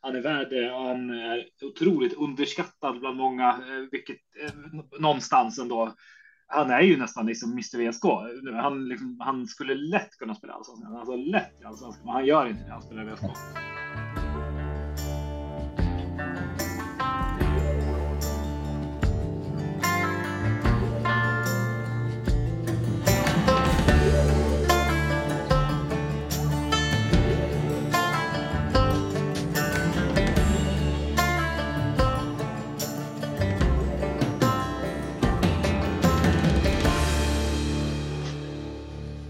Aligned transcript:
han 0.00 0.16
är 0.16 0.20
värd 0.20 0.50
det 0.50 0.72
och 0.72 0.82
han 0.82 1.10
är 1.10 1.44
otroligt 1.62 2.14
underskattad 2.14 3.00
bland 3.00 3.16
många, 3.16 3.48
eh, 3.48 3.90
vilket 3.90 4.16
eh, 4.42 4.52
någonstans 5.00 5.58
ändå. 5.58 5.94
Han 6.48 6.70
är 6.70 6.80
ju 6.80 6.96
nästan 6.96 7.26
liksom 7.26 7.52
Mr 7.52 7.78
VSK. 7.78 8.04
Han, 8.62 8.88
liksom, 8.88 9.20
han 9.20 9.46
skulle 9.46 9.74
lätt 9.74 10.10
kunna 10.18 10.34
spela 10.34 10.52
allsvenskan, 10.52 10.96
alltså 10.96 11.16
lätt 11.16 11.60
i 11.62 11.64
allsvenskan, 11.64 12.04
men 12.04 12.14
han 12.14 12.26
gör 12.26 12.46
inte 12.46 12.64
det. 12.64 12.72
Han 12.72 12.82
spelar 12.82 13.04
VSK. 13.04 13.24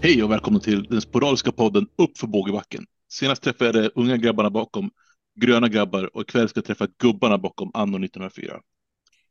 Hej 0.07 0.23
och 0.23 0.31
välkomna 0.31 0.59
till 0.59 0.83
den 0.83 1.01
sporadiska 1.01 1.51
podden 1.51 1.87
Upp 1.97 2.17
för 2.17 2.27
bågebacken. 2.27 2.85
Senast 3.09 3.43
träffade 3.43 3.65
jag 3.65 3.91
de 3.95 4.01
unga 4.01 4.17
grabbarna 4.17 4.49
bakom 4.49 4.91
Gröna 5.35 5.67
grabbar 5.67 6.15
och 6.15 6.21
ikväll 6.21 6.49
ska 6.49 6.57
jag 6.57 6.65
träffa 6.65 6.87
gubbarna 6.97 7.37
bakom 7.37 7.71
Anno 7.73 8.05
1904. 8.05 8.61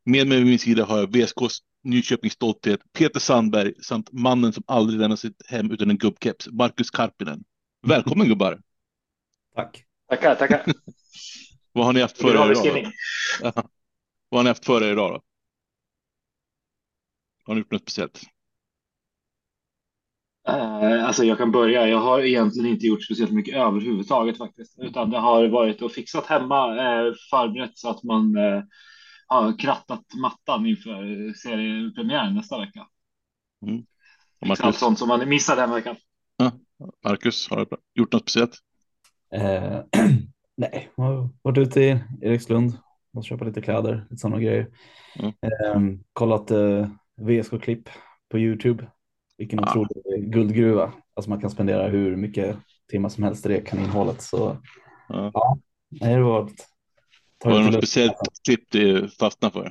Med 0.05 0.27
mig 0.27 0.37
vid 0.37 0.47
min 0.47 0.59
sida 0.59 0.85
har 0.85 0.97
jag 0.97 1.11
VSKs 1.11 1.59
Nyköpings 1.83 2.33
stolthet 2.33 2.79
Peter 2.93 3.19
Sandberg 3.19 3.73
samt 3.83 4.11
mannen 4.11 4.53
som 4.53 4.63
aldrig 4.67 4.99
lämnar 4.99 5.15
sitt 5.15 5.41
hem 5.47 5.71
utan 5.71 5.89
en 5.89 5.97
gubbkeps, 5.97 6.47
Marcus 6.47 6.91
Karpinen. 6.91 7.43
Välkommen 7.87 8.27
gubbar! 8.29 8.61
Tack! 9.55 9.83
Tackar, 10.09 10.35
tackar! 10.35 10.65
Vad 11.71 11.85
har 11.85 11.93
ni 11.93 12.01
haft 12.01 12.17
för 12.17 12.29
er 12.29 12.51
idag? 12.51 12.91
Vad 14.29 14.39
har 14.39 14.43
ni 14.43 14.49
haft 14.49 14.65
för 14.65 14.83
er 14.83 14.91
idag 14.91 15.11
då? 15.11 15.21
Har 17.43 17.53
ni 17.53 17.59
gjort 17.59 17.71
något 17.71 17.81
speciellt? 17.81 18.36
Uh, 20.49 21.05
alltså 21.05 21.23
jag 21.23 21.37
kan 21.37 21.51
börja. 21.51 21.87
Jag 21.87 21.97
har 21.97 22.19
egentligen 22.19 22.69
inte 22.69 22.85
gjort 22.85 23.03
speciellt 23.03 23.31
mycket 23.31 23.55
överhuvudtaget 23.55 24.37
faktiskt, 24.37 24.79
utan 24.79 25.09
det 25.09 25.17
har 25.17 25.47
varit 25.47 25.81
och 25.81 25.91
fixat 25.91 26.25
hemma, 26.25 26.71
uh, 26.71 27.13
förberett 27.29 27.77
så 27.77 27.89
att 27.89 28.03
man 28.03 28.37
uh, 28.37 28.63
har 29.27 29.59
krattat 29.59 30.05
mattan 30.21 30.65
inför 30.65 31.33
seriepremiären 31.33 32.35
nästa 32.35 32.59
vecka. 32.59 32.87
Mm. 33.65 33.85
Marcus... 34.45 34.61
Allt 34.61 34.75
sånt 34.75 34.99
som 34.99 35.07
man 35.07 35.29
missade 35.29 35.61
den 35.61 35.71
veckan. 35.71 35.95
Ja. 36.37 36.51
Marcus, 37.03 37.49
har 37.49 37.57
du 37.57 37.65
gjort 37.95 38.13
något 38.13 38.21
speciellt? 38.21 38.57
Uh, 39.35 39.79
nej, 40.57 40.89
jag 40.95 41.03
har 41.03 41.29
varit 41.41 41.57
ute 41.57 41.81
i 41.81 41.99
Erikslund 42.21 42.77
och 43.13 43.25
köpa 43.25 43.45
lite 43.45 43.61
kläder, 43.61 44.07
lite 44.09 44.21
sådana 44.21 44.41
grejer. 44.41 44.67
Mm. 45.75 45.99
kollat 46.13 46.51
VSK-klipp 47.21 47.89
på 48.29 48.39
Youtube 48.39 48.87
vilken 49.37 49.59
ja. 49.59 49.69
otrolig 49.71 50.31
guldgruva. 50.31 50.93
Alltså 51.13 51.29
man 51.29 51.41
kan 51.41 51.49
spendera 51.49 51.87
hur 51.87 52.15
mycket 52.15 52.57
timmar 52.91 53.09
som 53.09 53.23
helst 53.23 53.45
i 53.45 53.49
det 53.49 53.61
kaninnhålet. 53.61 54.21
Så 54.21 54.57
ja, 55.09 55.31
ja 55.89 56.07
det 56.07 56.21
var. 56.21 56.49
Var 57.43 57.59
det 57.59 57.65
något 57.65 57.73
speciellt 57.73 58.15
klipp 58.45 58.71
du 58.71 59.09
fastnade 59.09 59.53
för? 59.53 59.65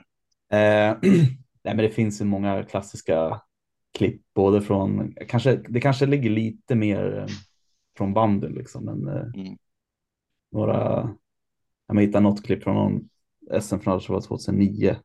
Eh, 0.53 0.97
nej, 1.65 1.75
men 1.75 1.77
det 1.77 1.91
finns 1.91 2.21
ju 2.21 2.25
många 2.25 2.63
klassiska 2.63 3.41
klipp, 3.99 4.23
både 4.35 4.63
från, 4.63 5.15
kanske, 5.29 5.57
det 5.57 5.81
kanske 5.81 6.07
ligger 6.07 6.31
lite 6.31 6.75
mer 6.75 7.19
eh, 7.19 7.27
från 7.97 8.15
banden 8.15 8.53
liksom, 8.53 8.85
men 8.85 9.09
eh, 9.09 9.43
mm. 9.43 9.59
några, 10.53 11.11
jag 11.89 12.01
hittade 12.01 12.23
något 12.23 12.45
klipp 12.45 12.63
från 12.63 12.75
någon 12.75 13.09
SM-final 13.61 14.01
som 14.01 14.15
var 14.15 14.23
2009. 14.23 14.97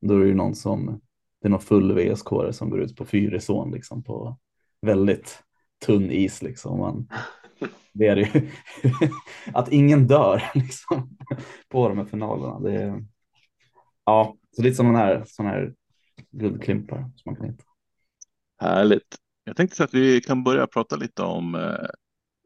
Då 0.00 0.14
är 0.14 0.20
det 0.20 0.26
ju 0.26 0.34
någon 0.34 0.54
som 0.54 1.00
det 1.40 1.48
är 1.48 1.50
någon 1.50 1.60
full 1.60 1.92
VSK 1.92 2.28
som 2.52 2.70
går 2.70 2.80
ut 2.80 2.96
på 2.96 3.04
Fyrisån 3.04 3.70
liksom 3.70 4.02
på 4.02 4.38
väldigt 4.82 5.42
tunn 5.86 6.10
is 6.10 6.42
liksom. 6.42 6.78
Man, 6.78 7.08
det 7.92 8.06
är 8.06 8.16
ju 8.16 8.50
att 9.54 9.72
ingen 9.72 10.06
dör 10.06 10.42
liksom 10.54 11.16
på 11.68 11.88
de 11.88 11.98
här 11.98 12.04
finalerna. 12.04 12.60
Det 12.60 12.72
är, 12.72 13.04
ja, 14.04 14.36
så 14.56 14.62
lite 14.62 14.76
sådana 14.76 14.98
här, 14.98 15.24
såna 15.26 15.48
här 15.48 15.74
guldklimpar 16.30 16.98
som 16.98 17.22
man 17.24 17.36
kan 17.36 17.50
hitta. 17.50 17.64
Härligt. 18.60 19.16
Jag 19.44 19.56
tänkte 19.56 19.76
så 19.76 19.84
att 19.84 19.94
vi 19.94 20.20
kan 20.20 20.44
börja 20.44 20.66
prata 20.66 20.96
lite 20.96 21.22
om 21.22 21.54
eh, 21.54 21.60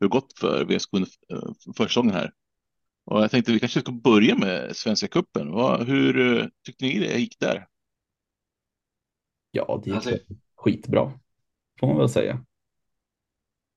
hur 0.00 0.06
det 0.06 0.08
gått 0.08 0.38
för 0.38 0.64
VSK 0.64 0.88
under 0.92 1.08
eh, 1.32 1.52
försäsongen 1.76 2.14
här. 2.14 2.32
Och 3.04 3.22
jag 3.22 3.30
tänkte 3.30 3.52
vi 3.52 3.60
kanske 3.60 3.80
ska 3.80 3.92
börja 3.92 4.36
med 4.36 4.76
Svenska 4.76 5.08
cupen. 5.08 5.48
Hur 5.86 6.38
eh, 6.38 6.46
tyckte 6.66 6.84
ni 6.84 6.98
det 6.98 7.18
gick 7.18 7.38
där? 7.40 7.66
Ja, 9.54 9.80
det 9.84 9.90
gick 9.90 9.96
alltså... 9.96 10.18
skitbra, 10.56 11.12
får 11.80 11.86
man 11.86 11.96
väl 11.96 12.08
säga. 12.08 12.34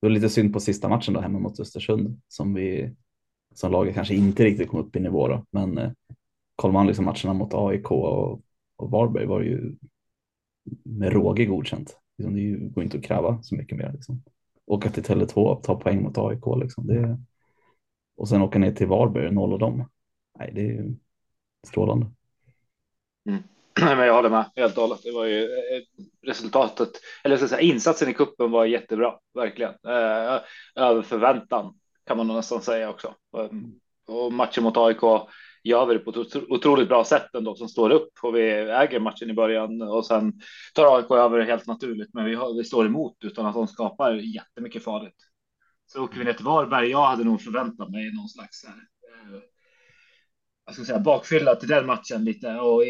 Det 0.00 0.06
var 0.06 0.10
lite 0.10 0.28
synd 0.28 0.52
på 0.52 0.60
sista 0.60 0.88
matchen 0.88 1.14
då 1.14 1.20
hemma 1.20 1.38
mot 1.38 1.60
Östersund 1.60 2.20
som 2.28 2.54
vi 2.54 2.94
som 3.54 3.72
laget 3.72 3.94
kanske 3.94 4.14
inte 4.14 4.44
riktigt 4.44 4.68
kom 4.68 4.80
upp 4.80 4.96
i 4.96 5.00
nivå 5.00 5.28
då, 5.28 5.44
men 5.50 5.78
eh, 5.78 5.90
kollar 6.56 6.72
man 6.72 6.86
liksom 6.86 7.04
matcherna 7.04 7.32
mot 7.32 7.54
AIK 7.54 7.90
och, 7.90 8.40
och 8.76 8.90
Varberg 8.90 9.26
var 9.26 9.40
ju 9.40 9.76
med 10.82 11.12
råge 11.12 11.44
godkänt. 11.44 11.96
Liksom, 12.18 12.34
det 12.34 12.68
går 12.68 12.84
inte 12.84 12.98
att 12.98 13.04
kräva 13.04 13.42
så 13.42 13.54
mycket 13.54 13.78
mer. 13.78 13.92
Liksom. 13.92 14.22
Åka 14.66 14.90
till 14.90 15.02
Tele2 15.02 15.34
och 15.34 15.62
ta 15.62 15.80
poäng 15.80 16.02
mot 16.02 16.18
AIK 16.18 16.42
liksom. 16.62 16.86
Det, 16.86 17.18
och 18.16 18.28
sen 18.28 18.42
åka 18.42 18.58
ner 18.58 18.72
till 18.72 18.86
Varberg 18.86 19.26
och 19.26 19.34
nolla 19.34 19.56
dem. 19.56 19.84
Nej, 20.38 20.50
det 20.54 20.70
är 20.70 20.94
strålande. 21.66 22.06
Mm 23.28 23.42
men 23.80 24.06
jag 24.06 24.14
håller 24.14 24.30
med 24.30 24.44
helt 24.56 24.76
och 24.76 24.82
hållet. 24.82 25.00
Det 25.02 25.12
var 25.12 25.24
ju 25.24 25.44
eh, 25.44 25.82
resultatet, 26.26 26.90
eller 27.24 27.36
så 27.36 27.44
att 27.44 27.50
säga, 27.50 27.60
insatsen 27.60 28.08
i 28.08 28.14
kuppen 28.14 28.50
var 28.50 28.64
jättebra, 28.64 29.14
verkligen. 29.34 29.72
Eh, 29.86 30.40
över 30.76 31.02
förväntan 31.02 31.74
kan 32.06 32.16
man 32.16 32.26
nog 32.26 32.36
nästan 32.36 32.62
säga 32.62 32.90
också. 32.90 33.14
Och 34.06 34.32
matchen 34.32 34.64
mot 34.64 34.76
AIK 34.76 35.02
gör 35.64 35.86
vi 35.86 35.94
det 35.94 36.00
på 36.00 36.10
ett 36.10 36.36
otroligt 36.36 36.88
bra 36.88 37.04
sätt 37.04 37.34
ändå 37.34 37.54
som 37.54 37.68
står 37.68 37.90
upp 37.90 38.10
och 38.22 38.36
vi 38.36 38.50
äger 38.50 39.00
matchen 39.00 39.30
i 39.30 39.34
början 39.34 39.82
och 39.82 40.06
sen 40.06 40.32
tar 40.74 40.96
AIK 40.96 41.10
över 41.10 41.40
helt 41.40 41.66
naturligt. 41.66 42.14
Men 42.14 42.24
vi, 42.24 42.34
har, 42.34 42.54
vi 42.54 42.64
står 42.64 42.86
emot 42.86 43.16
utan 43.24 43.46
att 43.46 43.54
de 43.54 43.66
skapar 43.66 44.12
jättemycket 44.12 44.84
farligt. 44.84 45.16
Så 45.86 46.04
åker 46.04 46.18
vi 46.18 46.24
ner 46.24 46.32
till 46.32 46.44
Varberg. 46.44 46.90
Jag 46.90 47.06
hade 47.06 47.24
nog 47.24 47.40
förväntat 47.40 47.90
mig 47.90 48.14
någon 48.14 48.28
slags 48.28 48.64
här, 48.66 48.76
jag 50.68 50.74
ska 50.74 50.84
säga, 50.84 50.98
bakfylla 50.98 51.54
till 51.54 51.68
den 51.68 51.86
matchen 51.86 52.24
lite 52.24 52.54
och 52.54 52.84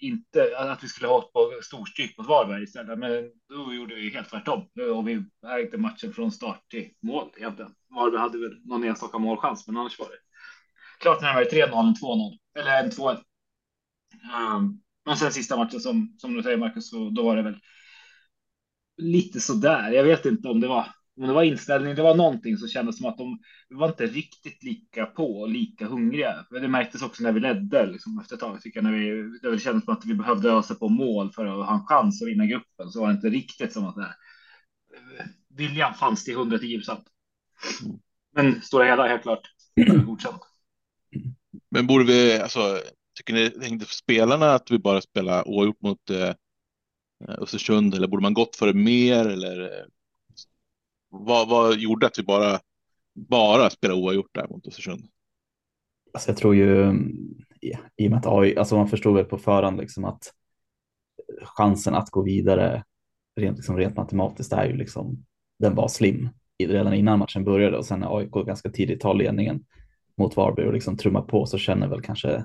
inte 0.00 0.58
att 0.58 0.84
vi 0.84 0.88
skulle 0.88 1.08
ha 1.08 1.18
ett 1.18 1.32
på 1.32 1.52
storstryk 1.62 2.18
mot 2.18 2.28
Varberg 2.28 2.62
istället. 2.62 2.98
Men 2.98 3.30
då 3.48 3.74
gjorde 3.74 3.94
vi 3.94 4.10
helt 4.10 4.30
tvärtom 4.30 4.68
och 4.96 5.08
vi 5.08 5.24
ägde 5.46 5.78
matchen 5.78 6.12
från 6.12 6.32
start 6.32 6.70
till 6.70 6.90
mål 7.02 7.28
egentligen. 7.36 7.70
Varberg 7.94 8.20
hade 8.20 8.38
väl 8.38 8.60
någon 8.64 8.84
enstaka 8.84 9.18
målchans, 9.18 9.66
men 9.66 9.76
annars 9.76 9.98
var 9.98 10.06
det 10.06 10.18
klart 11.00 11.22
närmare 11.22 11.44
3-0 11.44 11.88
än 11.88 11.94
2-0 11.94 12.38
eller 12.58 12.82
en 12.82 12.90
2-1. 12.90 13.10
Um, 13.10 13.18
ehm, 14.34 14.80
men 15.06 15.16
sen 15.16 15.32
sista 15.32 15.56
matchen 15.56 15.80
som 15.80 16.14
som 16.18 16.34
du 16.34 16.42
säger 16.42 16.56
Marcus, 16.56 16.90
så 16.90 17.10
då 17.10 17.22
var 17.22 17.36
det 17.36 17.42
väl 17.42 17.58
lite 18.96 19.40
sådär. 19.40 19.90
Jag 19.90 20.04
vet 20.04 20.26
inte 20.26 20.48
om 20.48 20.60
det 20.60 20.68
var 20.68 20.86
om 21.20 21.26
det 21.26 21.32
var 21.32 21.42
inställning, 21.42 21.94
det 21.94 22.02
var 22.02 22.14
någonting 22.14 22.56
som 22.56 22.68
kändes 22.68 22.98
som 22.98 23.06
att 23.06 23.18
de 23.18 23.38
var 23.70 23.88
inte 23.88 24.06
riktigt 24.06 24.62
lika 24.62 25.06
på 25.06 25.40
och 25.40 25.48
lika 25.48 25.86
hungriga. 25.86 26.46
Det 26.50 26.68
märktes 26.68 27.02
också 27.02 27.22
när 27.22 27.32
vi 27.32 27.40
ledde 27.40 27.86
liksom, 27.86 28.18
efter 28.18 28.34
ett 28.34 28.40
tag, 28.40 28.60
tycker 28.60 28.82
jag, 28.82 28.84
när 28.84 28.98
vi, 28.98 29.38
det 29.42 29.58
kändes 29.58 29.84
som 29.84 29.94
att 29.94 30.04
vi 30.06 30.14
behövde 30.14 30.50
ösa 30.50 30.74
på 30.74 30.88
mål 30.88 31.32
för 31.32 31.46
att 31.46 31.66
ha 31.66 31.74
en 31.74 31.86
chans 31.86 32.22
att 32.22 32.28
vinna 32.28 32.46
gruppen. 32.46 32.90
Så 32.90 33.00
var 33.00 33.08
det 33.08 33.14
inte 33.14 33.28
riktigt 33.28 33.72
som 33.72 33.86
att 33.86 33.96
det, 33.96 34.14
viljan 35.56 35.94
fanns 35.94 36.24
till 36.24 36.34
110 36.34 36.76
procent. 36.76 37.04
Men 38.34 38.62
stora 38.62 38.84
hela 38.84 39.08
helt 39.08 39.22
klart 39.22 39.48
godkänt. 40.06 40.42
Men 41.70 41.86
borde 41.86 42.04
vi, 42.04 42.38
alltså, 42.38 42.80
tycker 43.14 43.34
ni 43.34 43.52
hängde 43.62 43.84
för 43.84 43.94
spelarna 43.94 44.54
att 44.54 44.70
vi 44.70 44.78
bara 44.78 45.00
spelar 45.00 45.48
oavgjort 45.48 45.80
mot 45.80 46.10
eh, 46.10 46.34
Östersund 47.28 47.94
eller 47.94 48.08
borde 48.08 48.22
man 48.22 48.34
gått 48.34 48.56
för 48.56 48.66
det 48.66 48.74
mer 48.74 49.28
eller 49.28 49.60
eh? 49.60 49.86
Vad, 51.12 51.48
vad 51.48 51.78
gjorde 51.78 52.06
att 52.06 52.18
vi 52.18 52.22
bara, 52.22 52.60
bara 53.14 53.70
spelade 53.70 54.00
oavgjort 54.00 54.34
där 54.34 54.48
mot 54.48 54.66
Östersund? 54.66 55.08
Alltså 56.14 56.30
jag 56.30 56.36
tror 56.36 56.54
ju, 56.54 56.94
ja, 57.60 57.78
i 57.96 58.06
och 58.06 58.10
med 58.10 58.18
att 58.18 58.26
AI, 58.26 58.56
alltså 58.56 58.76
man 58.76 58.88
förstod 58.88 59.14
väl 59.14 59.24
på 59.24 59.38
förhand 59.38 59.78
liksom 59.78 60.04
att 60.04 60.32
chansen 61.42 61.94
att 61.94 62.10
gå 62.10 62.22
vidare 62.22 62.84
rent, 63.36 63.56
liksom 63.56 63.76
rent 63.76 63.96
matematiskt 63.96 64.52
är 64.52 64.66
ju 64.66 64.76
liksom, 64.76 65.24
den 65.58 65.74
var 65.74 65.88
slim 65.88 66.28
redan 66.58 66.94
innan 66.94 67.18
matchen 67.18 67.44
började 67.44 67.78
och 67.78 67.86
sen 67.86 68.00
när 68.00 68.18
AIK 68.18 68.32
ganska 68.32 68.70
tidigt 68.70 69.00
tar 69.00 69.14
ledningen 69.14 69.64
mot 70.16 70.36
Varberg 70.36 70.66
och 70.66 70.72
liksom 70.72 70.96
trummar 70.96 71.22
på 71.22 71.46
så 71.46 71.58
känner 71.58 71.88
väl 71.88 72.02
kanske 72.02 72.44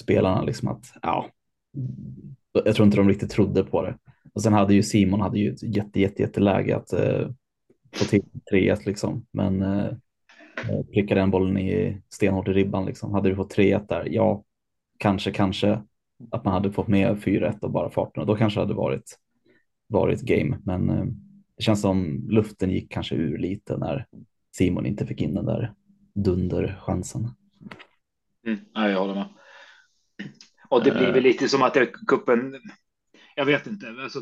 spelarna 0.00 0.42
liksom 0.42 0.68
att 0.68 0.92
ja, 1.02 1.26
jag 2.52 2.74
tror 2.74 2.86
inte 2.86 2.96
de 2.96 3.08
riktigt 3.08 3.30
trodde 3.30 3.64
på 3.64 3.82
det. 3.82 3.98
Och 4.34 4.42
sen 4.42 4.52
hade 4.52 4.74
ju 4.74 4.82
Simon 4.82 5.20
hade 5.20 5.38
ju 5.38 5.52
ett 5.52 5.62
jätte, 5.62 6.00
jätte, 6.00 6.22
jätteläge 6.22 6.76
att 6.76 6.92
eh, 6.92 7.28
få 7.94 8.04
till 8.04 8.22
3 8.50 8.76
liksom. 8.86 9.26
Men 9.30 9.62
eh, 9.62 9.92
prickade 10.92 11.20
den 11.20 11.30
bollen 11.30 11.58
i 11.58 12.02
stenhårt 12.08 12.48
i 12.48 12.52
ribban. 12.52 12.86
Liksom. 12.86 13.14
Hade 13.14 13.28
vi 13.28 13.34
fått 13.34 13.56
3-1 13.56 13.86
där, 13.88 14.08
ja, 14.10 14.44
kanske, 14.98 15.30
kanske 15.30 15.82
att 16.30 16.44
man 16.44 16.54
hade 16.54 16.72
fått 16.72 16.88
med 16.88 17.16
4-1 17.16 17.60
och 17.60 17.70
bara 17.70 17.90
farten 17.90 18.20
och 18.20 18.26
då 18.26 18.36
kanske 18.36 18.60
det 18.60 18.64
hade 18.64 18.74
varit, 18.74 19.18
varit 19.88 20.20
game. 20.20 20.58
Men 20.64 20.90
eh, 20.90 21.04
det 21.56 21.62
känns 21.62 21.80
som 21.80 22.26
luften 22.28 22.70
gick 22.70 22.92
kanske 22.92 23.14
ur 23.14 23.38
lite 23.38 23.76
när 23.76 24.06
Simon 24.56 24.86
inte 24.86 25.06
fick 25.06 25.20
in 25.20 25.34
den 25.34 25.44
där 25.44 25.74
dunderchansen. 26.14 27.28
Mm, 28.46 28.58
ja, 28.74 28.90
jag 28.90 28.98
håller 28.98 29.14
med. 29.14 29.28
Och 30.68 30.84
det 30.84 30.90
blir 30.90 31.12
väl 31.12 31.22
lite 31.22 31.48
som 31.48 31.62
att 31.62 31.76
kuppen. 32.06 32.54
Jag 33.36 33.44
vet 33.44 33.66
inte. 33.66 33.88
Alltså, 33.88 34.20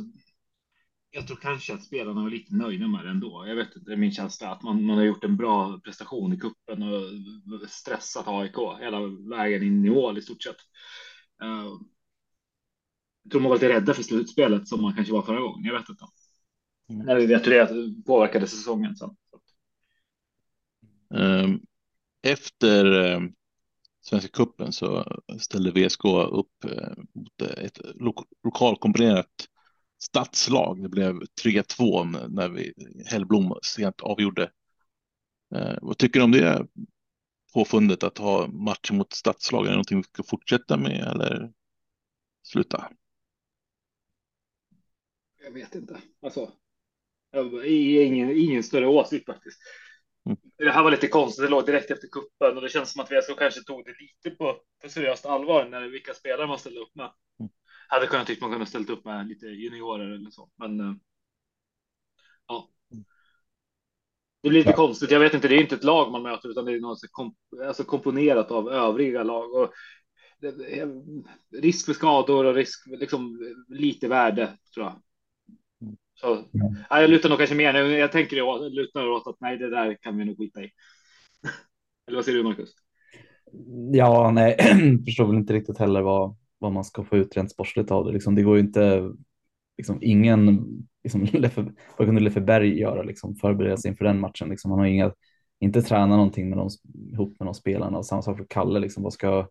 jag 1.10 1.26
tror 1.26 1.36
kanske 1.36 1.74
att 1.74 1.84
spelarna 1.84 2.22
var 2.22 2.30
lite 2.30 2.54
nöjda 2.54 2.88
med 2.88 3.04
det 3.04 3.10
ändå. 3.10 3.44
Jag 3.46 3.56
vet 3.56 3.76
inte, 3.76 3.90
det 3.90 3.92
är 3.92 3.96
min 3.96 4.12
känsla 4.12 4.50
att 4.50 4.62
man, 4.62 4.84
man 4.84 4.96
har 4.96 5.04
gjort 5.04 5.24
en 5.24 5.36
bra 5.36 5.80
prestation 5.84 6.32
i 6.32 6.36
kuppen 6.36 6.82
och 6.82 7.70
stressat 7.70 8.28
AIK 8.28 8.80
hela 8.80 9.00
vägen 9.36 9.62
in 9.62 9.84
i 9.84 9.90
mål 9.90 10.18
i 10.18 10.22
stort 10.22 10.42
sett. 10.42 10.56
Uh, 11.42 11.80
jag 13.22 13.32
tror 13.32 13.40
man 13.40 13.48
var 13.48 13.56
lite 13.56 13.68
rädda 13.68 13.94
för 13.94 14.02
slutspelet 14.02 14.68
som 14.68 14.82
man 14.82 14.94
kanske 14.94 15.12
var 15.12 15.22
förra 15.22 15.40
gången. 15.40 15.64
Jag 15.64 15.78
vet 15.78 15.88
inte. 15.88 16.04
Mm. 16.90 17.06
När 17.06 17.16
vi 17.16 17.26
vet 17.26 17.46
hur 17.46 17.50
det 17.50 18.02
påverkade 18.06 18.46
säsongen 18.46 18.96
sen. 18.96 19.16
Um, 21.14 21.60
efter 22.22 22.86
um, 23.14 23.34
Svenska 24.00 24.28
kuppen 24.28 24.72
så 24.72 25.20
ställde 25.38 25.70
VSK 25.70 26.04
upp 26.30 26.64
eh, 26.64 26.92
mot 27.14 27.42
eh, 27.42 27.64
ett 27.64 27.80
lo 27.94 28.14
lokalkomponerat 28.44 29.48
stadslag. 30.02 30.82
Det 30.82 30.88
blev 30.88 31.20
3-2 31.44 32.28
när 32.28 32.48
vi 32.48 32.72
Hellblom 33.06 33.54
sent 33.62 34.00
avgjorde. 34.00 34.50
Eh, 35.54 35.78
vad 35.82 35.98
tycker 35.98 36.20
du 36.20 36.24
om 36.24 36.32
det 36.32 36.66
påfundet 37.54 38.02
att 38.02 38.18
ha 38.18 38.46
matcher 38.46 38.92
mot 38.92 39.12
stadslag? 39.12 39.64
Är 39.64 39.68
det 39.68 39.74
någonting 39.74 39.98
vi 39.98 40.04
ska 40.04 40.22
fortsätta 40.22 40.76
med 40.76 41.00
eller 41.00 41.52
sluta? 42.42 42.90
Jag 45.42 45.52
vet 45.52 45.74
inte. 45.74 46.00
Alltså, 46.22 46.52
jag 47.30 47.66
ingen, 47.66 48.30
ingen 48.30 48.62
större 48.62 48.86
åsikt 48.86 49.26
faktiskt. 49.26 49.58
Mm. 50.26 50.38
Det 50.58 50.70
här 50.70 50.82
var 50.82 50.90
lite 50.90 51.08
konstigt. 51.08 51.44
Det 51.44 51.50
låg 51.50 51.66
direkt 51.66 51.90
efter 51.90 52.08
kuppen 52.08 52.56
och 52.56 52.62
det 52.62 52.68
känns 52.68 52.92
som 52.92 53.02
att 53.02 53.10
VSK 53.10 53.38
kanske 53.38 53.62
tog 53.62 53.84
det 53.84 53.94
lite 54.00 54.36
på 54.36 54.56
för 54.80 54.88
seriöst 54.88 55.26
allvar 55.26 55.68
när 55.68 55.88
vilka 55.88 56.14
spelare 56.14 56.46
man 56.46 56.58
ställde 56.58 56.80
upp 56.80 56.94
med. 56.94 57.12
Mm. 57.40 57.50
Hade 57.88 58.06
kunnat 58.06 58.26
tyckt 58.26 58.40
man 58.40 58.50
kunde 58.50 58.66
ställt 58.66 58.90
upp 58.90 59.04
med 59.04 59.28
lite 59.28 59.46
juniorer 59.46 60.10
eller 60.14 60.30
så, 60.30 60.50
men. 60.56 60.80
Eh, 60.80 60.94
ja. 62.46 62.70
Det 64.42 64.48
blir 64.48 64.60
lite 64.60 64.70
ja. 64.70 64.76
konstigt. 64.76 65.10
Jag 65.10 65.20
vet 65.20 65.34
inte. 65.34 65.48
Det 65.48 65.54
är 65.54 65.60
inte 65.60 65.74
ett 65.74 65.84
lag 65.84 66.12
man 66.12 66.22
möter, 66.22 66.48
utan 66.48 66.64
det 66.64 66.72
är 66.72 66.80
något 66.80 66.98
komp 67.10 67.34
alltså 67.66 67.84
komponerat 67.84 68.50
av 68.50 68.68
övriga 68.68 69.22
lag 69.22 69.54
och 69.54 69.72
risk 71.62 71.86
för 71.86 71.92
skador 71.92 72.44
och 72.44 72.54
risk 72.54 72.86
liksom 72.86 73.38
lite 73.68 74.08
värde 74.08 74.58
tror 74.74 74.86
jag. 74.86 75.02
Så, 76.20 76.44
ja. 76.90 77.00
jag 77.00 77.10
lutar 77.10 77.28
nog 77.28 77.38
kanske 77.38 77.56
mer 77.56 77.72
nu. 77.72 77.98
Jag 77.98 78.12
tänker 78.12 78.36
jag 78.36 78.72
lutar 78.72 79.08
åt 79.08 79.26
att 79.26 79.36
nej, 79.40 79.58
det 79.58 79.70
där 79.70 79.96
kan 80.00 80.16
vi 80.16 80.24
nog 80.24 80.38
skita 80.38 80.62
i. 80.62 80.64
Eller 82.06 82.16
vad 82.16 82.24
säger 82.24 82.38
du, 82.38 82.44
Marcus? 82.44 82.74
Ja, 83.92 84.30
nej, 84.30 84.56
förstår 85.04 85.26
väl 85.26 85.36
inte 85.36 85.52
riktigt 85.52 85.78
heller 85.78 86.00
vad, 86.00 86.36
vad 86.58 86.72
man 86.72 86.84
ska 86.84 87.04
få 87.04 87.16
ut 87.16 87.36
rent 87.36 87.50
sportsligt 87.50 87.90
av 87.90 88.04
det. 88.04 88.12
Liksom, 88.12 88.34
det 88.34 88.42
går 88.42 88.56
ju 88.56 88.62
inte, 88.62 89.12
liksom, 89.76 89.98
ingen, 90.02 90.66
liksom, 91.04 91.22
Leffe, 91.32 91.72
vad 91.98 92.08
kunde 92.08 92.20
Leffe 92.20 92.40
Berg 92.40 92.80
göra, 92.80 93.02
liksom, 93.02 93.34
förbereda 93.34 93.76
sig 93.76 93.90
inför 93.90 94.04
den 94.04 94.20
matchen? 94.20 94.48
Liksom, 94.48 94.70
han 94.70 94.80
har 94.80 94.86
inga, 94.86 95.12
inte 95.60 95.82
tränat 95.82 96.08
någonting 96.08 96.48
med 96.48 96.58
dem, 96.58 96.68
ihop 97.12 97.36
med 97.38 97.46
de 97.46 97.54
spelarna 97.54 97.98
och 97.98 98.06
samma 98.06 98.22
sak 98.22 98.36
för 98.36 98.46
Kalle, 98.48 98.80
liksom, 98.80 99.02
vad 99.02 99.12
ska, 99.12 99.48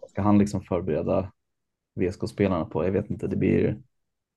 vad 0.00 0.10
ska 0.10 0.22
han 0.22 0.38
liksom 0.38 0.60
förbereda 0.62 1.32
VSK-spelarna 2.00 2.64
på? 2.64 2.84
Jag 2.84 2.92
vet 2.92 3.10
inte, 3.10 3.26
det 3.26 3.36
blir, 3.36 3.78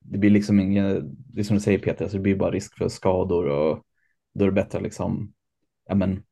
det 0.07 0.17
blir 0.17 0.29
liksom 0.29 0.59
inget, 0.59 1.03
det 1.05 1.39
är 1.41 1.43
som 1.43 1.55
du 1.55 1.61
säger 1.61 1.79
Peter, 1.79 2.05
alltså 2.05 2.17
det 2.17 2.23
blir 2.23 2.35
bara 2.35 2.51
risk 2.51 2.77
för 2.77 2.89
skador 2.89 3.45
och 3.49 3.83
då 4.33 4.45
är 4.45 4.49
det 4.49 4.55
bättre 4.55 4.79
liksom, 4.79 5.33
ja 5.87 5.95
men, 5.95 6.23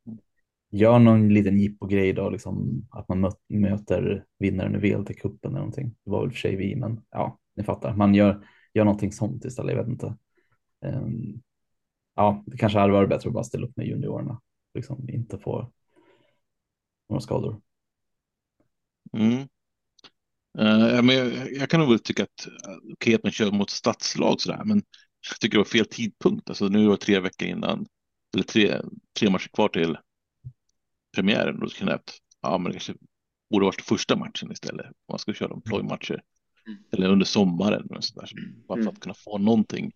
gör 0.71 0.99
någon 0.99 1.33
liten 1.33 1.59
jippo-grej 1.59 2.13
då, 2.13 2.29
liksom 2.29 2.87
att 2.91 3.09
man 3.09 3.31
möter 3.47 4.25
vinnaren 4.39 4.75
i 4.75 4.77
VLT-cupen 4.77 5.47
eller 5.47 5.57
någonting. 5.57 5.95
Det 6.05 6.11
var 6.11 6.21
väl 6.21 6.31
för 6.31 6.37
sig 6.37 6.55
vi, 6.55 6.75
men 6.75 7.01
ja, 7.11 7.39
ni 7.55 7.63
fattar. 7.63 7.95
Man 7.95 8.15
gör, 8.15 8.47
gör 8.73 8.85
någonting 8.85 9.11
sånt 9.11 9.45
istället, 9.45 9.75
jag 9.75 9.83
vet 9.83 9.91
inte. 9.91 10.17
Um, 10.85 11.41
ja, 12.15 12.43
det 12.45 12.57
kanske 12.57 12.79
hade 12.79 12.93
varit 12.93 13.09
bättre 13.09 13.27
att 13.29 13.33
bara 13.33 13.43
ställa 13.43 13.67
upp 13.67 13.77
med 13.77 13.87
juniorerna, 13.87 14.41
liksom 14.73 15.09
inte 15.09 15.37
få 15.37 15.71
några 17.09 17.21
skador. 17.21 17.61
Mm. 19.13 19.47
Uh, 20.59 21.01
men 21.01 21.09
jag, 21.15 21.53
jag, 21.53 21.69
kan 21.69 21.79
nog 21.79 21.89
väl 21.89 21.99
tycka 21.99 22.23
att 22.23 22.47
okej 22.67 22.91
okay, 22.93 23.15
att 23.15 23.23
man 23.23 23.31
kör 23.31 23.51
mot 23.51 23.69
stadslag 23.69 24.41
sådär, 24.41 24.61
men 24.65 24.83
jag 25.29 25.39
tycker 25.39 25.57
det 25.57 25.63
var 25.63 25.65
fel 25.65 25.85
tidpunkt. 25.85 26.49
Alltså 26.49 26.67
nu 26.67 26.87
var 26.87 26.97
tre 26.97 27.19
veckor 27.19 27.47
innan, 27.47 27.85
eller 28.33 28.43
tre, 28.43 28.81
tre 29.19 29.29
matcher 29.29 29.49
kvar 29.53 29.69
till 29.69 29.97
premiären. 31.15 31.59
Då 31.59 31.69
skulle 31.69 31.91
jag 31.91 31.99
att 31.99 32.17
ja, 32.41 32.57
men 32.57 32.65
det 32.65 32.71
kanske 32.71 32.93
borde 33.49 33.65
varit 33.65 33.81
första 33.81 34.15
matchen 34.15 34.51
istället. 34.51 34.85
Man 35.09 35.19
ska 35.19 35.33
köra 35.33 35.59
plojmatcher. 35.59 36.21
Mm. 36.67 36.83
Eller 36.91 37.09
under 37.09 37.25
sommaren. 37.25 37.87
Och 37.87 38.03
så 38.03 38.19
där, 38.19 38.29
bara 38.67 38.75
för 38.75 38.81
mm. 38.81 38.93
att 38.93 38.99
kunna 38.99 39.13
få 39.13 39.37
någonting. 39.37 39.91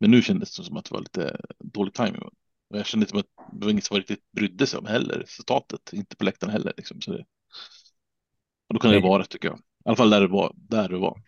Men 0.00 0.10
nu 0.10 0.22
kändes 0.22 0.56
det 0.56 0.64
som 0.64 0.76
att 0.76 0.84
det 0.84 0.94
var 0.94 1.00
lite 1.00 1.40
dålig 1.58 1.94
timing. 1.94 2.22
Och 2.22 2.32
jag 2.78 2.86
kände 2.86 3.06
att 3.06 3.26
det 3.52 3.64
var 3.64 3.70
inget 3.70 3.84
som 3.84 3.96
riktigt 3.96 4.32
brydde 4.32 4.66
sig 4.66 4.78
om 4.78 4.86
heller, 4.86 5.14
resultatet. 5.14 5.92
Inte 5.92 6.16
på 6.16 6.24
läktaren 6.24 6.52
heller. 6.52 6.72
Liksom. 6.76 7.00
Så 7.00 7.12
det, 7.12 7.24
och 8.68 8.74
då 8.74 8.80
kan 8.80 8.90
det 8.90 9.00
vara 9.00 9.24
tycker 9.24 9.48
jag. 9.48 9.60
Alla 9.88 9.96
fall 9.96 10.10
där 10.10 10.20
det 10.20 10.28
var. 10.28 10.52
Där 10.54 10.88
det 10.88 10.98
var. 10.98 11.22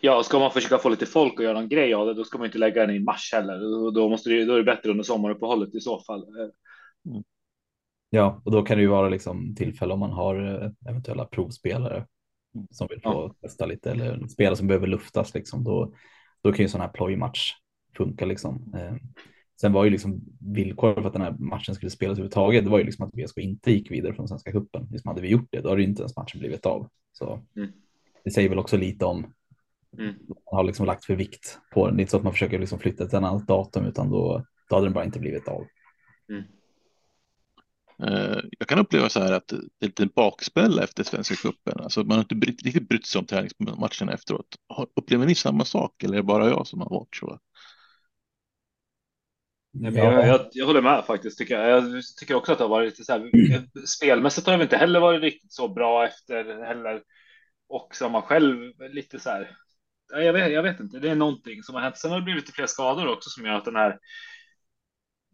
Ja, 0.00 0.22
ska 0.22 0.38
man 0.38 0.50
försöka 0.50 0.78
få 0.78 0.88
lite 0.88 1.06
folk 1.06 1.38
och 1.38 1.44
göra 1.44 1.58
en 1.58 1.68
grej 1.68 1.94
av 1.94 2.06
det, 2.06 2.14
då 2.14 2.24
ska 2.24 2.38
man 2.38 2.46
inte 2.46 2.58
lägga 2.58 2.86
den 2.86 2.96
i 2.96 2.98
mars 2.98 3.30
heller. 3.32 3.90
Då, 3.90 4.08
måste 4.08 4.30
det, 4.30 4.44
då 4.44 4.52
är 4.52 4.58
det 4.58 4.64
bättre 4.64 4.90
under 4.90 5.04
sommaruppehållet 5.04 5.74
i 5.74 5.80
så 5.80 6.00
fall. 6.00 6.24
Mm. 7.08 7.24
Ja, 8.10 8.42
och 8.44 8.52
då 8.52 8.62
kan 8.62 8.76
det 8.76 8.82
ju 8.82 8.88
vara 8.88 9.08
liksom 9.08 9.54
tillfälle 9.54 9.92
om 9.92 10.00
man 10.00 10.10
har 10.10 10.62
eh, 10.62 10.90
eventuella 10.90 11.24
provspelare 11.24 12.06
som 12.70 12.86
vill 12.90 13.00
få 13.00 13.08
ja. 13.08 13.34
testa 13.48 13.66
lite 13.66 13.90
eller 13.90 14.26
spelare 14.26 14.56
som 14.56 14.66
behöver 14.66 14.86
luftas 14.86 15.34
liksom. 15.34 15.64
Då, 15.64 15.92
då 16.42 16.52
kan 16.52 16.64
ju 16.64 16.68
sån 16.68 16.80
här 16.80 16.88
plojmatch 16.88 17.52
funka 17.96 18.26
liksom. 18.26 18.74
Sen 19.60 19.72
var 19.72 19.84
ju 19.84 19.90
liksom 19.90 20.20
villkoret 20.40 20.96
för 20.96 21.06
att 21.06 21.12
den 21.12 21.22
här 21.22 21.36
matchen 21.38 21.74
skulle 21.74 21.90
spelas 21.90 22.12
överhuvudtaget. 22.12 22.64
Det 22.64 22.70
var 22.70 22.78
ju 22.78 22.84
liksom 22.84 23.06
att 23.06 23.14
VSK 23.14 23.38
inte 23.38 23.72
gick 23.72 23.90
vidare 23.90 24.14
från 24.14 24.28
Svenska 24.28 24.52
cupen. 24.52 24.88
Liksom 24.90 25.08
hade 25.08 25.20
vi 25.22 25.28
gjort 25.28 25.48
det, 25.50 25.60
då 25.60 25.68
hade 25.68 25.82
ju 25.82 25.88
inte 25.88 26.02
ens 26.02 26.16
matchen 26.16 26.40
blivit 26.40 26.66
av. 26.66 26.88
Så 27.12 27.42
mm. 27.56 27.70
det 28.24 28.30
säger 28.30 28.48
väl 28.48 28.58
också 28.58 28.76
lite 28.76 29.04
om 29.04 29.18
mm. 29.98 30.14
man 30.28 30.36
har 30.44 30.64
liksom 30.64 30.86
lagt 30.86 31.04
för 31.04 31.14
vikt 31.14 31.58
på 31.74 31.86
den. 31.86 31.96
Det 31.96 32.00
är 32.00 32.02
inte 32.02 32.10
så 32.10 32.16
att 32.16 32.22
man 32.22 32.32
försöker 32.32 32.58
liksom 32.58 32.78
flytta 32.78 32.96
till 32.96 33.06
ett 33.06 33.14
annat 33.14 33.46
datum, 33.46 33.86
utan 33.86 34.10
då, 34.10 34.44
då 34.68 34.76
hade 34.76 34.86
den 34.86 34.94
bara 34.94 35.04
inte 35.04 35.20
blivit 35.20 35.48
av. 35.48 35.64
Mm. 36.28 36.44
Eh, 38.02 38.38
jag 38.58 38.68
kan 38.68 38.78
uppleva 38.78 39.08
så 39.08 39.20
här 39.20 39.32
att 39.32 39.48
det 39.48 39.56
är 39.56 39.86
lite 39.86 40.06
bakspel 40.06 40.78
efter 40.78 41.04
Svenska 41.04 41.34
cupen. 41.34 41.80
Alltså 41.80 42.00
man 42.04 42.16
har 42.16 42.26
inte 42.32 42.46
riktigt 42.46 42.88
brytt 42.88 43.06
sig 43.06 43.18
om 43.18 43.26
träningsmatcherna 43.26 44.12
efteråt. 44.12 44.56
Upplever 44.96 45.26
ni 45.26 45.34
samma 45.34 45.64
sak 45.64 46.02
eller 46.02 46.14
är 46.14 46.16
det 46.16 46.26
bara 46.26 46.48
jag 46.48 46.66
som 46.66 46.80
har 46.80 46.90
varit 46.90 47.16
så? 47.16 47.38
Jag, 49.80 49.94
jag, 49.94 50.48
jag, 50.52 50.66
håller 50.66 50.82
med 50.82 51.04
faktiskt. 51.04 51.38
Tycker 51.38 51.60
jag. 51.60 51.70
jag 51.70 52.02
tycker 52.20 52.34
också 52.34 52.52
att 52.52 52.58
det 52.58 52.64
har 52.64 52.68
varit 52.68 52.90
lite 52.90 53.04
så 53.04 53.12
här. 53.12 53.30
Spelmässigt 53.86 54.46
har 54.46 54.56
det 54.56 54.62
inte 54.62 54.76
heller 54.76 55.00
varit 55.00 55.22
riktigt 55.22 55.52
så 55.52 55.68
bra 55.68 56.06
efter 56.06 56.64
heller. 56.66 57.02
Och 57.68 57.94
som 57.94 58.12
man 58.12 58.22
själv 58.22 58.72
lite 58.90 59.18
så 59.18 59.30
här. 59.30 59.56
Jag 60.12 60.32
vet, 60.32 60.52
jag 60.52 60.62
vet 60.62 60.80
inte. 60.80 60.98
Det 60.98 61.10
är 61.10 61.14
någonting 61.14 61.62
som 61.62 61.74
har 61.74 61.82
hänt. 61.82 61.96
Sen 61.96 62.10
har 62.10 62.18
det 62.18 62.24
blivit 62.24 62.42
lite 62.42 62.52
fler 62.52 62.66
skador 62.66 63.08
också 63.08 63.30
som 63.30 63.46
gör 63.46 63.54
att 63.54 63.64
den 63.64 63.76
här 63.76 63.98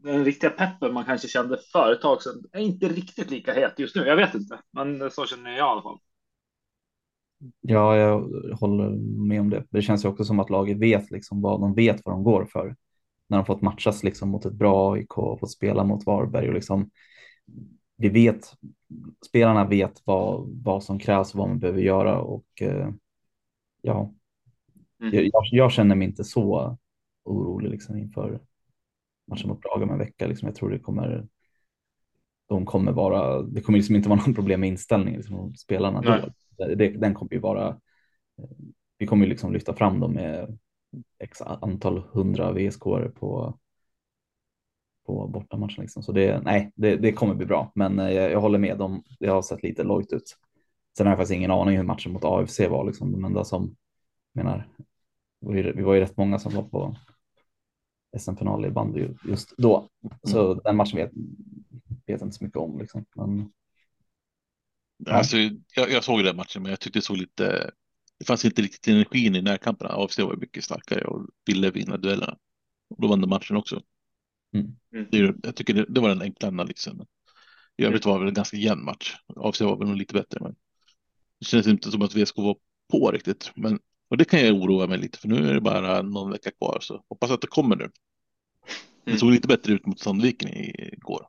den 0.03 0.25
riktiga 0.25 0.51
peppen 0.51 0.95
man 0.95 1.05
kanske 1.05 1.29
kände 1.29 1.59
för 1.73 1.93
ett 1.93 2.01
tag 2.01 2.23
sedan 2.23 2.45
är 2.53 2.61
inte 2.61 2.89
riktigt 2.89 3.31
lika 3.31 3.53
het 3.53 3.79
just 3.79 3.97
nu. 3.97 4.03
Jag 4.07 4.17
vet 4.17 4.35
inte, 4.35 4.59
men 4.71 5.11
så 5.11 5.27
känner 5.27 5.51
jag 5.51 5.59
i 5.59 5.61
alla 5.61 5.83
fall. 5.83 5.99
Ja, 7.61 7.97
jag 7.97 8.21
håller 8.61 8.91
med 9.29 9.41
om 9.41 9.51
det. 9.51 9.65
Det 9.71 9.83
känns 9.83 10.05
ju 10.05 10.09
också 10.09 10.25
som 10.25 10.41
att 10.41 10.51
laget 10.51 10.79
vet 10.79 11.11
liksom 11.11 11.43
vad 11.43 11.61
de 11.61 11.75
vet 11.75 12.01
vad 12.05 12.15
de 12.15 12.25
går 12.25 12.45
för. 12.45 12.77
När 13.33 13.39
de 13.39 13.47
fått 13.47 13.63
matchas 13.63 14.03
liksom 14.03 14.29
mot 14.29 14.45
ett 14.45 14.53
bra 14.53 14.95
AIK 14.95 15.19
och 15.19 15.41
fått 15.41 15.51
spela 15.51 15.85
mot 15.85 16.07
Varberg 16.07 16.49
och 16.49 16.55
liksom 16.55 16.91
vi 17.97 18.09
vet, 18.09 18.53
spelarna 19.27 19.65
vet 19.69 20.03
vad, 20.05 20.63
vad 20.65 20.85
som 20.85 20.99
krävs 20.99 21.35
och 21.35 21.39
vad 21.39 21.49
man 21.49 21.59
behöver 21.59 21.81
göra 21.81 22.21
och 22.21 22.47
eh, 22.61 22.91
ja, 23.83 24.15
mm. 25.01 25.15
jag, 25.15 25.31
jag, 25.51 25.73
känner 25.73 25.95
mig 25.95 26.09
inte 26.09 26.25
så 26.25 26.79
orolig 27.25 27.71
liksom 27.71 27.99
inför 27.99 28.41
matchen 29.27 29.49
mot 29.49 29.63
Praga 29.63 29.85
om 29.85 29.91
en 29.91 29.99
vecka. 29.99 30.27
Liksom. 30.27 30.47
Jag 30.47 30.57
tror 30.57 30.71
det 30.71 30.79
kommer. 30.79 31.27
De 32.49 32.67
kommer 32.67 32.93
vara. 32.93 33.43
Det 33.43 33.61
kommer 33.61 33.79
liksom 33.79 33.97
inte 33.97 34.09
vara 34.09 34.21
någon 34.21 34.35
problem 34.35 34.61
med 34.61 34.69
inställningen 34.69 35.21
liksom, 35.21 35.55
spelarna. 35.55 36.01
Då. 36.01 36.67
Det, 36.75 36.89
den 36.89 37.15
kommer 37.15 37.33
ju 37.33 37.39
vara. 37.39 37.81
Vi 38.99 39.07
kommer 39.07 39.25
ju 39.25 39.31
liksom 39.31 39.53
lyfta 39.53 39.75
fram 39.75 40.01
dem 40.01 40.13
med 40.13 40.59
x 41.19 41.43
antal 41.43 42.03
hundra 42.13 42.53
VSK 42.53 42.83
på 43.15 43.59
på 45.07 45.29
bortamatchen. 45.29 45.83
Liksom. 45.83 46.03
Så 46.03 46.13
det, 46.13 46.41
nej, 46.41 46.73
det, 46.75 46.97
det 46.97 47.13
kommer 47.13 47.35
bli 47.35 47.47
bra, 47.47 47.73
men 47.75 47.99
jag, 47.99 48.31
jag 48.31 48.41
håller 48.41 48.59
med. 48.59 48.79
De, 48.79 49.03
det 49.21 49.29
har 49.29 49.43
sett 49.43 49.63
lite 49.63 49.83
lojt 49.83 50.13
ut. 50.13 50.37
Sen 50.97 51.07
har 51.07 51.13
jag 51.13 51.19
faktiskt 51.19 51.37
ingen 51.37 51.51
aning 51.51 51.77
hur 51.77 51.85
matchen 51.85 52.13
mot 52.13 52.25
AFC 52.25 52.61
var. 52.61 52.85
Liksom. 52.85 53.13
De 53.13 53.25
enda 53.25 53.45
som 53.45 53.77
menar, 54.33 54.69
vi 55.41 55.83
var 55.83 55.95
ju 55.95 56.01
rätt 56.01 56.17
många 56.17 56.39
som 56.39 56.55
var 56.55 56.63
på 56.63 56.97
SM-final 58.19 58.67
i 58.67 58.71
bandy 58.71 59.09
just 59.25 59.55
då. 59.57 59.89
Så 60.23 60.47
mm. 60.47 60.61
den 60.65 60.77
matchen 60.77 60.97
vet, 60.97 61.11
vet 62.07 62.21
jag 62.21 62.23
inte 62.23 62.37
så 62.37 62.45
mycket 62.45 62.59
om. 62.59 62.79
Liksom. 62.79 63.05
Men, 63.15 63.53
alltså, 65.11 65.37
jag, 65.77 65.91
jag, 65.91 66.05
såg 66.05 66.25
den 66.25 66.37
matchen, 66.37 66.63
men 66.63 66.71
jag 66.71 66.81
tyckte 66.81 66.99
det 66.99 67.03
såg 67.03 67.17
lite. 67.17 67.71
Det 68.23 68.27
fanns 68.27 68.45
inte 68.45 68.63
riktigt 68.63 68.89
energin 68.89 69.37
i 69.37 69.43
närkamperna. 69.43 69.91
AFC 69.91 70.19
var 70.19 70.37
mycket 70.37 70.65
starkare 70.65 71.05
och 71.05 71.27
ville 71.47 71.71
vinna 71.71 71.97
duellerna. 71.97 72.37
Och 72.91 73.03
då 73.03 73.09
vann 73.09 73.21
de 73.21 73.31
matchen 73.31 73.57
också. 73.57 73.83
Mm. 74.55 74.77
Det, 75.11 75.35
jag 75.43 75.57
tycker 75.57 75.75
det, 75.75 75.87
det, 75.89 76.01
var 76.01 76.09
den 76.09 76.23
enkla 76.23 76.49
analysen. 76.49 77.07
I 77.77 77.85
övrigt 77.85 78.05
var 78.05 78.13
det 78.13 78.19
väl 78.19 78.29
en 78.29 78.35
ganska 78.35 78.57
jämn 78.57 78.85
match. 78.85 79.17
AFC 79.37 79.61
var 79.61 79.79
väl 79.79 79.89
nog 79.89 79.97
lite 79.97 80.15
bättre, 80.15 80.41
men 80.41 80.55
det 81.39 81.47
känns 81.47 81.67
inte 81.67 81.91
som 81.91 82.03
att 82.03 82.15
VSK 82.15 82.37
var 82.37 82.57
på 82.93 83.11
riktigt. 83.11 83.53
Men 83.55 83.79
och 84.09 84.17
det 84.17 84.25
kan 84.25 84.41
jag 84.41 84.55
oroa 84.55 84.87
mig 84.87 84.99
lite 84.99 85.19
för 85.19 85.29
nu 85.29 85.49
är 85.49 85.55
det 85.55 85.61
bara 85.61 86.03
någon 86.03 86.31
vecka 86.31 86.51
kvar 86.51 86.79
så 86.81 87.05
hoppas 87.09 87.31
att 87.31 87.41
det 87.41 87.47
kommer 87.47 87.77
nu. 87.77 87.91
Det 89.05 89.11
mm. 89.11 89.19
såg 89.19 89.31
lite 89.31 89.49
bättre 89.49 89.73
ut 89.73 89.87
mot 89.87 90.01
Sandviken 90.01 90.51
igår. 90.53 91.27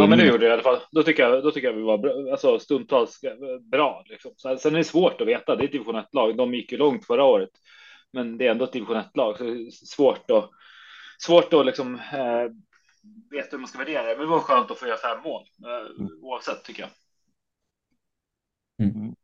Ja, 0.00 0.06
men 0.06 0.18
det 0.18 0.26
gjorde 0.26 0.38
det 0.38 0.46
i 0.46 0.52
alla 0.52 0.62
fall. 0.62 0.78
Då 0.90 1.02
tycker 1.02 1.22
jag, 1.22 1.42
då 1.42 1.50
tycker 1.50 1.68
jag 1.68 1.74
vi 1.74 1.82
var 1.82 1.98
bra, 1.98 2.30
alltså 2.30 2.58
stundtals 2.58 3.20
bra. 3.72 4.04
Liksom. 4.08 4.32
Sen 4.58 4.74
är 4.74 4.78
det 4.78 4.84
svårt 4.84 5.20
att 5.20 5.26
veta. 5.26 5.56
Det 5.56 5.64
är 5.64 5.68
division 5.68 5.96
1-lag. 5.96 6.36
De 6.36 6.54
gick 6.54 6.72
ju 6.72 6.78
långt 6.78 7.06
förra 7.06 7.24
året, 7.24 7.50
men 8.12 8.38
det 8.38 8.46
är 8.46 8.50
ändå 8.50 8.64
ett 8.64 8.72
division 8.72 8.96
1-lag, 8.96 9.38
så 9.38 9.44
det 9.44 9.50
är 9.50 9.70
svårt 9.70 10.30
att 10.30 10.50
svårt 11.18 11.52
att 11.52 11.66
liksom 11.66 11.94
eh, 11.94 12.52
veta 13.30 13.48
hur 13.50 13.58
man 13.58 13.68
ska 13.68 13.78
värdera 13.78 14.02
det. 14.02 14.08
Men 14.08 14.20
det 14.20 14.26
var 14.26 14.40
skönt 14.40 14.70
att 14.70 14.78
få 14.78 14.86
göra 14.86 14.98
fem 14.98 15.22
mål 15.24 15.42
eh, 15.64 16.00
mm. 16.00 16.12
oavsett 16.22 16.64
tycker 16.64 16.82
jag. 16.82 16.90
Mm. 18.88 19.14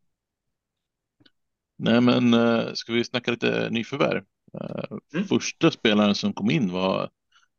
Nej, 1.79 2.00
men 2.00 2.35
uh, 2.35 2.73
ska 2.73 2.93
vi 2.93 3.05
snacka 3.05 3.31
lite 3.31 3.69
nyförvärv? 3.71 4.25
Uh, 4.61 4.99
mm. 5.14 5.26
Första 5.26 5.71
spelaren 5.71 6.14
som 6.14 6.33
kom 6.33 6.50
in 6.50 6.73
var 6.73 7.11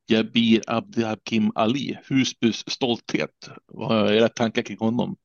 Jabir 0.07 0.61
Abdihakim 0.67 1.51
Ali, 1.55 1.99
Husbys 2.09 2.63
stolthet. 2.69 3.49
Vad 3.65 4.09
är 4.09 4.13
era 4.13 4.29
tankar 4.29 4.61
kring 4.61 4.77
honom? 4.77 5.15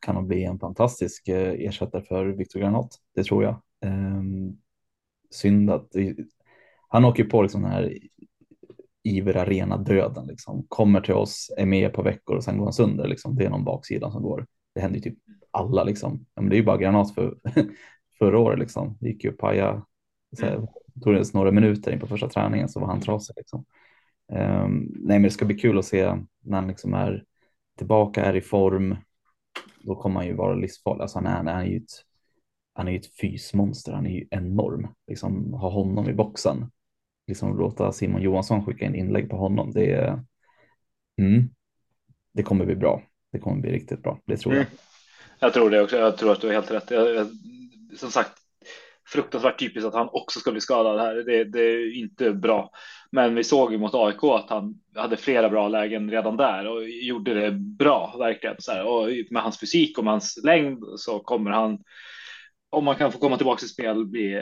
Kan 0.00 0.14
nog 0.14 0.26
bli 0.26 0.44
en 0.44 0.58
fantastisk 0.58 1.28
uh, 1.28 1.36
ersättare 1.36 2.02
för 2.02 2.26
Viktor 2.26 2.60
Granat, 2.60 2.94
det 3.14 3.24
tror 3.24 3.44
jag. 3.44 3.62
Um, 3.84 4.58
synd 5.30 5.70
att 5.70 5.88
han 6.88 7.04
åker 7.04 7.24
på 7.24 7.42
liksom 7.42 7.62
den 7.62 7.70
här 7.70 7.98
Iver 9.06 9.36
Arena 9.36 9.76
döden 9.76 10.26
liksom. 10.26 10.66
Kommer 10.68 11.00
till 11.00 11.14
oss, 11.14 11.52
är 11.56 11.66
med 11.66 11.92
på 11.92 12.02
veckor 12.02 12.36
och 12.36 12.44
sen 12.44 12.58
går 12.58 12.64
han 12.64 12.72
sönder 12.72 13.08
liksom. 13.08 13.36
Det 13.36 13.44
är 13.44 13.50
någon 13.50 13.64
baksida 13.64 14.10
som 14.10 14.22
går. 14.22 14.46
Det 14.74 14.80
händer 14.80 14.98
ju 14.98 15.02
typ 15.02 15.18
alla 15.50 15.84
liksom. 15.84 16.26
Ja, 16.34 16.42
men 16.42 16.50
det 16.50 16.56
är 16.56 16.58
ju 16.58 16.64
bara 16.64 16.76
granat 16.76 17.14
för 17.14 17.38
förra 18.18 18.38
året 18.38 18.58
liksom. 18.58 18.98
Det 19.00 19.08
gick 19.08 19.24
ju 19.24 19.32
paja. 19.32 19.86
Tog 21.02 21.14
det 21.14 21.34
några 21.34 21.50
minuter 21.50 21.92
in 21.92 22.00
på 22.00 22.06
första 22.06 22.28
träningen 22.28 22.68
så 22.68 22.80
var 22.80 22.86
han 22.86 23.00
trasig 23.00 23.34
liksom. 23.36 23.64
Um, 24.32 24.92
nej, 24.94 25.18
men 25.18 25.22
det 25.22 25.30
ska 25.30 25.44
bli 25.44 25.58
kul 25.58 25.78
att 25.78 25.84
se 25.84 26.14
när 26.44 26.56
han 26.60 26.68
liksom 26.68 26.94
är 26.94 27.24
tillbaka, 27.78 28.24
är 28.24 28.36
i 28.36 28.40
form. 28.40 28.96
Då 29.80 29.94
kommer 29.94 30.20
han 30.20 30.26
ju 30.26 30.34
vara 30.34 30.54
livsfarlig. 30.54 31.02
Alltså 31.02 31.18
han 31.18 31.26
är, 31.26 31.36
han 31.36 31.48
är 31.48 31.64
ju 31.64 31.76
ett, 31.76 31.90
han 32.74 32.88
är 32.88 32.92
ju 32.92 32.98
ett 32.98 33.16
fysmonster. 33.20 33.92
Han 33.92 34.06
är 34.06 34.10
ju 34.10 34.26
enorm. 34.30 34.88
Liksom 35.06 35.52
ha 35.52 35.70
honom 35.70 36.08
i 36.08 36.12
boxen. 36.12 36.70
Liksom 37.26 37.58
låta 37.58 37.92
Simon 37.92 38.22
Johansson 38.22 38.66
skicka 38.66 38.84
in 38.84 38.94
inlägg 38.94 39.30
på 39.30 39.36
honom. 39.36 39.72
Det 39.72 39.92
är. 39.92 40.24
Mm, 41.18 41.48
det 42.32 42.42
kommer 42.42 42.64
bli 42.64 42.76
bra. 42.76 43.02
Det 43.32 43.38
kommer 43.38 43.60
bli 43.60 43.72
riktigt 43.72 44.02
bra. 44.02 44.20
Det 44.24 44.36
tror 44.36 44.54
jag. 44.54 44.62
Mm. 44.62 44.78
Jag 45.38 45.52
tror 45.52 45.70
det 45.70 45.82
också. 45.82 45.96
Jag 45.96 46.18
tror 46.18 46.32
att 46.32 46.40
du 46.40 46.46
har 46.46 46.54
helt 46.54 46.70
rätt. 46.70 46.90
Jag, 46.90 47.14
jag, 47.14 47.26
som 47.96 48.10
sagt, 48.10 48.32
fruktansvärt 49.06 49.58
typiskt 49.58 49.86
att 49.86 49.94
han 49.94 50.08
också 50.12 50.40
ska 50.40 50.52
bli 50.52 50.60
skadad 50.60 51.00
här. 51.00 51.14
Det, 51.14 51.44
det, 51.44 51.60
är 51.60 51.96
inte 51.96 52.32
bra. 52.32 52.70
Men 53.10 53.34
vi 53.34 53.44
såg 53.44 53.72
ju 53.72 53.78
mot 53.78 53.94
AIK 53.94 54.24
att 54.24 54.50
han 54.50 54.80
hade 54.94 55.16
flera 55.16 55.48
bra 55.48 55.68
lägen 55.68 56.10
redan 56.10 56.36
där 56.36 56.66
och 56.66 56.88
gjorde 56.88 57.34
det 57.34 57.50
bra 57.52 58.14
verkligen. 58.18 58.56
Så 58.58 58.72
här. 58.72 58.86
Och 58.86 59.08
med 59.30 59.42
hans 59.42 59.60
fysik 59.60 59.98
och 59.98 60.04
med 60.04 60.12
hans 60.12 60.38
längd 60.44 60.84
så 60.96 61.18
kommer 61.18 61.50
han, 61.50 61.78
om 62.70 62.84
man 62.84 62.96
kan 62.96 63.12
få 63.12 63.18
komma 63.18 63.36
tillbaka 63.36 63.58
till 63.58 63.68
spel, 63.68 64.06
bli 64.06 64.34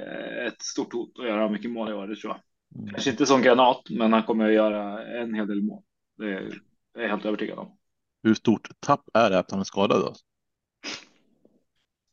ett 0.47 0.63
stort 0.63 0.93
hot 0.93 1.19
och 1.19 1.27
göra 1.27 1.49
mycket 1.49 1.71
mål 1.71 1.91
i 1.91 1.93
år. 1.93 2.07
Det 2.07 2.17
tror 2.17 2.33
jag. 2.33 2.41
Mm. 2.81 2.95
Kanske 2.95 3.11
inte 3.11 3.27
som 3.27 3.43
granat, 3.43 3.83
men 3.91 4.13
han 4.13 4.23
kommer 4.23 4.47
att 4.47 4.55
göra 4.55 5.07
en 5.21 5.35
hel 5.35 5.47
del 5.47 5.63
mål. 5.63 5.83
Det 6.19 6.25
är 6.25 6.51
jag 6.95 7.09
helt 7.09 7.25
övertygad 7.25 7.59
om. 7.59 7.77
Hur 8.23 8.35
stort 8.35 8.69
tapp 8.81 9.05
är 9.15 9.31
det 9.31 9.39
att 9.39 9.51
han 9.51 9.61
är 9.61 9.65
skadad? 9.65 10.01
Då? 10.01 10.15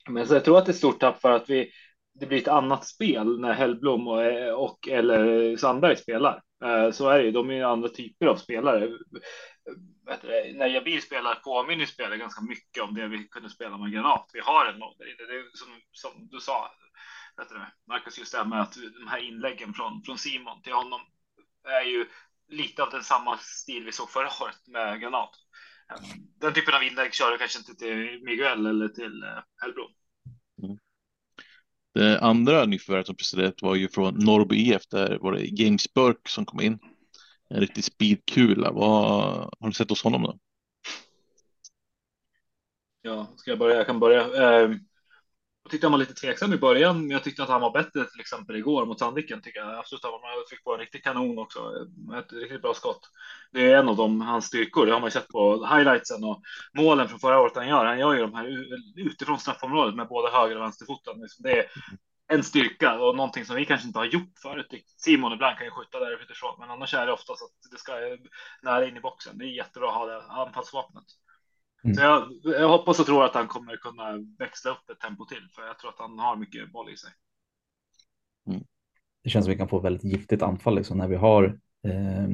Men 0.09 0.27
så 0.27 0.33
jag 0.33 0.45
tror 0.45 0.57
att 0.57 0.65
det 0.65 0.69
är 0.69 0.73
ett 0.73 0.77
stort 0.77 0.99
tapp 0.99 1.21
för 1.21 1.31
att 1.31 1.49
vi, 1.49 1.71
det 2.21 2.27
blir 2.27 2.37
ett 2.37 2.47
annat 2.47 2.87
spel 2.87 3.39
när 3.39 3.53
Hellblom 3.53 4.07
och, 4.07 4.63
och 4.63 4.87
eller 4.87 5.57
Sandberg 5.57 5.97
spelar. 5.97 6.41
Eh, 6.63 6.91
så 6.91 7.09
är 7.09 7.17
det 7.17 7.23
ju. 7.23 7.31
De 7.31 7.49
är 7.49 7.53
ju 7.53 7.63
andra 7.63 7.89
typer 7.89 8.25
av 8.25 8.35
spelare. 8.35 8.79
Du, 8.79 8.99
när 10.53 10.67
Jabil 10.67 11.01
spelar 11.01 11.35
påminner 11.35 11.85
spelar 11.85 12.15
ganska 12.15 12.41
mycket 12.41 12.83
om 12.83 12.93
det 12.93 13.07
vi 13.07 13.27
kunde 13.27 13.49
spela 13.49 13.77
med 13.77 13.91
Granat. 13.91 14.29
Vi 14.33 14.39
har 14.39 14.65
en 14.65 14.79
det 14.79 15.03
är 15.03 15.57
som, 15.57 15.67
som 15.91 16.27
du 16.31 16.39
sa, 16.39 16.71
du, 17.37 17.59
Marcus, 17.87 18.19
just 18.19 18.31
det 18.31 18.37
här 18.37 18.45
med 18.45 18.61
att 18.61 18.73
de 18.73 19.07
här 19.07 19.19
inläggen 19.19 19.73
från, 19.73 20.03
från 20.03 20.17
Simon 20.17 20.61
till 20.61 20.73
honom 20.73 21.01
är 21.63 21.85
ju 21.85 22.05
lite 22.49 22.83
av 22.83 22.89
den 22.89 23.03
samma 23.03 23.37
stil 23.37 23.85
vi 23.85 23.91
såg 23.91 24.09
förra 24.09 24.29
året 24.41 24.67
med 24.67 25.01
Granat. 25.01 25.31
Eh, 25.91 26.01
den 26.41 26.53
typen 26.53 26.75
av 26.75 26.83
inlägg 26.83 27.13
kör 27.13 27.31
du 27.31 27.37
kanske 27.37 27.59
inte 27.59 27.75
till 27.75 28.21
Miguel 28.23 28.65
eller 28.65 28.87
till 28.87 29.23
eh, 29.23 29.39
Hellblom. 29.61 29.91
Det 31.93 32.19
andra 32.19 32.65
nyförvärvet 32.65 33.07
som 33.07 33.15
presterat 33.15 33.61
var 33.61 33.75
ju 33.75 33.87
från 33.87 34.13
Norrby 34.13 34.55
IF. 34.55 34.87
Där 34.87 35.17
var 35.21 35.31
det 35.31 35.45
James 35.45 35.93
Burke 35.93 36.29
som 36.29 36.45
kom 36.45 36.61
in. 36.61 36.79
En 37.49 37.59
riktig 37.59 37.83
speedkula. 37.83 38.71
Vad 38.71 39.13
har 39.59 39.67
du 39.67 39.73
sett 39.73 39.89
hos 39.89 40.03
honom 40.03 40.21
då? 40.21 40.37
Ja, 43.01 43.27
ska 43.35 43.51
jag 43.51 43.59
börja? 43.59 43.75
Jag 43.75 43.85
kan 43.85 43.99
börja. 43.99 44.21
Eh, 44.21 44.69
jag 45.63 45.71
tyckte 45.71 45.87
han 45.87 45.91
var 45.91 45.99
lite 45.99 46.13
tveksam 46.13 46.53
i 46.53 46.57
början, 46.57 47.01
men 47.01 47.09
jag 47.09 47.23
tyckte 47.23 47.43
att 47.43 47.49
han 47.49 47.61
var 47.61 47.71
bättre 47.71 48.05
till 48.05 48.19
exempel 48.19 48.55
igår 48.55 48.85
mot 48.85 48.99
Sandviken. 48.99 49.41
Tycker 49.41 49.59
jag 49.59 49.79
absolut. 49.79 50.03
Han 50.03 50.11
fick 50.49 50.63
på 50.63 50.73
en 50.73 50.79
riktig 50.79 51.03
kanon 51.03 51.39
också. 51.39 51.59
Ett 52.19 52.33
riktigt 52.33 52.61
bra 52.61 52.73
skott. 52.73 53.09
Det 53.51 53.71
är 53.71 53.77
en 53.77 53.89
av 53.89 53.95
de, 53.95 54.21
hans 54.21 54.45
styrkor. 54.45 54.85
Det 54.85 54.91
har 54.91 54.99
man 54.99 55.07
ju 55.07 55.11
sett 55.11 55.27
på 55.27 55.65
highlightsen 55.65 56.23
och 56.23 56.41
målen 56.77 57.07
från 57.07 57.19
förra 57.19 57.39
året 57.39 57.55
han 57.55 57.67
gör. 57.67 57.85
Han 57.85 57.99
gör 57.99 58.13
ju 58.13 58.21
de 58.21 58.33
här 58.33 58.65
utifrån 58.95 59.39
straffområdet 59.39 59.95
med 59.95 60.07
både 60.07 60.31
höger 60.31 60.55
och 60.55 60.61
vänsterfoten. 60.61 61.21
Liksom, 61.21 61.43
det 61.43 61.59
är 61.59 61.65
en 62.27 62.43
styrka 62.43 62.99
och 62.99 63.15
någonting 63.15 63.45
som 63.45 63.55
vi 63.55 63.65
kanske 63.65 63.87
inte 63.87 63.99
har 63.99 64.05
gjort 64.05 64.39
förut. 64.41 64.67
Simon 64.97 65.33
ibland 65.33 65.57
kan 65.57 65.65
ju 65.65 65.71
skjuta 65.71 65.99
därifrån, 65.99 66.55
men 66.59 66.69
annars 66.69 66.93
är 66.93 67.05
det 67.05 67.13
oftast 67.13 67.43
att 67.43 67.71
det 67.71 67.77
ska 67.77 67.91
nära 68.61 68.87
in 68.87 68.97
i 68.97 69.01
boxen. 69.01 69.37
Det 69.37 69.45
är 69.45 69.47
jättebra 69.47 69.89
att 69.89 69.95
ha 69.95 70.05
det 70.05 70.23
anfallsvapnet. 70.23 71.05
Mm. 71.83 71.95
Så 71.95 72.01
jag, 72.01 72.23
jag, 72.43 72.69
hoppas 72.69 72.99
och 72.99 73.05
tror 73.05 73.25
att 73.25 73.35
han 73.35 73.47
kommer 73.47 73.75
kunna 73.75 74.25
växla 74.39 74.71
upp 74.71 74.89
ett 74.89 74.99
tempo 74.99 75.25
till, 75.25 75.47
för 75.55 75.61
jag 75.61 75.79
tror 75.79 75.89
att 75.89 75.99
han 75.99 76.19
har 76.19 76.35
mycket 76.35 76.71
boll 76.71 76.89
i 76.89 76.97
sig. 76.97 77.11
Mm. 78.47 78.63
Det 79.23 79.29
känns 79.29 79.45
som 79.45 79.51
att 79.51 79.55
vi 79.55 79.59
kan 79.59 79.69
få 79.69 79.79
väldigt 79.79 80.03
giftigt 80.03 80.41
anfall 80.41 80.75
liksom, 80.75 80.97
när 80.97 81.07
vi 81.07 81.15
har 81.15 81.59
eh, 81.87 82.27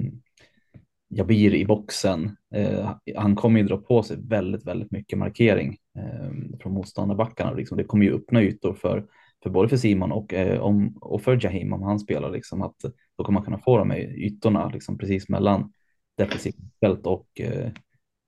Jabir 1.10 1.56
i 1.56 1.66
boxen. 1.66 2.38
Eh, 2.54 2.92
han 3.16 3.36
kommer 3.36 3.60
ju 3.60 3.66
dra 3.66 3.77
på 3.77 4.04
sig 4.04 4.18
väldigt, 4.20 4.66
väldigt 4.66 4.92
mycket 4.92 5.20
markering 5.20 5.77
eh, 5.98 6.58
från 6.60 6.74
motståndarbackarna. 6.74 7.54
Liksom. 7.54 7.77
Det 7.77 7.84
kommer 7.84 8.06
ju 8.06 8.16
öppna 8.16 8.42
ytor 8.42 8.74
för, 8.74 9.06
för 9.44 9.50
både 9.50 9.70
för 9.70 9.77
Simon 9.77 10.12
och, 10.12 10.34
eh, 10.34 10.60
om, 10.60 10.98
och 11.01 11.22
för 11.22 11.39
Jahim 11.44 11.74
om 11.74 11.84
han 11.84 12.00
spelar. 12.00 12.32
Liksom, 12.32 12.62
att 12.62 12.75
då 13.18 13.24
kommer 13.24 13.39
man 13.39 13.46
kunna 13.46 13.60
få 13.60 13.77
de 13.77 13.89
här 13.89 14.00
ytorna 14.00 14.70
liksom, 14.70 14.98
precis 14.98 15.30
mellan 15.30 15.72
defensivt 16.18 16.56
fält 16.80 17.08
och 17.08 17.27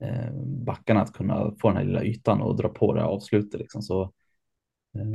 eh, 0.01 0.27
eh, 0.27 0.33
backarna 0.45 1.01
att 1.01 1.13
kunna 1.13 1.55
få 1.61 1.67
den 1.67 1.77
här 1.77 1.83
lilla 1.83 2.03
ytan 2.03 2.41
och 2.41 2.55
dra 2.55 2.69
på 2.69 2.93
det 2.93 3.01
här 3.01 3.07
avslutet. 3.07 3.59
Liksom. 3.59 3.81
Så 3.81 4.01
eh, 4.95 5.05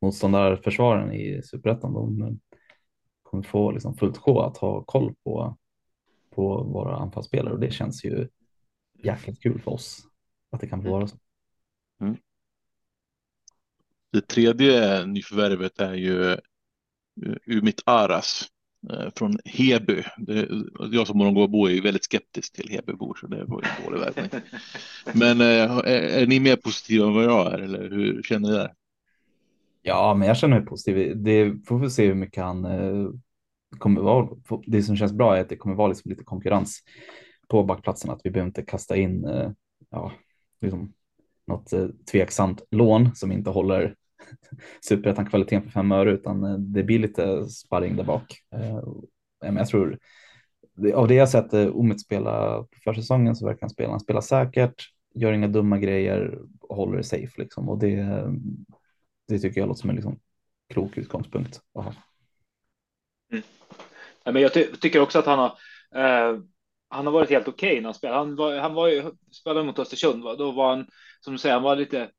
motståndarförsvaren 0.00 1.12
i 1.12 1.42
superettan, 1.42 1.92
de 1.92 2.38
kommer 3.22 3.42
få 3.42 3.70
liksom 3.70 3.96
fullt 3.96 4.16
sjå 4.16 4.40
att 4.40 4.56
ha 4.56 4.84
koll 4.84 5.14
på, 5.24 5.58
på 6.30 6.62
våra 6.62 6.96
anfallsspelare 6.96 7.54
och 7.54 7.60
det 7.60 7.72
känns 7.72 8.04
ju 8.04 8.28
jäkligt 9.02 9.42
kul 9.42 9.60
för 9.60 9.70
oss 9.70 10.02
att 10.50 10.60
det 10.60 10.66
kan 10.66 10.82
få 10.82 10.90
vara 10.90 11.06
så. 11.06 11.16
Mm. 12.00 12.16
Det 14.12 14.20
tredje 14.20 15.06
nyförvärvet 15.06 15.80
är 15.80 15.94
ju 15.94 16.36
Umit 17.46 17.82
Aras 17.86 18.50
Eh, 18.50 18.59
från 19.14 19.38
Heby. 19.44 20.02
Det, 20.18 20.48
jag 20.92 21.06
som 21.06 21.18
Morgongåbo 21.18 21.68
är 21.68 21.82
väldigt 21.82 22.04
skeptisk 22.04 22.52
till 22.52 22.70
Hebybor 22.70 23.16
så 23.20 23.26
det 23.26 23.44
var 23.44 23.62
en 23.62 23.84
dålig 23.84 24.00
värvning. 24.00 24.42
Men 25.12 25.40
eh, 25.40 25.78
är, 25.78 26.22
är, 26.22 26.26
ni 26.26 26.40
mer 26.40 26.56
positiva 26.56 27.06
än 27.06 27.14
vad 27.14 27.24
jag 27.24 27.52
är 27.52 27.58
eller 27.58 27.90
hur 27.90 28.22
känner 28.22 28.48
ni 28.48 28.54
där? 28.54 28.72
Ja, 29.82 30.14
men 30.14 30.28
jag 30.28 30.36
känner 30.36 30.56
mig 30.58 30.66
positiv. 30.66 31.16
Det 31.16 31.66
får 31.66 31.78
vi 31.78 31.90
se 31.90 32.06
hur 32.06 32.14
mycket 32.14 32.44
han 32.44 32.64
eh, 32.64 33.10
kommer 33.78 34.00
vara, 34.00 34.28
det 34.66 34.82
som 34.82 34.96
känns 34.96 35.12
bra 35.12 35.36
är 35.36 35.40
att 35.40 35.48
det 35.48 35.56
kommer 35.56 35.76
vara 35.76 35.88
liksom 35.88 36.10
lite 36.10 36.24
konkurrens 36.24 36.80
på 37.48 37.64
backplatsen, 37.64 38.10
att 38.10 38.20
vi 38.24 38.30
behöver 38.30 38.48
inte 38.48 38.62
kasta 38.62 38.96
in 38.96 39.24
eh, 39.24 39.50
ja, 39.90 40.12
liksom 40.60 40.92
något 41.46 41.72
eh, 41.72 41.86
tveksamt 42.12 42.62
lån 42.70 43.14
som 43.14 43.32
inte 43.32 43.50
håller 43.50 43.94
superettan-kvaliteten 44.88 45.62
för 45.62 45.70
fem 45.70 45.92
öre, 45.92 46.12
utan 46.12 46.44
eh, 46.44 46.58
det 46.58 46.82
blir 46.82 46.98
lite 46.98 47.48
sparring 47.48 47.96
där 47.96 48.04
bak. 48.04 48.36
Men 49.42 49.56
jag 49.56 49.68
tror, 49.68 49.98
av 50.94 51.08
det 51.08 51.14
jag 51.14 51.28
sett 51.28 51.52
eh, 51.52 51.76
Omit 51.76 52.00
spela 52.00 52.62
på 52.62 52.78
försäsongen 52.84 53.36
så 53.36 53.46
verkar 53.46 53.60
han 53.60 53.70
spela, 53.70 53.90
han 53.90 54.00
spelar 54.00 54.20
säkert, 54.20 54.84
gör 55.14 55.32
inga 55.32 55.48
dumma 55.48 55.78
grejer 55.78 56.38
och 56.60 56.76
håller 56.76 56.96
det 56.96 57.04
safe 57.04 57.42
liksom. 57.42 57.68
Och 57.68 57.78
det, 57.78 58.24
det 59.28 59.38
tycker 59.38 59.60
jag 59.60 59.68
låter 59.68 59.80
som 59.80 59.90
en 59.90 59.96
liksom 59.96 60.20
klok 60.68 60.98
utgångspunkt. 60.98 61.60
Mm. 63.32 63.42
Ja, 64.24 64.32
men 64.32 64.42
jag 64.42 64.54
ty 64.54 64.64
tycker 64.64 65.00
också 65.00 65.18
att 65.18 65.26
han 65.26 65.38
har, 65.38 65.48
eh, 65.94 66.40
han 66.88 67.06
har 67.06 67.12
varit 67.12 67.30
helt 67.30 67.48
okej 67.48 67.68
okay 67.68 67.80
när 67.80 67.84
han 67.84 67.94
spelar. 67.94 68.18
Han 68.18 68.36
var, 68.36 68.58
han 68.58 68.74
var 68.74 68.88
ju, 68.88 69.04
spelade 69.32 69.66
mot 69.66 69.78
Östersund, 69.78 70.22
va? 70.22 70.36
då 70.36 70.50
var 70.50 70.76
han, 70.76 70.86
som 71.20 71.32
du 71.32 71.38
säger, 71.38 71.54
han 71.54 71.62
var 71.62 71.76
lite 71.76 72.10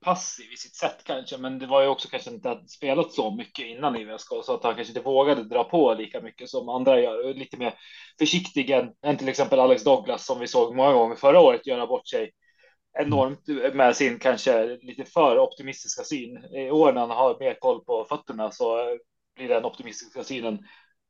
passiv 0.00 0.52
i 0.52 0.56
sitt 0.56 0.74
sätt 0.74 1.04
kanske, 1.04 1.38
men 1.38 1.58
det 1.58 1.66
var 1.66 1.82
ju 1.82 1.88
också 1.88 2.08
kanske 2.08 2.30
inte 2.30 2.50
att 2.50 2.70
spelat 2.70 3.12
så 3.12 3.30
mycket 3.30 3.66
innan 3.66 3.96
i 3.96 4.04
VSK 4.04 4.28
så 4.44 4.54
att 4.54 4.64
han 4.64 4.74
kanske 4.74 4.90
inte 4.90 5.00
vågade 5.00 5.44
dra 5.44 5.64
på 5.64 5.94
lika 5.94 6.20
mycket 6.20 6.48
som 6.48 6.68
andra 6.68 7.00
gör. 7.00 7.34
Lite 7.34 7.56
mer 7.56 7.74
försiktig 8.18 8.70
än, 8.70 8.92
än 9.02 9.16
till 9.16 9.28
exempel 9.28 9.60
Alex 9.60 9.84
Douglas 9.84 10.26
som 10.26 10.40
vi 10.40 10.46
såg 10.46 10.76
många 10.76 10.92
gånger 10.92 11.16
förra 11.16 11.40
året 11.40 11.66
göra 11.66 11.86
bort 11.86 12.08
sig 12.08 12.32
enormt 12.98 13.46
med 13.74 13.96
sin 13.96 14.18
kanske 14.18 14.78
lite 14.82 15.04
för 15.04 15.38
optimistiska 15.38 16.04
syn. 16.04 16.44
I 16.54 16.70
år 16.70 16.92
när 16.92 17.00
han 17.00 17.10
har 17.10 17.40
mer 17.40 17.54
koll 17.60 17.84
på 17.84 18.06
fötterna 18.08 18.50
så 18.50 18.98
blir 19.36 19.48
den 19.48 19.64
optimistiska 19.64 20.24
synen 20.24 20.58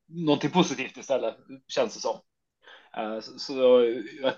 någonting 0.08 0.50
positivt 0.50 0.97
istället, 0.97 1.37
känns 1.68 1.94
det 1.94 2.00
som. 2.00 2.20
Eh, 2.97 3.20
så 3.20 3.52
jag, 4.23 4.35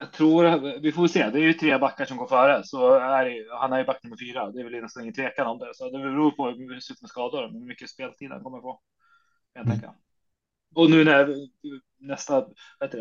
jag, 0.00 0.12
tror, 0.12 0.80
vi 0.80 0.92
får 0.92 1.06
se, 1.06 1.30
det 1.30 1.38
är 1.38 1.42
ju 1.42 1.52
tre 1.52 1.78
backar 1.78 2.04
som 2.04 2.16
går 2.16 2.26
före, 2.26 2.64
så 2.64 2.94
är 2.94 3.58
han 3.60 3.72
är 3.72 3.78
ju 3.78 3.84
back 3.84 4.02
nummer 4.02 4.16
fyra, 4.16 4.50
det 4.50 4.60
är 4.60 4.64
väl 4.64 4.82
nästan 4.82 5.02
ingen 5.02 5.14
tvekan 5.14 5.46
om 5.46 5.58
det, 5.58 5.74
så 5.74 5.90
det 5.90 5.98
beror 5.98 6.30
på 6.30 6.50
hur 6.50 6.74
det 6.74 6.80
ser 6.80 6.94
ut 6.94 7.02
med 7.02 7.10
skador, 7.10 7.52
hur 7.52 7.66
mycket 7.66 7.90
speltid 7.90 8.30
han 8.30 8.42
kommer 8.42 8.60
få. 8.60 8.80
Jag 9.52 9.66
mm. 9.66 9.80
Och 10.74 10.90
nu 10.90 11.04
när 11.04 11.36
nästa, 11.98 12.46
vad 12.78 12.90
det, 12.90 13.00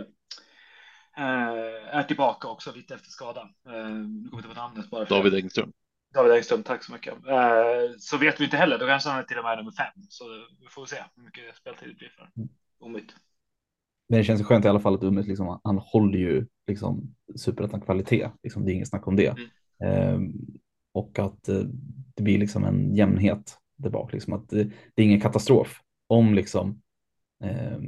eh, 1.17 1.95
är 1.95 2.03
tillbaka 2.03 2.47
också 2.47 2.71
lite 2.75 2.95
efter 2.95 3.09
skada. 3.09 3.41
Eh, 3.41 3.89
nu 3.89 4.29
kommer 4.29 4.43
inte 4.43 4.55
på 4.55 4.61
namnet 4.61 4.89
bara. 4.89 5.05
David 5.05 5.33
Engström. 5.33 5.71
David 6.13 6.31
Engström, 6.31 6.63
tack 6.63 6.83
så 6.83 6.91
mycket. 6.91 7.13
Eh, 7.13 7.97
så 7.99 8.17
vet 8.17 8.39
vi 8.39 8.43
inte 8.43 8.57
heller, 8.57 8.79
då 8.79 8.87
kanske 8.87 9.09
han 9.09 9.19
är 9.19 9.23
till 9.23 9.37
och 9.37 9.43
med 9.43 9.57
nummer 9.57 9.71
fem. 9.71 9.93
Så 10.09 10.23
vi 10.61 10.67
får 10.69 10.85
se 10.85 11.03
hur 11.15 11.23
mycket 11.23 11.55
speltid 11.55 11.89
det 11.89 11.95
blir 11.95 12.09
för 12.09 12.29
Omit. 12.79 13.15
Men 14.09 14.17
det 14.17 14.23
känns 14.23 14.43
skönt 14.43 14.65
i 14.65 14.67
alla 14.67 14.79
fall 14.79 14.95
att 14.95 15.03
Umit, 15.03 15.27
liksom, 15.27 15.59
han 15.63 15.77
håller 15.77 16.19
ju 16.19 16.45
liksom 16.67 17.15
superettan 17.35 17.81
kvalitet. 17.81 18.29
Liksom, 18.43 18.65
det 18.65 18.71
är 18.71 18.73
inget 18.73 18.87
snack 18.87 19.07
om 19.07 19.15
det. 19.15 19.35
Mm. 19.79 20.23
Eh, 20.23 20.31
och 20.93 21.19
att 21.19 21.49
eh, 21.49 21.63
det 22.15 22.23
blir 22.23 22.37
liksom 22.37 22.63
en 22.63 22.95
jämnhet 22.95 23.57
där 23.75 23.89
bak. 23.89 24.13
Liksom, 24.13 24.33
att 24.33 24.49
det, 24.49 24.63
det 24.63 25.01
är 25.01 25.05
ingen 25.05 25.21
katastrof 25.21 25.81
om 26.07 26.33
liksom 26.33 26.81
eh, 27.43 27.79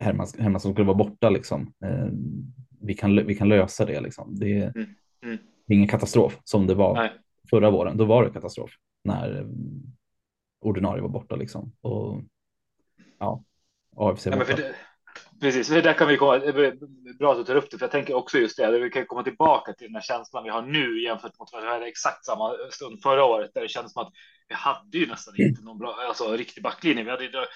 Hermansson 0.00 0.40
Herman 0.40 0.60
skulle 0.60 0.84
vara 0.84 0.96
borta. 0.96 1.30
Liksom. 1.30 1.72
Eh, 1.84 2.08
vi, 2.80 2.94
kan, 2.94 3.26
vi 3.26 3.34
kan 3.34 3.48
lösa 3.48 3.84
det. 3.84 4.00
Liksom. 4.00 4.38
Det, 4.38 4.62
mm. 4.62 4.86
Mm 5.24 5.38
ingen 5.74 5.88
katastrof 5.88 6.40
som 6.44 6.66
det 6.66 6.74
var 6.74 6.94
Nej. 6.94 7.12
förra 7.50 7.70
våren. 7.70 7.96
Då 7.96 8.04
var 8.04 8.24
det 8.24 8.30
katastrof 8.30 8.70
när 9.04 9.40
eh, 9.40 9.46
ordinarie 10.60 11.02
var 11.02 11.08
borta 11.08 11.36
liksom. 11.36 11.72
Och 11.80 12.22
ja, 13.18 13.44
AFC 13.96 14.26
var 14.26 14.36
borta. 14.36 14.62
Precis, 15.40 15.68
det 15.68 15.80
där 15.80 15.92
kan 15.92 16.08
vi 16.08 16.16
komma. 16.16 16.38
Bra 17.18 17.32
att 17.32 17.38
du 17.38 17.44
tar 17.44 17.56
upp 17.56 17.70
det, 17.70 17.78
för 17.78 17.84
jag 17.84 17.90
tänker 17.90 18.14
också 18.14 18.38
just 18.38 18.56
det. 18.56 18.78
Vi 18.78 18.90
kan 18.90 19.06
komma 19.06 19.22
tillbaka 19.22 19.72
till 19.72 19.86
den 19.86 19.94
här 19.94 20.02
känslan 20.02 20.44
vi 20.44 20.50
har 20.50 20.62
nu 20.62 21.02
jämfört 21.02 21.38
mot 21.38 21.48
vad 21.52 21.62
vi 21.62 21.68
hade 21.68 21.86
exakt 21.86 22.24
samma 22.24 22.56
stund 22.70 23.02
förra 23.02 23.24
året, 23.24 23.50
där 23.54 23.60
det 23.60 23.68
kändes 23.68 23.92
som 23.92 24.02
att 24.02 24.12
vi 24.48 24.54
hade 24.54 24.98
ju 24.98 25.06
nästan 25.06 25.34
inte 25.38 25.62
någon 25.62 25.78
bra, 25.78 25.94
alltså 26.08 26.36
riktig 26.36 26.62
backlinje. 26.62 27.04
Vi 27.04 27.10
hade, 27.10 27.48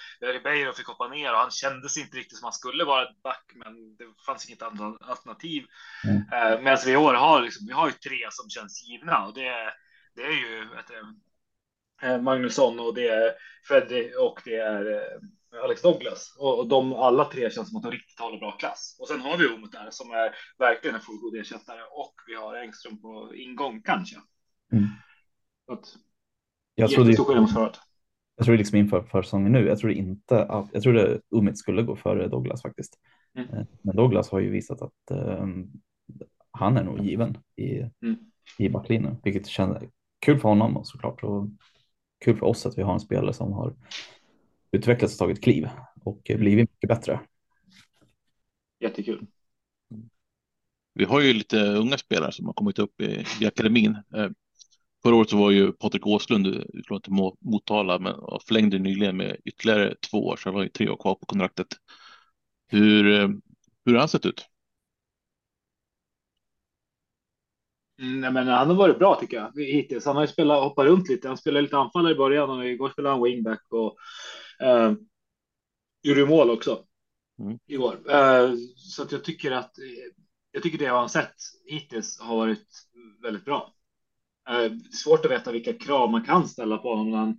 Beijer 0.43 0.71
fick 0.71 0.87
hoppa 0.87 1.07
ner 1.07 1.31
och 1.31 1.37
han 1.37 1.51
kändes 1.51 1.97
inte 1.97 2.17
riktigt 2.17 2.37
som 2.37 2.45
han 2.45 2.53
skulle 2.53 2.83
vara 2.83 3.03
ett 3.03 3.23
back, 3.23 3.51
men 3.55 3.95
det 3.95 4.03
fanns 4.25 4.49
inget 4.49 4.61
annat 4.61 5.01
alternativ. 5.01 5.63
Mm. 6.03 6.17
Uh, 6.17 6.63
Medan 6.63 6.77
vi 6.85 6.91
i 6.91 6.97
år 6.97 7.13
har, 7.13 7.41
liksom, 7.41 7.67
vi 7.67 7.73
har 7.73 7.87
ju 7.87 7.93
tre 7.93 8.27
som 8.29 8.49
känns 8.49 8.89
givna 8.89 9.25
och 9.25 9.33
det, 9.33 9.73
det 10.15 10.21
är 10.21 10.31
ju 10.31 10.67
du, 10.87 12.07
eh, 12.07 12.21
Magnusson 12.21 12.79
och 12.79 12.93
det 12.95 13.07
är 13.07 13.31
Freddy 13.67 14.13
och 14.13 14.41
det 14.45 14.55
är 14.55 14.91
eh, 14.91 15.19
Alex 15.63 15.81
Douglas 15.81 16.35
och 16.39 16.67
de 16.67 16.93
alla 16.93 17.25
tre 17.25 17.51
känns 17.51 17.69
som 17.69 17.77
att 17.77 17.83
de 17.83 17.91
riktigt 17.91 18.19
håller 18.19 18.39
bra 18.39 18.51
klass. 18.51 18.97
Och 18.99 19.07
sen 19.07 19.21
har 19.21 19.37
vi 19.37 19.47
Omut 19.47 19.71
där 19.71 19.87
som 19.91 20.11
är 20.11 20.35
verkligen 20.57 20.95
en 20.95 21.01
fullgod 21.01 21.35
ersättare 21.35 21.81
och 21.81 22.13
vi 22.27 22.35
har 22.35 22.55
Engström 22.55 23.01
på 23.01 23.35
ingång 23.35 23.81
kanske. 23.81 24.15
Mm. 24.71 24.85
Att, 25.67 25.95
jag 26.75 26.89
trodde, 26.89 27.11
jag 28.35 28.45
tror 28.45 28.57
liksom 28.57 28.77
inför 28.77 29.01
försäsongen 29.01 29.51
nu, 29.51 29.67
jag 29.67 29.79
tror 29.79 29.91
inte 29.91 30.45
att, 30.45 30.69
jag 30.73 30.83
trodde 30.83 31.21
Umit 31.29 31.57
skulle 31.57 31.81
gå 31.81 31.95
före 31.95 32.27
Douglas 32.27 32.61
faktiskt. 32.61 32.99
Mm. 33.35 33.49
Eh, 33.49 33.65
men 33.81 33.95
Douglas 33.95 34.29
har 34.29 34.39
ju 34.39 34.49
visat 34.49 34.81
att 34.81 35.11
um, 35.11 35.71
han 36.51 36.77
är 36.77 36.83
nog 36.83 37.05
given 37.05 37.37
i, 37.55 37.77
mm. 37.77 38.17
i 38.57 38.69
backlinjen, 38.69 39.17
vilket 39.23 39.47
känns 39.47 39.77
kul 40.19 40.39
för 40.39 40.49
honom 40.49 40.77
och 40.77 40.87
såklart 40.87 41.23
och 41.23 41.47
kul 42.25 42.37
för 42.37 42.45
oss 42.45 42.65
att 42.65 42.77
vi 42.77 42.81
har 42.81 42.93
en 42.93 42.99
spelare 42.99 43.33
som 43.33 43.53
har 43.53 43.75
utvecklats 44.71 45.13
och 45.13 45.19
tagit 45.19 45.43
kliv 45.43 45.69
och 46.03 46.21
blivit 46.23 46.69
mycket 46.71 46.87
bättre. 46.87 47.19
Jättekul. 48.79 49.27
Vi 50.93 51.05
har 51.05 51.21
ju 51.21 51.33
lite 51.33 51.57
unga 51.57 51.97
spelare 51.97 52.31
som 52.31 52.45
har 52.45 52.53
kommit 52.53 52.79
upp 52.79 53.01
i, 53.01 53.25
i 53.41 53.45
akademin. 53.45 53.97
Eh, 54.15 54.29
förra 55.03 55.15
året 55.15 55.29
så 55.29 55.37
var 55.37 55.51
ju 55.51 55.71
Patrik 55.71 56.07
Åslund 56.07 56.47
utlånad 56.47 57.03
till 57.03 57.13
Motala 57.39 57.99
men 57.99 58.15
förlängde 58.47 58.79
nyligen 58.79 59.17
med 59.17 59.37
ytterligare 59.45 59.95
två 60.11 60.27
år 60.27 60.35
så 60.35 60.49
han 60.49 60.55
har 60.55 60.63
ju 60.63 60.69
tre 60.69 60.89
år 60.89 60.97
kvar 60.97 61.15
på 61.15 61.25
kontraktet. 61.25 61.67
Hur, 62.67 63.21
eh, 63.21 63.29
hur 63.85 63.93
har 63.93 63.99
han 63.99 64.09
sett 64.09 64.25
ut? 64.25 64.47
Mm, 68.01 68.33
men 68.33 68.47
han 68.47 68.67
har 68.67 68.75
varit 68.75 68.99
bra 68.99 69.15
tycker 69.15 69.37
jag 69.37 69.65
hittills. 69.65 70.05
Han 70.05 70.15
har 70.15 70.23
ju 70.23 70.27
spelat, 70.27 70.63
hoppat 70.63 70.85
runt 70.85 71.09
lite. 71.09 71.27
Han 71.27 71.37
spelade 71.37 71.61
lite 71.61 71.77
anfallare 71.77 72.13
i 72.13 72.15
början 72.17 72.49
och 72.49 72.65
igår 72.65 72.89
spelade 72.89 73.15
han 73.15 73.23
wingback 73.23 73.65
och 73.69 73.97
eh, 74.61 74.93
gjorde 76.03 76.25
mål 76.25 76.49
också 76.49 76.85
mm. 77.39 77.59
igår. 77.67 78.11
Eh, 78.11 78.53
så 78.75 79.03
att 79.03 79.11
jag 79.11 79.23
tycker 79.23 79.51
att 79.51 79.75
jag 80.51 80.63
tycker 80.63 80.77
det 80.77 80.85
jag 80.85 81.01
har 81.01 81.07
sett 81.07 81.35
hittills 81.65 82.19
har 82.19 82.35
varit 82.35 82.67
väldigt 83.21 83.45
bra. 83.45 83.73
Eh, 84.49 84.71
svårt 85.03 85.25
att 85.25 85.31
veta 85.31 85.51
vilka 85.51 85.73
krav 85.73 86.11
man 86.11 86.23
kan 86.23 86.47
ställa 86.47 86.77
på 86.77 86.95
honom. 86.95 87.13
Han, 87.13 87.29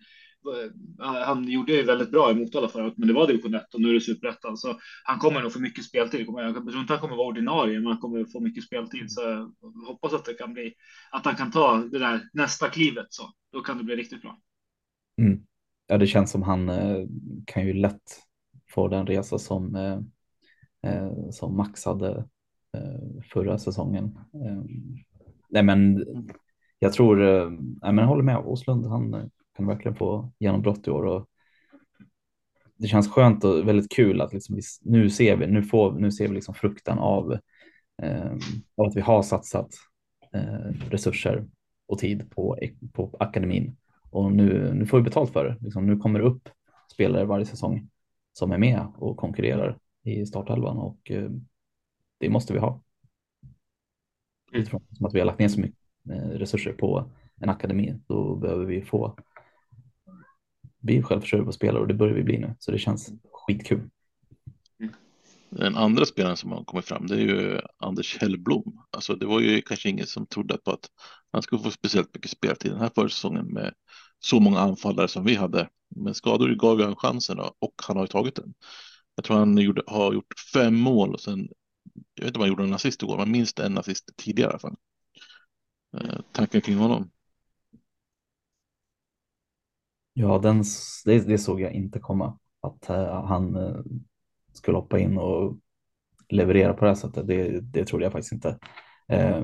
eh, 1.02 1.24
han 1.24 1.48
gjorde 1.48 1.72
ju 1.72 1.82
väldigt 1.82 2.10
bra 2.10 2.30
i 2.30 2.34
Motala 2.34 2.68
förut, 2.68 2.94
men 2.96 3.08
det 3.08 3.14
var 3.14 3.26
division 3.26 3.54
1 3.54 3.74
och 3.74 3.80
nu 3.80 3.88
är 3.88 3.94
det 3.94 4.00
superettan, 4.00 4.56
så 4.56 4.80
han 5.04 5.18
kommer 5.18 5.42
nog 5.42 5.52
få 5.52 5.60
mycket 5.60 5.84
speltid. 5.84 6.20
Jag 6.20 6.54
tror 6.54 6.80
inte 6.80 6.92
han 6.92 7.00
kommer 7.00 7.16
vara 7.16 7.28
ordinarie, 7.28 7.80
men 7.80 7.86
han 7.86 7.98
kommer 7.98 8.24
få 8.24 8.40
mycket 8.40 8.64
speltid, 8.64 9.12
så 9.12 9.20
jag 9.20 9.52
hoppas 9.86 10.12
att 10.12 10.24
det 10.24 10.34
kan 10.34 10.52
bli 10.52 10.74
att 11.10 11.24
han 11.24 11.36
kan 11.36 11.50
ta 11.50 11.76
det 11.76 11.98
där 11.98 12.28
nästa 12.32 12.68
klivet 12.68 13.06
så 13.10 13.32
då 13.52 13.60
kan 13.60 13.78
det 13.78 13.84
bli 13.84 13.96
riktigt 13.96 14.22
bra. 14.22 14.38
Mm. 15.22 15.40
Ja, 15.86 15.98
det 15.98 16.06
känns 16.06 16.30
som 16.30 16.42
han 16.42 16.68
eh, 16.68 17.06
kan 17.44 17.66
ju 17.66 17.72
lätt 17.72 18.22
få 18.70 18.88
den 18.88 19.06
resa 19.06 19.38
som 19.38 19.74
eh, 19.74 19.98
eh 20.92 21.30
som 21.30 21.56
Max 21.56 21.84
hade 21.84 22.28
eh, 22.76 23.22
förra 23.32 23.58
säsongen. 23.58 24.18
Eh, 24.34 24.62
nej, 25.48 25.62
men 25.62 26.04
jag 26.78 26.92
tror, 26.92 27.22
eh, 27.22 27.50
nej, 27.50 27.92
men 27.92 27.98
jag 27.98 28.06
håller 28.06 28.22
med, 28.22 28.38
Åslund, 28.38 28.86
han 28.86 29.30
kan 29.56 29.66
verkligen 29.66 29.96
få 29.96 30.32
genombrott 30.38 30.88
i 30.88 30.90
år 30.90 31.02
och 31.02 31.28
det 32.82 32.88
känns 32.88 33.08
skönt 33.08 33.44
och 33.44 33.68
väldigt 33.68 33.92
kul 33.92 34.20
att 34.20 34.32
liksom 34.32 34.56
vi, 34.56 34.62
nu 34.80 35.10
ser 35.10 35.36
vi, 35.36 35.46
nu 35.46 35.62
får, 35.62 35.92
nu 35.92 36.12
ser 36.12 36.28
vi 36.28 36.34
liksom 36.34 36.54
frukten 36.54 36.98
av, 36.98 37.32
eh, 38.02 38.32
av 38.76 38.86
att 38.86 38.96
vi 38.96 39.00
har 39.00 39.22
satsat 39.22 39.68
eh, 40.34 40.90
resurser 40.90 41.48
och 41.86 41.98
tid 41.98 42.30
på, 42.30 42.58
på 42.92 43.16
akademin 43.20 43.76
och 44.12 44.32
nu, 44.32 44.74
nu 44.74 44.86
får 44.86 44.98
vi 44.98 45.04
betalt 45.04 45.32
för 45.32 45.44
det. 45.44 45.56
Liksom, 45.60 45.86
nu 45.86 45.96
kommer 45.96 46.18
det 46.18 46.24
upp 46.24 46.48
spelare 46.92 47.24
varje 47.24 47.46
säsong 47.46 47.88
som 48.32 48.52
är 48.52 48.58
med 48.58 48.86
och 48.96 49.16
konkurrerar 49.16 49.78
i 50.04 50.26
startelvan 50.26 50.78
och 50.78 51.10
eh, 51.10 51.30
det 52.18 52.30
måste 52.30 52.52
vi 52.52 52.58
ha. 52.58 52.82
Mm. 54.54 54.66
Som 54.66 55.06
att 55.06 55.14
vi 55.14 55.18
har 55.18 55.26
lagt 55.26 55.38
ner 55.38 55.48
så 55.48 55.60
mycket 55.60 55.78
eh, 56.10 56.28
resurser 56.28 56.72
på 56.72 57.10
en 57.40 57.48
akademi, 57.48 57.94
då 58.06 58.36
behöver 58.36 58.64
vi 58.64 58.82
få 58.82 59.16
bli 60.78 61.02
självförsörjande 61.02 61.46
på 61.46 61.52
spelare 61.52 61.80
och 61.80 61.88
det 61.88 61.94
börjar 61.94 62.14
vi 62.14 62.22
bli 62.22 62.38
nu, 62.38 62.54
så 62.58 62.72
det 62.72 62.78
känns 62.78 63.12
skitkul. 63.32 63.90
Den 65.56 65.76
andra 65.76 66.06
spelaren 66.06 66.36
som 66.36 66.52
har 66.52 66.64
kommit 66.64 66.84
fram 66.84 67.06
det 67.06 67.14
är 67.14 67.18
ju 67.18 67.60
Anders 67.78 68.18
Hellblom. 68.18 68.84
Alltså 68.90 69.14
det 69.14 69.26
var 69.26 69.40
ju 69.40 69.62
kanske 69.62 69.88
ingen 69.88 70.06
som 70.06 70.26
trodde 70.26 70.58
på 70.58 70.70
att 70.70 70.90
han 71.32 71.42
skulle 71.42 71.62
få 71.62 71.70
speciellt 71.70 72.14
mycket 72.14 72.30
speltid 72.30 72.72
den 72.72 72.80
här 72.80 72.90
försäsongen 72.94 73.46
med 73.46 73.74
så 74.20 74.40
många 74.40 74.60
anfallare 74.60 75.08
som 75.08 75.24
vi 75.24 75.34
hade. 75.34 75.68
Men 75.96 76.14
skador 76.14 76.54
gav 76.54 76.78
ju 76.78 76.84
han 76.84 76.96
chansen 76.96 77.38
och 77.38 77.74
han 77.86 77.96
har 77.96 78.04
ju 78.04 78.08
tagit 78.08 78.34
den. 78.34 78.54
Jag 79.14 79.24
tror 79.24 79.36
han 79.36 79.58
gjorde, 79.58 79.82
har 79.86 80.12
gjort 80.12 80.34
fem 80.52 80.74
mål 80.74 81.14
och 81.14 81.20
sen, 81.20 81.48
jag 82.14 82.24
vet 82.24 82.26
inte 82.26 82.38
om 82.38 82.40
han 82.40 82.48
gjorde 82.48 82.64
en 82.64 82.74
assist 82.74 83.02
igår, 83.02 83.16
men 83.18 83.30
minst 83.30 83.58
en 83.58 83.78
assist 83.78 84.10
tidigare 84.16 84.48
i 84.48 84.52
alla 84.52 84.58
fall. 84.58 84.76
Eh, 85.96 86.20
tankar 86.32 86.60
kring 86.60 86.76
honom? 86.76 87.10
Ja, 90.12 90.38
den, 90.38 90.64
det, 91.04 91.20
det, 91.20 91.38
såg 91.38 91.60
jag 91.60 91.72
inte 91.72 91.98
komma. 91.98 92.38
Att 92.60 92.90
uh, 92.90 93.24
han 93.26 93.56
uh, 93.56 93.82
skulle 94.52 94.76
hoppa 94.76 94.98
in 94.98 95.18
och 95.18 95.58
leverera 96.28 96.74
på 96.74 96.84
det 96.84 96.90
här 96.90 96.94
sättet. 96.94 97.26
Det, 97.26 97.60
det 97.60 97.84
trodde 97.84 98.04
jag 98.04 98.12
faktiskt 98.12 98.32
inte. 98.32 98.58
Eh, 99.08 99.42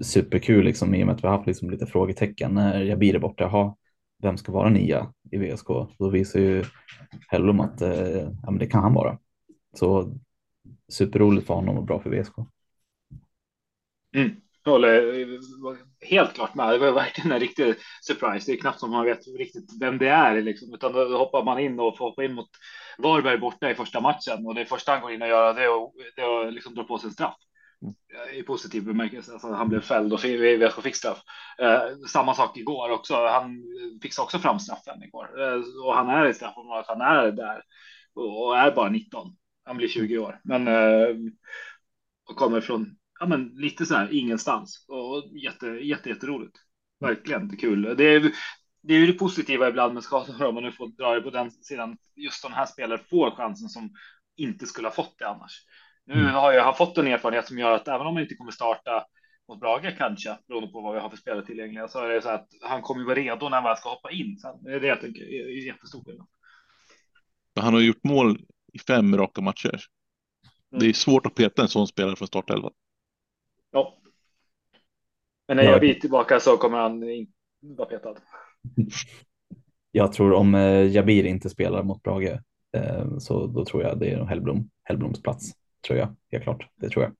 superkul 0.00 0.64
liksom 0.64 0.94
i 0.94 1.02
och 1.02 1.06
med 1.06 1.14
att 1.14 1.24
vi 1.24 1.28
har 1.28 1.36
haft 1.36 1.46
liksom 1.46 1.70
lite 1.70 1.86
frågetecken 1.86 2.54
när 2.54 2.82
jag 2.82 2.98
blir 2.98 3.18
borta. 3.18 3.44
Jaha, 3.44 3.76
vem 4.22 4.36
ska 4.36 4.52
vara 4.52 4.70
nia 4.70 5.12
i 5.30 5.38
VSK? 5.38 5.66
Då 5.98 6.08
visar 6.10 6.40
ju 6.40 6.64
Hellum 7.28 7.60
att 7.60 7.82
eh, 7.82 8.28
ja, 8.42 8.50
men 8.50 8.58
det 8.58 8.66
kan 8.66 8.82
han 8.82 8.94
vara. 8.94 9.18
Så 9.74 10.16
superroligt 10.88 11.46
för 11.46 11.54
honom 11.54 11.78
och 11.78 11.84
bra 11.84 12.00
för 12.00 12.10
VSK. 12.10 12.34
Mm 14.14 14.30
håller 14.64 15.89
helt 16.00 16.34
klart 16.34 16.54
med. 16.54 16.72
Det 16.72 16.78
var 16.78 16.92
verkligen 16.92 17.32
en 17.32 17.40
riktig 17.40 17.74
surprise. 18.00 18.52
Det 18.52 18.56
är 18.56 18.60
knappt 18.60 18.80
som 18.80 18.90
man 18.90 19.04
vet 19.04 19.20
riktigt 19.38 19.70
vem 19.80 19.98
det 19.98 20.08
är, 20.08 20.42
liksom. 20.42 20.74
utan 20.74 20.92
då 20.92 21.18
hoppar 21.18 21.44
man 21.44 21.58
in 21.58 21.80
och 21.80 21.96
får 21.96 22.04
hoppa 22.04 22.24
in 22.24 22.34
mot 22.34 22.48
Varberg 22.98 23.38
borta 23.38 23.70
i 23.70 23.74
första 23.74 24.00
matchen 24.00 24.46
och 24.46 24.54
det 24.54 24.66
första 24.66 24.92
han 24.92 25.00
går 25.00 25.12
in 25.12 25.22
och 25.22 25.28
gör 25.28 25.54
det 25.54 25.66
att, 25.66 25.92
det 26.16 26.48
att 26.48 26.54
liksom 26.54 26.74
dra 26.74 26.84
på 26.84 26.98
sig 26.98 27.08
en 27.08 27.12
straff. 27.12 27.36
Mm. 27.82 27.94
I 28.38 28.42
positiv 28.42 28.84
bemärkelse. 28.84 29.32
Alltså, 29.32 29.52
han 29.52 29.68
blev 29.68 29.80
fälld 29.80 30.12
och 30.12 30.24
VSK 30.24 30.82
fick 30.82 30.96
straff. 30.96 31.22
Eh, 31.58 31.82
samma 32.08 32.34
sak 32.34 32.56
igår 32.56 32.90
också. 32.90 33.26
Han 33.26 33.62
fixade 34.02 34.24
också 34.24 34.38
fram 34.38 34.58
straffen 34.58 35.02
igår 35.02 35.42
eh, 35.42 35.62
och 35.84 35.94
han 35.94 36.08
är 36.08 36.26
i 36.26 36.34
straffområdet. 36.34 36.86
Han 36.88 37.00
är 37.00 37.32
där 37.32 37.62
och 38.14 38.58
är 38.58 38.70
bara 38.70 38.88
19. 38.88 39.36
Han 39.64 39.76
blir 39.76 39.88
20 39.88 40.18
år, 40.18 40.40
men 40.44 40.68
eh, 40.68 41.16
och 42.28 42.36
kommer 42.36 42.60
från 42.60 42.96
ja, 43.20 43.26
men 43.26 43.48
lite 43.54 43.86
så 43.86 43.94
här 43.94 44.12
ingenstans 44.12 44.86
och 44.88 45.38
jätte, 45.38 45.66
jätte, 45.66 46.08
jätteroligt. 46.08 46.56
Verkligen 47.00 47.48
det 47.48 47.56
kul. 47.56 47.82
Det 47.96 48.04
är, 48.04 48.32
det 48.82 48.94
är 48.94 48.98
ju 48.98 49.06
det 49.06 49.12
positiva 49.12 49.68
ibland 49.68 49.94
med 49.94 50.02
skador 50.02 50.42
om 50.46 50.54
man 50.54 50.62
nu 50.62 50.72
får 50.72 50.88
dra 50.88 51.14
det 51.14 51.20
på 51.20 51.30
den 51.30 51.50
sidan. 51.50 51.96
Just 52.16 52.42
de 52.42 52.52
här 52.52 52.66
spelare 52.66 53.00
får 53.10 53.30
chansen 53.30 53.68
som 53.68 53.90
inte 54.36 54.66
skulle 54.66 54.88
ha 54.88 54.94
fått 54.94 55.18
det 55.18 55.28
annars. 55.28 55.64
Nu 56.06 56.14
mm. 56.14 56.34
har 56.34 56.52
jag 56.52 56.76
fått 56.76 56.98
en 56.98 57.06
erfarenhet 57.06 57.46
som 57.46 57.58
gör 57.58 57.72
att 57.72 57.88
även 57.88 58.06
om 58.06 58.14
man 58.14 58.22
inte 58.22 58.34
kommer 58.34 58.52
starta 58.52 59.04
mot 59.48 59.60
Brage 59.60 59.98
kanske, 59.98 60.38
beroende 60.48 60.72
på 60.72 60.80
vad 60.80 60.94
vi 60.94 61.00
har 61.00 61.10
för 61.10 61.16
spelare 61.16 61.46
tillgängliga, 61.46 61.88
så 61.88 62.04
är 62.04 62.08
det 62.08 62.22
så 62.22 62.28
att 62.28 62.48
han 62.62 62.82
kommer 62.82 63.04
vara 63.04 63.14
redo 63.14 63.48
när 63.48 63.62
man 63.62 63.76
ska 63.76 63.88
hoppa 63.88 64.10
in. 64.10 64.38
Sen. 64.38 64.62
Det 64.62 64.72
är 64.72 64.80
det 64.80 64.86
jag 64.86 65.00
tänker 65.00 65.22
är 65.22 65.66
jättestor 65.66 66.04
skillnad. 66.04 66.26
Han 67.60 67.74
har 67.74 67.80
gjort 67.80 68.04
mål 68.04 68.38
i 68.72 68.78
fem 68.78 69.16
raka 69.16 69.40
matcher. 69.40 69.80
Mm. 70.72 70.80
Det 70.80 70.86
är 70.86 70.92
svårt 70.92 71.26
att 71.26 71.34
peta 71.34 71.62
en 71.62 71.68
sån 71.68 71.86
spelare 71.86 72.16
från 72.16 72.28
startelvan. 72.28 72.72
Ja. 73.70 73.98
Men 75.48 75.56
när 75.56 75.64
jag 75.64 75.80
blir 75.80 75.94
tillbaka 75.94 76.40
så 76.40 76.56
kommer 76.56 76.78
han 76.78 77.02
inte 77.02 77.32
vara 77.60 77.88
petad. 77.88 78.14
Jag 79.92 80.12
tror 80.12 80.32
om 80.32 80.54
eh, 80.54 80.90
Jabir 80.90 81.24
inte 81.24 81.50
spelar 81.50 81.82
mot 81.82 82.02
Brage 82.02 82.38
eh, 82.76 83.18
så 83.18 83.46
då 83.46 83.64
tror 83.64 83.82
jag 83.82 83.98
det 83.98 84.10
är 84.10 84.24
Hellblom, 84.24 84.70
Hellbloms 84.82 85.22
plats. 85.22 85.52
Tror 85.86 85.98
jag, 85.98 86.16
helt 86.30 86.44
klart. 86.44 86.68
Det 86.76 86.88
tror 86.88 87.04
jag. 87.04 87.14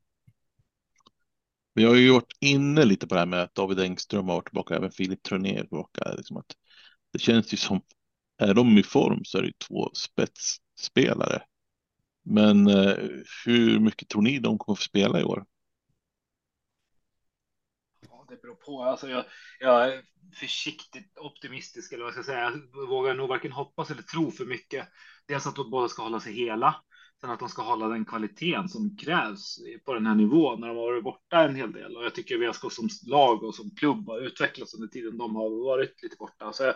Vi 1.74 1.84
har 1.84 1.94
ju 1.94 2.12
varit 2.12 2.32
inne 2.40 2.84
lite 2.84 3.06
på 3.06 3.14
det 3.14 3.18
här 3.18 3.26
med 3.26 3.42
att 3.42 3.54
David 3.54 3.80
Engström 3.80 4.28
har 4.28 4.34
varit 4.34 4.46
tillbaka, 4.46 4.76
även 4.76 4.90
Filip 4.90 5.22
Troné 5.22 5.56
är 5.56 5.60
tillbaka. 5.60 6.14
Liksom 6.16 6.36
att 6.36 6.56
det 7.12 7.18
känns 7.18 7.52
ju 7.52 7.56
som, 7.56 7.80
är 8.38 8.54
de 8.54 8.78
i 8.78 8.82
form 8.82 9.24
så 9.24 9.38
är 9.38 9.42
det 9.42 9.58
två 9.68 9.90
spetsspelare. 9.94 11.42
Men 12.22 12.66
eh, 12.66 12.94
hur 13.46 13.80
mycket 13.80 14.08
tror 14.08 14.22
ni 14.22 14.38
de 14.38 14.58
kommer 14.58 14.76
få 14.76 14.82
spela 14.82 15.20
i 15.20 15.24
år? 15.24 15.44
Det 18.30 18.42
beror 18.42 18.54
på. 18.54 18.82
Alltså 18.82 19.08
jag, 19.08 19.24
jag 19.60 19.92
är 19.92 20.02
försiktigt 20.40 21.18
optimistisk 21.18 21.92
eller 21.92 22.04
vad 22.04 22.14
jag 22.14 22.24
ska 22.24 22.32
säga. 22.32 22.52
Jag 22.74 22.88
vågar 22.88 23.14
nog 23.14 23.28
varken 23.28 23.52
hoppas 23.52 23.90
eller 23.90 24.02
tro 24.02 24.30
för 24.30 24.44
mycket. 24.44 24.88
Dels 25.28 25.46
att 25.46 25.56
de 25.56 25.70
båda 25.70 25.88
ska 25.88 26.02
hålla 26.02 26.20
sig 26.20 26.32
hela. 26.32 26.74
Sen 27.20 27.30
att 27.30 27.38
de 27.38 27.48
ska 27.48 27.62
hålla 27.62 27.88
den 27.88 28.04
kvaliteten 28.04 28.68
som 28.68 28.96
krävs 28.96 29.58
på 29.84 29.94
den 29.94 30.06
här 30.06 30.14
nivån 30.14 30.60
när 30.60 30.68
de 30.68 30.76
har 30.76 30.84
varit 30.84 31.04
borta 31.04 31.42
en 31.42 31.56
hel 31.56 31.72
del. 31.72 31.96
Och 31.96 32.04
jag 32.04 32.14
tycker 32.14 32.38
vi 32.38 32.52
ska 32.52 32.70
som 32.70 32.88
lag 33.06 33.42
och 33.42 33.54
som 33.54 33.70
klubb 33.70 34.08
har 34.08 34.20
utvecklats 34.20 34.74
under 34.74 34.88
tiden 34.88 35.18
de 35.18 35.36
har 35.36 35.64
varit 35.64 36.02
lite 36.02 36.16
borta. 36.18 36.52
Så 36.52 36.62
jag, 36.62 36.74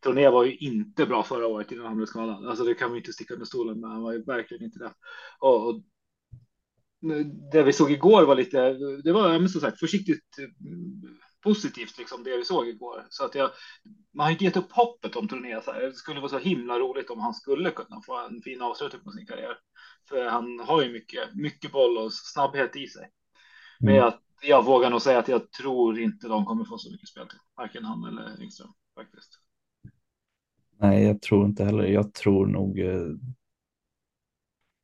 Torné 0.00 0.28
var 0.28 0.44
ju 0.44 0.56
inte 0.56 1.06
bra 1.06 1.22
förra 1.22 1.46
året 1.46 1.72
innan 1.72 1.86
han 1.86 1.96
blev 1.96 2.06
skadad. 2.06 2.46
Alltså 2.46 2.64
det 2.64 2.74
kan 2.74 2.92
vi 2.92 2.98
inte 2.98 3.12
sticka 3.12 3.34
under 3.34 3.46
stolen 3.46 3.80
med. 3.80 3.90
Han 3.90 4.02
var 4.02 4.12
ju 4.12 4.22
verkligen 4.22 4.64
inte 4.64 4.78
det. 4.78 4.92
Och, 5.38 5.68
och 5.68 5.82
det 7.52 7.62
vi 7.62 7.72
såg 7.72 7.90
igår 7.90 8.26
var 8.26 8.34
lite, 8.34 8.72
det 9.04 9.12
var 9.12 9.48
som 9.48 9.60
sagt 9.60 9.78
försiktigt 9.78 10.38
mm, 10.38 11.18
positivt 11.42 11.98
liksom 11.98 12.24
det 12.24 12.36
vi 12.36 12.44
såg 12.44 12.68
igår. 12.68 13.06
Så 13.10 13.24
att 13.24 13.34
jag, 13.34 13.50
man 14.14 14.24
har 14.24 14.30
inte 14.30 14.44
gett 14.44 14.56
upp 14.56 14.72
hoppet 14.72 15.16
om 15.16 15.28
här. 15.44 15.80
Det 15.80 15.92
skulle 15.92 16.20
vara 16.20 16.30
så 16.30 16.38
himla 16.38 16.78
roligt 16.78 17.10
om 17.10 17.20
han 17.20 17.34
skulle 17.34 17.70
kunna 17.70 18.02
få 18.06 18.26
en 18.26 18.42
fin 18.42 18.62
avslutning 18.62 19.02
på 19.02 19.10
sin 19.10 19.26
karriär. 19.26 19.56
För 20.08 20.26
han 20.26 20.60
har 20.60 20.82
ju 20.82 20.92
mycket, 20.92 21.34
mycket 21.34 21.72
boll 21.72 21.98
och 21.98 22.12
snabbhet 22.12 22.76
i 22.76 22.86
sig. 22.86 23.10
Men 23.80 23.94
mm. 23.94 24.04
jag, 24.04 24.14
jag 24.42 24.64
vågar 24.64 24.90
nog 24.90 25.02
säga 25.02 25.18
att 25.18 25.28
jag 25.28 25.52
tror 25.52 25.98
inte 25.98 26.28
de 26.28 26.44
kommer 26.44 26.64
få 26.64 26.78
så 26.78 26.90
mycket 26.90 27.08
spel 27.08 27.28
till. 27.28 27.38
Varken 27.56 27.84
han 27.84 28.04
eller 28.04 28.42
Engström 28.42 28.72
faktiskt. 28.94 29.38
Nej, 30.78 31.04
jag 31.04 31.22
tror 31.22 31.46
inte 31.46 31.64
heller. 31.64 31.84
Jag 31.84 32.14
tror 32.14 32.46
nog 32.46 32.78
eh, 32.78 33.06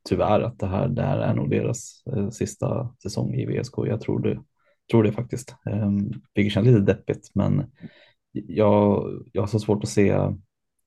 tyvärr 0.09 0.40
att 0.40 0.59
det 0.59 0.66
här, 0.66 0.88
det 0.88 1.03
här 1.03 1.19
är 1.19 1.35
nog 1.35 1.51
deras 1.51 2.03
eh, 2.07 2.29
sista 2.31 2.95
säsong 3.03 3.35
i 3.35 3.47
VSK. 3.47 3.75
Jag 3.77 4.01
tror 4.01 4.21
det, 4.21 4.42
tror 4.90 5.03
det 5.03 5.12
faktiskt. 5.12 5.55
eh, 5.71 5.90
vilket 6.35 6.53
känns 6.53 6.66
lite 6.66 6.81
deppigt, 6.81 7.31
men 7.35 7.73
jag, 8.33 9.11
jag 9.33 9.42
har 9.42 9.47
så 9.47 9.59
svårt 9.59 9.83
att 9.85 9.90
se 9.90 10.19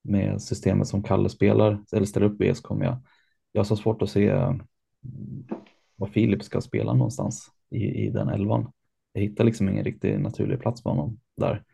med 0.02 0.42
systemet 0.42 0.88
som 0.88 1.02
Kalle 1.02 1.28
spelar 1.28 1.84
eller 1.92 2.06
ställer 2.06 2.26
upp 2.26 2.40
VSK 2.40 2.66
Jag, 2.70 2.98
Jag 3.52 3.60
har 3.60 3.64
så 3.64 3.76
svårt 3.76 4.02
att 4.02 4.10
se 4.10 4.28
mm, 4.28 4.60
vad 5.96 6.08
var 6.08 6.08
Filip 6.08 6.42
ska 6.42 6.60
spela 6.60 6.94
någonstans 6.94 7.50
i, 7.70 7.84
i 7.84 8.10
den 8.10 8.28
elvan. 8.28 8.72
Jag 9.12 9.20
hittar 9.22 9.44
liksom 9.44 9.68
ingen 9.68 9.84
riktig 9.84 10.20
naturlig 10.20 10.60
plats 10.60 10.82
för 10.82 10.90
honom 10.90 11.20
där. 11.36 11.64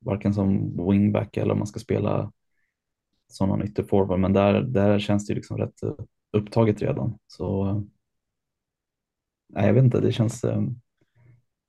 Varken 0.00 0.34
som 0.34 0.76
wingback 0.88 1.36
eller 1.36 1.52
om 1.52 1.58
man 1.58 1.66
ska 1.66 1.80
spela 1.80 2.32
som 3.28 3.48
någon 3.48 3.62
ytterforward, 3.62 4.20
men 4.20 4.32
där, 4.32 4.62
där 4.62 4.98
känns 4.98 5.26
det 5.26 5.34
liksom 5.34 5.58
rätt 5.58 5.82
eh, 5.82 5.92
upptaget 6.32 6.82
redan. 6.82 7.18
Så 7.26 7.74
nej, 9.48 9.66
jag 9.66 9.74
vet 9.74 9.84
inte, 9.84 10.00
det 10.00 10.12
känns, 10.12 10.44
eh, 10.44 10.62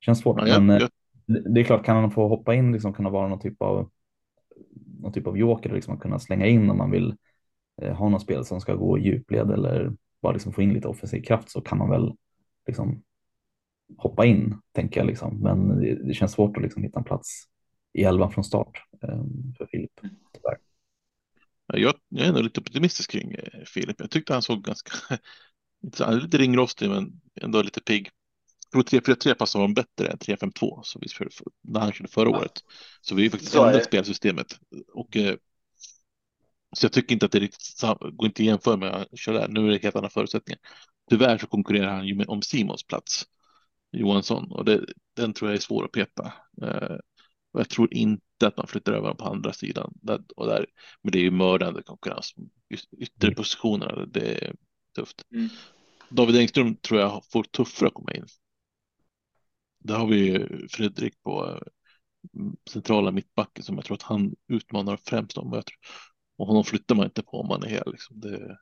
känns 0.00 0.20
svårt. 0.20 0.40
Ja, 0.46 0.60
men 0.60 0.80
ja. 0.80 0.84
Eh, 0.84 1.42
det 1.42 1.60
är 1.60 1.64
klart, 1.64 1.84
kan 1.84 1.96
han 1.96 2.10
få 2.10 2.28
hoppa 2.28 2.54
in, 2.54 2.72
liksom 2.72 2.92
kunna 2.92 3.10
vara 3.10 3.28
någon 3.28 3.40
typ 3.40 3.62
av 3.62 3.90
någon 5.00 5.12
typ 5.12 5.26
av 5.26 5.38
joker, 5.38 5.74
liksom 5.74 5.98
kunna 5.98 6.18
slänga 6.18 6.46
in 6.46 6.70
om 6.70 6.78
man 6.78 6.90
vill 6.90 7.16
eh, 7.82 7.94
ha 7.94 8.08
någon 8.08 8.20
spel 8.20 8.44
som 8.44 8.60
ska 8.60 8.74
gå 8.74 8.98
i 8.98 9.02
djupled 9.02 9.50
eller 9.50 9.92
bara 10.22 10.32
liksom 10.32 10.52
få 10.52 10.62
in 10.62 10.72
lite 10.72 10.88
offensiv 10.88 11.22
kraft 11.22 11.50
så 11.50 11.60
kan 11.60 11.78
man 11.78 11.90
väl 11.90 12.14
liksom 12.66 13.02
hoppa 13.96 14.24
in, 14.24 14.56
tänker 14.72 15.00
jag. 15.00 15.06
Liksom. 15.06 15.38
Men 15.40 15.80
det, 15.80 15.94
det 15.94 16.14
känns 16.14 16.32
svårt 16.32 16.56
att 16.56 16.62
liksom 16.62 16.82
hitta 16.82 16.98
en 16.98 17.04
plats 17.04 17.44
i 17.92 18.02
elvan 18.02 18.30
från 18.30 18.44
start 18.44 18.82
eh, 19.02 19.22
för 19.58 19.66
Filip. 19.66 20.00
Tyvärr. 20.32 20.58
Jag, 21.72 21.94
jag 22.08 22.24
är 22.24 22.28
ändå 22.28 22.40
lite 22.42 22.60
optimistisk 22.60 23.10
kring 23.10 23.34
eh, 23.34 23.64
Filip. 23.66 23.96
Jag 24.00 24.10
tyckte 24.10 24.32
han 24.32 24.42
såg 24.42 24.64
ganska, 24.64 24.92
lite 26.10 26.38
ringrostig 26.38 26.90
men 26.90 27.20
ändå 27.40 27.62
lite 27.62 27.80
pigg. 27.80 28.10
Jag 28.72 28.86
tror 28.86 29.00
3-4-3 29.00 29.34
passar 29.34 29.60
honom 29.60 29.74
bättre 29.74 30.08
än 30.08 30.18
3-5-2 30.18 30.80
så 30.82 30.98
vi 30.98 31.08
för, 31.08 31.28
när 31.62 31.80
han 31.80 31.92
körde 31.92 32.10
förra 32.10 32.30
året. 32.30 32.52
Så 33.00 33.14
vi 33.14 33.20
har 33.20 33.24
ju 33.24 33.30
faktiskt 33.30 33.54
ändrat 33.54 33.84
spelsystemet. 33.84 34.58
Och, 34.94 35.16
eh, 35.16 35.36
så 36.76 36.84
jag 36.84 36.92
tycker 36.92 37.12
inte 37.12 37.26
att 37.26 37.32
det 37.32 37.40
riktigt, 37.40 37.80
går 38.12 38.26
inte 38.26 38.42
att 38.42 38.46
jämföra 38.46 38.76
med 38.76 38.94
att 38.94 39.18
köra 39.18 39.38
där. 39.38 39.48
Nu 39.48 39.66
är 39.66 39.70
det 39.70 39.82
helt 39.82 39.96
andra 39.96 40.10
förutsättningar. 40.10 40.60
Tyvärr 41.10 41.38
så 41.38 41.46
konkurrerar 41.46 41.94
han 41.94 42.06
ju 42.06 42.14
med, 42.14 42.28
om 42.28 42.42
Simons 42.42 42.86
plats, 42.86 43.24
Johansson, 43.92 44.52
och 44.52 44.64
det, 44.64 44.84
den 45.16 45.32
tror 45.32 45.50
jag 45.50 45.56
är 45.56 45.60
svår 45.60 45.84
att 45.84 45.92
pepa. 45.92 46.34
Eh, 46.62 46.96
och 47.52 47.60
jag 47.60 47.68
tror 47.68 47.94
inte 47.94 48.24
att 48.46 48.56
man 48.56 48.66
flyttar 48.66 48.92
över 48.92 49.08
dem 49.08 49.16
på 49.16 49.24
andra 49.24 49.52
sidan. 49.52 49.94
och 50.36 50.46
där, 50.46 50.66
men 51.02 51.12
det 51.12 51.18
är 51.18 51.22
ju 51.22 51.30
mördande 51.30 51.82
konkurrens. 51.82 52.34
Ytterpositionerna, 52.98 54.06
det 54.06 54.44
är 54.44 54.54
tufft. 54.94 55.24
Mm. 55.34 55.48
David 56.08 56.36
Engström 56.36 56.76
tror 56.76 57.00
jag 57.00 57.22
får 57.32 57.42
tuffare 57.42 57.88
att 57.88 57.94
komma 57.94 58.12
in. 58.12 58.26
Där 59.78 59.98
har 59.98 60.06
vi 60.06 60.46
Fredrik 60.70 61.22
på 61.22 61.60
mm, 62.34 62.56
centrala 62.70 63.10
mittbacken 63.10 63.64
som 63.64 63.74
jag 63.76 63.84
tror 63.84 63.94
att 63.94 64.02
han 64.02 64.34
utmanar 64.48 64.96
främst 64.96 65.38
om. 65.38 65.50
Tror, 65.50 65.64
och 66.36 66.46
honom 66.46 66.64
flyttar 66.64 66.94
man 66.94 67.04
inte 67.04 67.22
på 67.22 67.40
om 67.40 67.48
man 67.48 67.62
är 67.62 67.68
hel. 67.68 67.92
Liksom. 67.92 68.20
Det, 68.20 68.58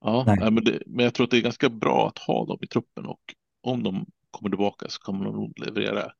ja, 0.00 0.24
nej. 0.26 0.50
men, 0.50 0.64
det, 0.64 0.82
men 0.86 1.04
jag 1.04 1.14
tror 1.14 1.24
att 1.24 1.30
det 1.30 1.38
är 1.38 1.42
ganska 1.42 1.68
bra 1.68 2.08
att 2.08 2.18
ha 2.18 2.46
dem 2.46 2.58
i 2.60 2.66
truppen 2.66 3.06
och 3.06 3.20
om 3.62 3.82
de 3.82 4.06
kommer 4.30 4.50
tillbaka 4.50 4.88
så 4.88 5.00
kommer 5.00 5.24
de 5.24 5.34
nog 5.34 5.58
leverera 5.58 6.12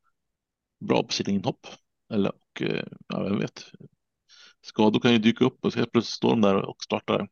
bra 0.80 1.02
på 1.02 1.12
sina 1.12 1.30
inhopp. 1.30 1.66
Eller 2.10 2.28
och, 2.28 2.62
eh, 2.62 2.84
ja, 3.08 3.22
vem 3.22 3.38
vet. 3.38 3.64
skador 4.62 5.00
kan 5.00 5.12
ju 5.12 5.18
dyka 5.18 5.44
upp 5.44 5.64
och 5.64 5.72
så 5.72 5.78
helt 5.78 5.92
plötsligt 5.92 6.14
står 6.14 6.30
de 6.30 6.40
där 6.40 6.56
och 6.56 6.82
startar. 6.82 7.28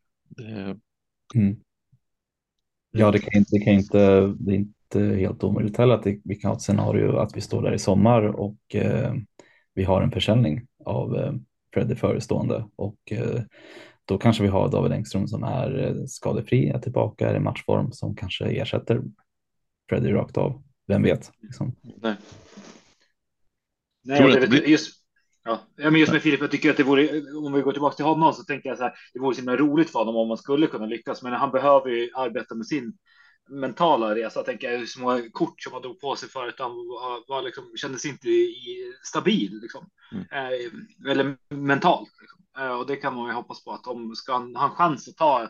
Mm. 1.34 1.56
Ja, 2.90 3.10
det 3.10 3.18
kan 3.18 3.38
inte, 3.38 3.50
det 3.52 3.64
kan 3.64 3.74
inte, 3.74 3.98
det 4.38 4.52
är 4.52 4.56
inte 4.56 5.00
helt 5.00 5.44
omöjligt 5.44 5.76
heller 5.76 5.94
att 5.94 6.02
det, 6.02 6.20
vi 6.24 6.34
kan 6.34 6.48
ha 6.48 6.56
ett 6.56 6.62
scenario 6.62 7.16
att 7.16 7.36
vi 7.36 7.40
står 7.40 7.62
där 7.62 7.72
i 7.74 7.78
sommar 7.78 8.22
och 8.22 8.74
eh, 8.74 9.14
vi 9.74 9.84
har 9.84 10.02
en 10.02 10.10
försäljning 10.10 10.66
av 10.84 11.16
eh, 11.16 11.32
Freddy 11.74 11.94
förestående 11.94 12.68
och 12.76 12.98
eh, 13.10 13.42
då 14.04 14.18
kanske 14.18 14.42
vi 14.42 14.48
har 14.48 14.70
David 14.70 14.92
Engström 14.92 15.28
som 15.28 15.44
är 15.44 15.86
eh, 15.86 16.04
skadefri, 16.06 16.68
är 16.68 16.78
tillbaka, 16.78 17.30
är 17.30 17.36
i 17.36 17.40
matchform 17.40 17.92
som 17.92 18.16
kanske 18.16 18.44
ersätter 18.44 19.02
Freddy 19.88 20.12
rakt 20.12 20.36
av. 20.36 20.62
Vem 20.86 21.02
vet? 21.02 21.32
Liksom. 21.42 21.72
Nej. 22.02 22.16
Nej, 24.06 24.40
det, 24.40 24.46
det, 24.46 24.66
just, 24.66 24.92
ja, 25.44 25.60
men 25.76 25.94
just 25.94 26.12
med 26.12 26.22
Filip, 26.22 26.40
jag 26.40 26.50
tycker 26.50 26.70
att 26.70 26.76
det 26.76 26.82
vore, 26.82 27.22
om 27.32 27.52
vi 27.52 27.62
går 27.62 27.72
tillbaka 27.72 27.96
till 27.96 28.04
honom 28.04 28.32
så 28.32 28.42
tänker 28.44 28.68
jag 28.68 28.78
så 28.78 28.84
här, 28.84 28.94
det 29.12 29.20
vore 29.20 29.34
så 29.34 29.40
himla 29.40 29.56
roligt 29.56 29.90
för 29.90 29.98
honom 29.98 30.16
om 30.16 30.28
man 30.28 30.38
skulle 30.38 30.66
kunna 30.66 30.86
lyckas, 30.86 31.22
men 31.22 31.32
han 31.32 31.50
behöver 31.50 31.90
ju 31.90 32.10
arbeta 32.14 32.54
med 32.54 32.66
sin 32.66 32.92
mentala 33.48 34.14
resa, 34.14 34.42
tänker 34.42 34.70
jag, 34.70 34.78
hur 34.78 34.86
små 34.86 35.22
kort 35.32 35.62
som 35.62 35.72
han 35.72 35.82
drog 35.82 36.00
på 36.00 36.16
sig 36.16 36.28
förut, 36.28 36.54
han 36.58 36.70
var, 36.70 37.28
var 37.28 37.42
liksom, 37.42 37.64
kändes 37.76 38.04
inte 38.04 38.28
stabil, 39.02 39.58
liksom. 39.62 39.88
Mm. 40.12 40.24
Eh, 40.32 41.10
eller 41.10 41.36
mentalt. 41.54 42.10
Liksom. 42.20 42.40
Eh, 42.58 42.78
och 42.78 42.86
det 42.86 42.96
kan 42.96 43.14
man 43.14 43.28
ju 43.28 43.32
hoppas 43.32 43.64
på 43.64 43.72
att 43.72 43.86
om 43.86 44.14
ska 44.14 44.32
han 44.32 44.56
ha 44.56 44.64
en 44.64 44.76
chans 44.76 45.08
att 45.08 45.16
ta 45.16 45.48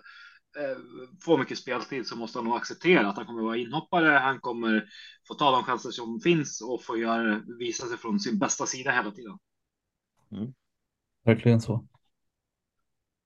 eh, 0.58 0.78
få 1.24 1.36
mycket 1.36 1.58
speltid 1.58 2.06
så 2.06 2.16
måste 2.16 2.38
han 2.38 2.44
nog 2.44 2.56
acceptera 2.56 3.08
att 3.08 3.16
han 3.16 3.26
kommer 3.26 3.42
vara 3.42 3.56
inhoppare. 3.56 4.08
Han 4.08 4.40
kommer 4.40 4.84
få 5.28 5.34
ta 5.34 5.50
de 5.50 5.64
chanser 5.64 5.90
som 5.90 6.20
finns 6.20 6.60
och 6.60 6.84
få 6.84 6.96
göra, 6.96 7.42
visa 7.58 7.86
sig 7.86 7.98
från 7.98 8.20
sin 8.20 8.38
bästa 8.38 8.66
sida 8.66 8.90
hela 8.90 9.10
tiden. 9.10 9.38
Mm. 10.32 10.54
Verkligen 11.24 11.60
så. 11.60 11.86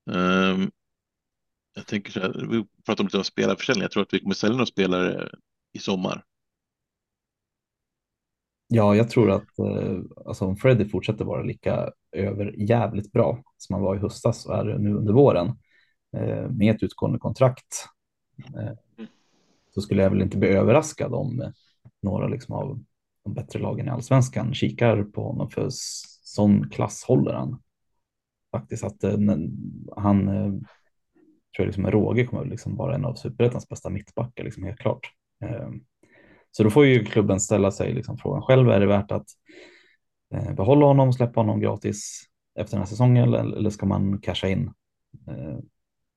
Um, 0.06 0.70
jag 1.74 1.86
tänker 1.86 2.12
så 2.12 2.20
här, 2.20 2.46
vi 2.50 2.66
pratar 2.86 3.04
om 3.04 3.06
lite 3.06 3.18
om 3.18 3.24
spelarförsäljning. 3.24 3.82
Jag 3.82 3.90
tror 3.90 4.02
att 4.02 4.14
vi 4.14 4.20
kommer 4.20 4.34
sälja 4.34 4.52
några 4.52 4.66
spelare 4.66 5.30
i 5.72 5.78
sommar. 5.78 6.24
Ja, 8.72 8.94
jag 8.96 9.10
tror 9.10 9.30
att 9.30 9.58
eh, 9.58 9.98
alltså, 10.26 10.44
om 10.44 10.56
Freddy 10.56 10.88
fortsätter 10.88 11.24
vara 11.24 11.42
lika 11.42 11.90
över 12.12 12.54
jävligt 12.58 13.12
bra 13.12 13.42
som 13.56 13.74
han 13.74 13.82
var 13.82 13.96
i 13.96 13.98
höstas 13.98 14.46
och 14.46 14.54
är 14.54 14.64
nu 14.64 14.94
under 14.94 15.12
våren 15.12 15.58
Eh, 16.16 16.48
med 16.48 16.74
ett 16.74 16.82
utgående 16.82 17.18
kontrakt 17.18 17.86
eh, 18.56 18.72
så 19.74 19.80
skulle 19.80 20.02
jag 20.02 20.10
väl 20.10 20.22
inte 20.22 20.36
bli 20.36 20.48
överraskad 20.48 21.14
om 21.14 21.40
eh, 21.40 21.50
några 22.02 22.28
liksom, 22.28 22.54
av 22.54 22.84
de 23.24 23.34
bättre 23.34 23.58
lagen 23.58 23.86
i 23.86 23.90
allsvenskan 23.90 24.54
kikar 24.54 25.02
på 25.02 25.22
honom 25.22 25.50
för 25.50 25.68
sån 25.70 26.70
klass 26.70 27.04
håller 27.04 27.34
han. 27.34 27.62
Faktiskt 28.50 28.84
att 28.84 29.04
han 29.96 30.26
tror 30.26 30.66
jag 31.58 31.66
liksom 31.66 31.90
råge 31.90 32.26
kommer 32.26 32.44
liksom 32.44 32.76
vara 32.76 32.94
en 32.94 33.04
av 33.04 33.14
superettans 33.14 33.68
bästa 33.68 33.90
mittbackar, 33.90 34.44
liksom 34.44 34.64
helt 34.64 34.78
klart. 34.78 35.12
Så 36.50 36.62
då 36.62 36.70
får 36.70 36.86
ju 36.86 37.04
klubben 37.04 37.40
ställa 37.40 37.70
sig 37.70 37.94
liksom 37.94 38.18
frågan 38.18 38.42
själv, 38.42 38.68
är 38.68 38.80
det 38.80 38.86
värt 38.86 39.12
att 39.12 39.26
behålla 40.56 40.86
honom 40.86 41.08
och 41.08 41.14
släppa 41.14 41.40
honom 41.40 41.60
gratis 41.60 42.22
efter 42.58 42.76
den 42.76 42.82
här 42.82 42.88
säsongen 42.88 43.34
eller, 43.34 43.70
ska 43.70 43.86
man 43.86 44.20
casha 44.20 44.48
in 44.48 44.72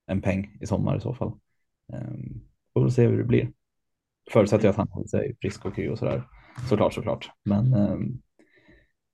en 0.05 0.21
peng 0.21 0.57
i 0.61 0.65
sommar 0.65 0.97
i 0.97 1.01
så 1.01 1.13
fall? 1.13 1.31
Eh, 1.93 2.13
får 2.73 2.81
väl 2.81 2.91
se 2.91 3.07
hur 3.07 3.17
det 3.17 3.23
blir. 3.23 3.51
Förutsätter 4.31 4.69
att 4.69 4.75
han 4.75 4.87
håller 4.87 5.07
sig 5.07 5.35
frisk 5.41 5.65
och 5.65 5.75
kry 5.75 5.89
och 5.89 5.99
sådär. 5.99 6.27
Såklart, 6.69 6.93
såklart. 6.93 7.29
Men 7.43 7.73
eh, 7.73 7.97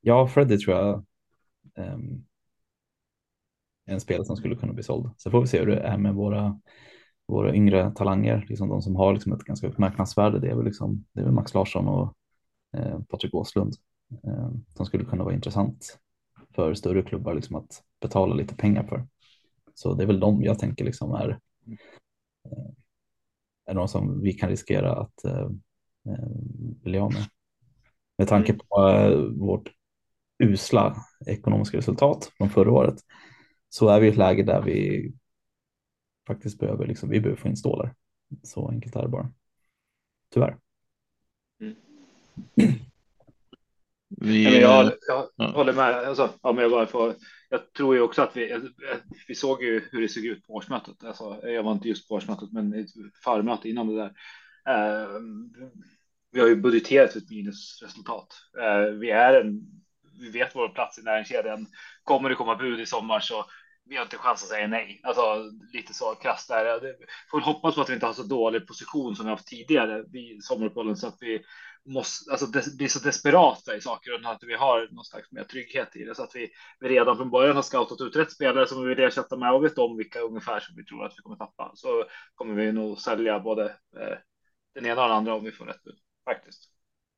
ja, 0.02 0.28
Freddy 0.28 0.58
tror 0.58 0.78
jag 0.78 1.06
ehm, 1.76 2.26
är 3.86 3.94
en 3.94 4.02
spelare 4.02 4.26
som 4.26 4.38
skulle 4.38 4.56
kunna 4.56 4.74
bli 4.74 4.84
såld. 4.84 5.10
Så 5.18 5.32
får 5.32 5.42
vi 5.42 5.48
se 5.48 5.60
hur 5.60 5.68
det 5.68 5.80
är 5.80 5.98
med 5.98 6.14
våra 6.14 6.60
våra 7.30 7.56
yngre 7.56 7.92
talanger, 7.96 8.46
liksom 8.50 8.70
de 8.70 8.82
som 8.82 8.96
har 8.96 9.14
liksom 9.14 9.34
ett 9.34 9.44
ganska 9.44 9.68
högt 9.68 9.80
marknadsvärde, 9.80 10.40
det 10.40 10.50
är 10.50 10.56
väl, 10.56 10.66
liksom, 10.66 11.06
det 11.14 11.22
är 11.22 11.26
väl 11.26 11.34
Max 11.34 11.54
Larsson 11.54 11.88
och 11.88 12.14
eh, 12.78 13.00
Patrik 13.00 13.34
Åslund 13.34 13.74
eh, 14.24 14.50
som 14.74 14.86
skulle 14.86 15.06
kunna 15.06 15.24
vara 15.24 15.34
intressant 15.34 16.00
för 16.56 16.74
större 16.74 17.02
klubbar 17.02 17.34
liksom 17.34 17.56
att 17.56 17.84
betala 18.02 18.34
lite 18.36 18.56
pengar 18.56 18.84
för. 18.84 19.08
Så 19.80 19.94
det 19.94 20.04
är 20.04 20.08
väl 20.08 20.20
de 20.20 20.44
jag 20.44 20.60
tänker 20.60 20.86
liksom 20.86 21.12
är, 21.12 21.30
eh, 22.46 22.72
är 23.66 23.74
de 23.74 23.88
som 23.88 24.22
vi 24.22 24.34
kan 24.34 24.50
riskera 24.50 24.96
att 24.96 25.26
eh, 25.26 25.50
eh 26.10 26.30
bli 26.84 26.98
av 26.98 27.14
med. 27.14 27.24
Med 28.18 28.28
tanke 28.28 28.54
på 28.54 28.66
vårt 29.36 29.72
usla 30.44 30.96
ekonomiska 31.26 31.78
resultat 31.78 32.32
från 32.38 32.50
förra 32.50 32.72
året 32.72 32.96
så 33.70 33.90
är 33.90 34.00
vi 34.00 34.08
i 34.08 34.10
ett 34.10 34.18
läge 34.18 34.44
där 34.44 34.62
vi 34.62 35.12
faktiskt 36.28 36.60
behöver, 36.60 36.88
liksom, 36.88 37.10
vi 37.10 37.20
behöver 37.20 37.42
få 37.42 37.48
in 37.48 37.58
stålar. 37.58 37.96
Så 38.44 38.70
enkelt 38.70 38.96
är 38.96 39.02
det 39.02 39.08
bara. 39.08 39.32
Tyvärr. 40.34 40.58
Mm. 41.62 41.76
Vi, 44.22 44.62
jag, 44.62 44.92
jag 45.08 45.30
ja. 45.36 45.52
håller 45.52 45.74
med. 45.74 45.96
Alltså, 45.96 46.30
ja, 46.42 46.52
men 46.52 46.62
jag, 46.62 46.72
bara 46.72 46.88
får, 46.88 47.16
jag 47.50 47.74
tror 47.74 47.96
ju 47.96 48.02
också 48.02 48.22
att 48.22 48.38
vi, 48.38 48.52
eh, 48.52 48.60
vi 49.28 49.36
såg 49.36 49.64
ju 49.64 49.82
hur 49.92 50.02
det 50.02 50.10
såg 50.10 50.26
ut 50.26 50.48
på 50.48 50.54
årsmötet. 50.54 51.04
Alltså, 51.04 51.40
jag 51.44 51.64
var 51.64 51.72
inte 51.72 51.90
just 51.90 52.08
på 52.08 52.16
årsmötet, 52.16 52.52
men 52.52 52.74
ett 52.74 52.90
förmöte 53.24 53.70
innan 53.70 53.88
det 53.88 53.96
där. 53.96 54.14
Eh, 54.70 55.10
vi 56.32 56.40
har 56.40 56.48
ju 56.48 56.56
budgeterat 56.56 57.16
ett 57.16 57.30
minusresultat. 57.30 58.28
Eh, 58.62 58.94
vi 58.94 59.10
är 59.10 59.42
en, 59.42 59.62
vi 60.20 60.30
vet 60.30 60.56
vår 60.56 60.70
plats 60.70 61.00
i 61.00 61.04
näringskedjan. 61.04 61.68
Kommer 62.04 62.30
det 62.30 62.36
komma 62.36 62.56
bud 62.56 62.80
i 62.80 62.86
sommar 62.86 63.20
så 63.20 63.46
vi 63.90 63.96
har 63.96 64.04
inte 64.04 64.18
chans 64.18 64.44
att 64.44 64.50
säga 64.50 64.68
nej. 64.68 65.02
Alltså 65.04 65.52
lite 65.74 65.94
så 65.94 66.16
krasst 66.16 66.48
där. 66.48 66.96
Får 67.32 67.42
hoppas 67.42 67.76
på 67.76 67.82
att 67.82 67.90
vi 67.90 67.94
inte 67.94 68.06
har 68.06 68.14
så 68.14 68.24
dålig 68.24 68.68
position 68.68 69.16
som 69.16 69.26
vi 69.26 69.32
haft 69.32 69.48
tidigare 69.48 70.04
vid 70.12 70.44
sommaruppehållen 70.44 70.96
så 70.96 71.08
att 71.08 71.18
vi 71.20 71.44
måste, 71.86 72.32
alltså 72.32 72.46
des, 72.46 72.78
bli 72.78 72.90
så 72.90 73.00
desperata 73.00 73.76
i 73.76 73.82
saker 73.82 74.14
och 74.14 74.32
att 74.32 74.44
vi 74.48 74.56
har 74.56 74.88
någon 74.92 75.06
slags 75.06 75.32
mer 75.32 75.44
trygghet 75.44 75.96
i 75.96 76.04
det 76.04 76.16
så 76.16 76.24
att 76.24 76.36
vi, 76.36 76.50
vi 76.80 76.90
redan 76.90 77.18
från 77.18 77.32
början 77.32 77.56
har 77.56 77.64
scoutat 77.64 78.02
ut 78.02 78.16
rätt 78.16 78.32
spelare 78.32 78.68
som 78.68 78.82
vi 78.82 78.90
vill 78.90 79.00
ersätta 79.00 79.38
med 79.38 79.54
och 79.54 79.64
vet 79.64 79.78
om 79.78 79.98
vilka 79.98 80.20
ungefär 80.20 80.60
som 80.60 80.76
vi 80.76 80.86
tror 80.86 81.06
att 81.06 81.14
vi 81.18 81.22
kommer 81.22 81.36
tappa. 81.36 81.72
Så 81.76 82.06
kommer 82.36 82.54
vi 82.54 82.72
nog 82.72 83.00
sälja 83.00 83.40
både 83.40 83.66
eh, 83.66 84.18
den 84.76 84.86
ena 84.86 85.02
och 85.02 85.08
den 85.08 85.18
andra 85.18 85.36
om 85.36 85.44
vi 85.44 85.52
får 85.52 85.66
rätt 85.66 85.84
bud 85.84 86.00
faktiskt. 86.26 86.72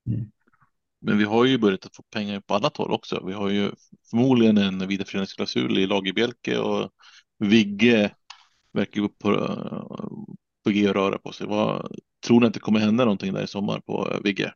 Mm. 0.08 0.31
Men 1.02 1.18
vi 1.18 1.24
har 1.24 1.46
ju 1.46 1.58
börjat 1.58 1.86
att 1.86 1.96
få 1.96 2.04
pengar 2.04 2.40
på 2.40 2.54
annat 2.54 2.78
håll 2.78 2.92
också. 2.92 3.24
Vi 3.26 3.34
har 3.34 3.50
ju 3.50 3.72
förmodligen 4.10 4.58
en 4.58 4.88
vidareföreningsklausul 4.88 5.78
i 5.78 5.88
Lagerbjälke 5.88 6.58
och 6.58 6.90
Vigge 7.40 8.12
verkar 8.74 9.02
upp 9.02 9.20
på, 9.20 9.30
på 10.64 10.70
G 10.70 10.90
och 10.90 10.96
röra 10.96 11.18
på 11.18 11.32
sig. 11.32 11.48
Vad, 11.48 11.96
tror 12.28 12.40
ni 12.40 12.48
att 12.48 12.54
det 12.54 12.60
kommer 12.60 12.80
hända 12.80 13.06
någonting 13.06 13.34
där 13.34 13.44
i 13.44 13.48
sommar 13.48 13.80
på 13.80 14.20
Vigge? 14.24 14.54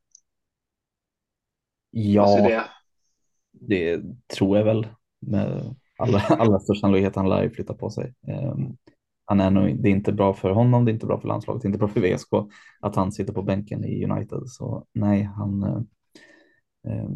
Ja, 1.91 2.37
det? 2.37 2.63
det 3.51 4.03
tror 4.37 4.57
jag 4.57 4.65
väl. 4.65 4.87
Med 5.21 5.75
alla, 5.97 6.19
alla 6.19 6.59
största 6.59 6.81
sannolikhet 6.81 7.15
han 7.15 7.29
lär 7.29 7.49
flytta 7.49 7.73
på 7.73 7.89
sig. 7.89 8.13
Um, 8.27 8.77
han 9.25 9.39
är 9.39 9.51
nog, 9.51 9.83
det 9.83 9.89
är 9.89 9.91
inte 9.91 10.13
bra 10.13 10.33
för 10.33 10.49
honom, 10.49 10.85
det 10.85 10.91
är 10.91 10.93
inte 10.93 11.05
bra 11.05 11.19
för 11.19 11.27
landslaget, 11.27 11.61
det 11.61 11.65
är 11.65 11.69
inte 11.69 11.79
bra 11.79 11.87
för 11.87 12.01
VSK 12.01 12.29
att 12.79 12.95
han 12.95 13.11
sitter 13.11 13.33
på 13.33 13.43
bänken 13.43 13.85
i 13.85 14.05
United. 14.05 14.41
Så 14.45 14.85
nej, 14.93 15.23
han, 15.23 15.63
Eh, 15.63 15.81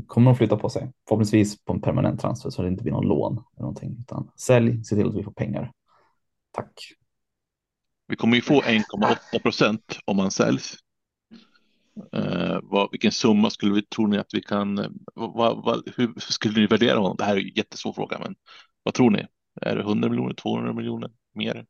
kommer 0.08 0.32
de 0.32 0.38
flytta 0.38 0.58
på 0.58 0.70
sig. 0.70 0.92
Förhoppningsvis 1.08 1.66
på 1.66 1.74
en 1.74 1.82
permanent 1.82 2.22
transfer 2.22 2.50
så 2.50 2.62
det 2.62 2.68
inte 2.68 2.84
blir 2.84 2.94
någon 2.94 3.08
lån 3.08 3.34
eller 3.34 3.62
någonting. 3.62 3.98
Utan 4.00 4.32
sälj, 4.36 4.84
se 4.84 4.96
till 4.96 5.08
att 5.08 5.16
vi 5.16 5.24
får 5.24 5.32
pengar. 5.32 5.72
Tack. 6.52 6.74
Vi 8.08 8.16
kommer 8.16 8.36
ju 8.36 8.42
få 8.42 8.62
1,8 8.62 9.42
procent 9.42 10.00
om 10.06 10.18
man 10.18 10.32
säljs. 10.32 10.78
Uh, 12.16 12.60
vad, 12.64 12.92
vilken 12.92 13.12
summa 13.12 13.50
skulle 13.50 13.74
vi, 13.74 13.82
tror 13.82 14.08
ni 14.08 14.18
att 14.18 14.34
vi 14.34 14.42
kan, 14.42 14.76
vad, 15.16 15.64
vad, 15.66 15.90
hur 15.98 16.14
skulle 16.18 16.60
ni 16.60 16.68
värdera 16.68 16.98
honom? 16.98 17.16
Det 17.18 17.24
här 17.24 17.36
är 17.36 17.42
en 17.42 17.52
jättesvår 17.56 17.94
fråga, 17.94 18.20
men 18.20 18.36
vad 18.84 18.94
tror 18.94 19.12
ni? 19.12 19.26
Är 19.62 19.76
det 19.76 19.82
100 19.82 20.10
miljoner, 20.10 20.34
200 20.34 20.74
miljoner, 20.74 21.12
mer? 21.34 21.66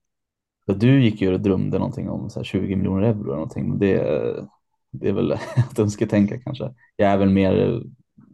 Du 0.65 1.03
gick 1.03 1.21
ju 1.21 1.33
och 1.33 1.41
drömde 1.41 1.77
någonting 1.77 2.09
om 2.09 2.29
så 2.29 2.43
20 2.43 2.75
miljoner 2.75 3.01
euro 3.01 3.23
eller 3.23 3.33
någonting. 3.33 3.79
Det, 3.79 3.99
det 4.91 5.09
är 5.09 5.13
väl 5.13 5.31
att 5.71 5.79
önsketänka 5.79 6.41
kanske. 6.41 6.73
Jag 6.95 7.09
är 7.09 7.17
väl 7.17 7.29
mer, 7.29 7.83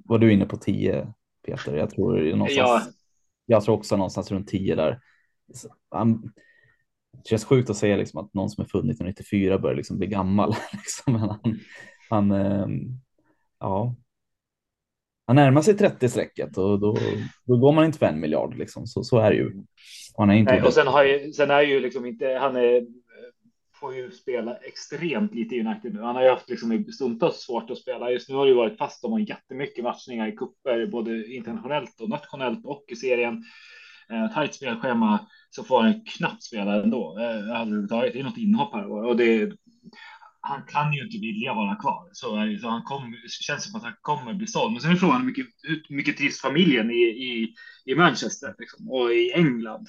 var 0.06 0.20
du 0.20 0.34
inne 0.34 0.46
på 0.46 0.58
10 0.58 1.14
Peter? 1.46 1.78
Jag 1.78 1.90
tror 1.90 2.36
någonstans, 2.36 2.58
ja. 2.58 2.82
jag 3.46 3.64
tror 3.64 3.76
också 3.76 3.98
någonstans 3.98 4.32
runt 4.32 4.48
10 4.48 4.76
där. 4.76 5.00
Han, 5.90 6.22
det 7.12 7.30
känns 7.30 7.46
sjukt 7.46 7.70
att 7.70 7.78
säga 7.78 7.98
liksom 7.98 8.20
att 8.20 8.34
någon 8.34 8.50
som 8.50 8.62
är 8.64 8.68
född 8.68 8.80
1994 8.80 9.60
börjar 9.60 9.76
liksom 9.76 9.98
bli 9.98 10.08
gammal. 10.08 10.56
Liksom. 10.72 11.16
Han, 11.16 11.60
han, 12.10 12.32
ehm, 12.32 13.00
ja, 13.60 13.96
han 15.28 15.36
närmar 15.36 15.62
sig 15.62 15.74
30-strecket 15.74 16.58
och 16.58 16.80
då, 16.80 16.98
då 17.44 17.58
går 17.58 17.72
man 17.72 17.86
inte 17.86 17.98
för 17.98 18.06
en 18.06 18.20
miljard. 18.20 18.58
Liksom. 18.58 18.88
Så, 18.88 19.04
så 19.04 19.20
är 19.20 19.32
det 19.32 19.38
ju. 19.38 19.52
Han 20.18 20.30
är 20.30 20.34
inte 20.34 20.52
Nej, 20.52 20.62
och 20.62 20.74
sen, 20.74 20.88
har 20.88 21.04
ju, 21.04 21.34
sen 21.34 21.52
är 21.52 21.62
ju 21.62 21.80
liksom 21.80 22.06
inte, 22.06 22.38
han 22.42 22.56
är 22.56 22.86
får 23.86 23.96
ju 23.96 24.12
spela 24.12 24.56
extremt 24.56 25.36
lite 25.36 25.56
i 25.56 25.60
United 25.60 25.94
nu. 25.94 26.02
Han 26.02 26.16
har 26.16 26.24
ju 26.24 26.30
haft 26.30 26.50
liksom 26.50 26.86
stundtals 26.94 27.36
svårt 27.36 27.70
att 27.70 27.78
spela. 27.78 28.12
Just 28.12 28.30
nu 28.30 28.36
har 28.36 28.46
det 28.46 28.50
ju 28.50 28.56
varit 28.58 28.78
fast 28.78 29.04
om 29.06 29.24
jättemycket 29.24 29.84
matchningar 29.84 30.28
i 30.28 30.32
cuper, 30.32 30.88
både 30.88 31.34
internationellt 31.34 32.02
och 32.02 32.10
nationellt 32.10 32.66
och 32.66 32.84
i 32.88 32.96
serien. 32.96 33.44
eh, 34.10 34.34
tajt 34.34 34.56
spelschema 34.56 35.28
så 35.50 35.64
får 35.64 35.82
han 35.82 36.06
knappt 36.06 36.44
spela 36.44 36.84
ändå. 36.84 37.18
Eh, 37.20 37.62
överhuvudtaget. 37.62 38.14
Det 38.14 38.20
är 38.20 38.24
något 38.24 38.38
inhopp 38.38 38.74
här 38.74 38.92
och 38.92 39.18
det 39.18 39.52
han 40.42 40.64
kan 40.68 40.94
ju 40.94 41.04
inte 41.04 41.18
vilja 41.18 41.54
vara 41.54 41.76
kvar. 41.76 42.10
Så, 42.12 42.44
eh, 42.44 42.60
så 42.60 42.70
han 42.70 42.84
kom, 42.84 43.16
känns 43.28 43.64
som 43.64 43.76
att 43.76 43.84
han 43.84 43.96
kommer 44.02 44.34
bli 44.34 44.48
såld. 44.48 44.72
Men 44.72 44.82
sen 44.82 44.92
är 44.92 44.96
frågan 44.96 45.22
hur 45.22 45.28
mycket, 45.28 45.46
hur 45.62 45.96
mycket 45.96 46.18
trivs 46.18 46.42
familjen 46.42 46.92
i, 46.92 47.04
i, 47.04 47.54
i 47.86 47.96
Manchester 47.96 48.56
liksom, 48.58 48.92
och 48.92 49.14
i 49.14 49.32
England. 49.32 49.88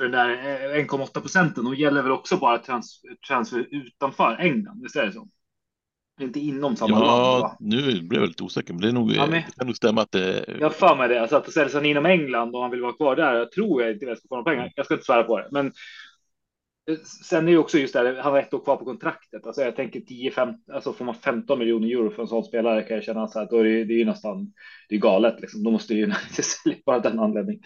För 0.00 0.08
den 0.08 0.12
där 0.12 0.36
1,8 0.74 1.16
eh, 1.16 1.22
procenten, 1.22 1.64
de 1.64 1.74
gäller 1.74 2.02
väl 2.02 2.12
också 2.12 2.36
bara 2.36 2.58
trans, 2.58 3.00
transfer 3.28 3.66
utanför 3.70 4.36
England, 4.40 4.82
visst 4.82 4.96
är 4.96 5.06
det 5.06 5.12
så? 5.12 5.28
Inte 6.20 6.40
inom 6.40 6.76
samma 6.76 6.98
ja, 6.98 6.98
land? 6.98 7.42
Ja, 7.42 7.56
nu 7.60 8.00
blev 8.02 8.20
jag 8.20 8.28
lite 8.28 8.42
osäker, 8.42 8.72
men 8.72 8.82
det, 8.82 8.88
är 8.88 8.92
nog, 8.92 9.12
ja, 9.12 9.26
men, 9.26 9.30
det 9.30 9.54
kan 9.56 9.66
nog 9.66 9.76
stämma 9.76 10.02
att 10.02 10.12
det... 10.12 10.56
Jag 10.60 10.74
för 10.74 10.96
mig 10.96 11.08
det, 11.08 11.20
alltså 11.20 11.36
att 11.36 11.52
sälja 11.52 11.68
sig 11.68 11.90
inom 11.90 12.06
England 12.06 12.54
och 12.54 12.62
han 12.62 12.70
vill 12.70 12.80
vara 12.80 12.92
kvar 12.92 13.16
där, 13.16 13.34
jag 13.34 13.52
tror 13.52 13.82
jag 13.82 13.92
inte 13.92 14.04
jag 14.04 14.18
ska 14.18 14.28
få 14.28 14.34
några 14.36 14.50
pengar. 14.50 14.72
Jag 14.76 14.84
ska 14.84 14.94
inte 14.94 15.06
svära 15.06 15.22
på 15.22 15.38
det, 15.38 15.48
men 15.50 15.72
Sen 17.28 17.48
är 17.48 17.52
det 17.52 17.58
också 17.58 17.78
just 17.78 17.92
det, 17.92 18.20
han 18.22 18.32
har 18.32 18.38
ett 18.38 18.54
år 18.54 18.64
kvar 18.64 18.76
på 18.76 18.84
kontraktet. 18.84 19.46
Alltså 19.46 19.62
jag 19.62 19.76
tänker 19.76 20.00
10, 20.00 20.30
15, 20.30 20.74
alltså 20.74 20.92
får 20.92 21.04
man 21.04 21.14
15 21.14 21.58
miljoner 21.58 21.88
euro 21.88 22.10
för 22.10 22.22
en 22.22 22.28
sån 22.28 22.44
spelare 22.44 22.82
kan 22.82 22.96
jag 22.96 23.04
känna 23.04 23.28
så 23.28 23.38
här, 23.38 23.48
då 23.50 23.56
är 23.56 23.64
det, 23.64 23.84
det 23.84 23.94
är 23.94 23.98
ju 23.98 24.04
nästan, 24.04 24.52
det 24.88 24.94
är 24.94 24.98
galet 24.98 25.40
liksom. 25.40 25.64
Då 25.64 25.70
måste 25.70 25.94
ju 25.94 26.12
sälja 26.30 26.78
bara 26.86 26.98
den 26.98 27.18
anledningen. 27.18 27.62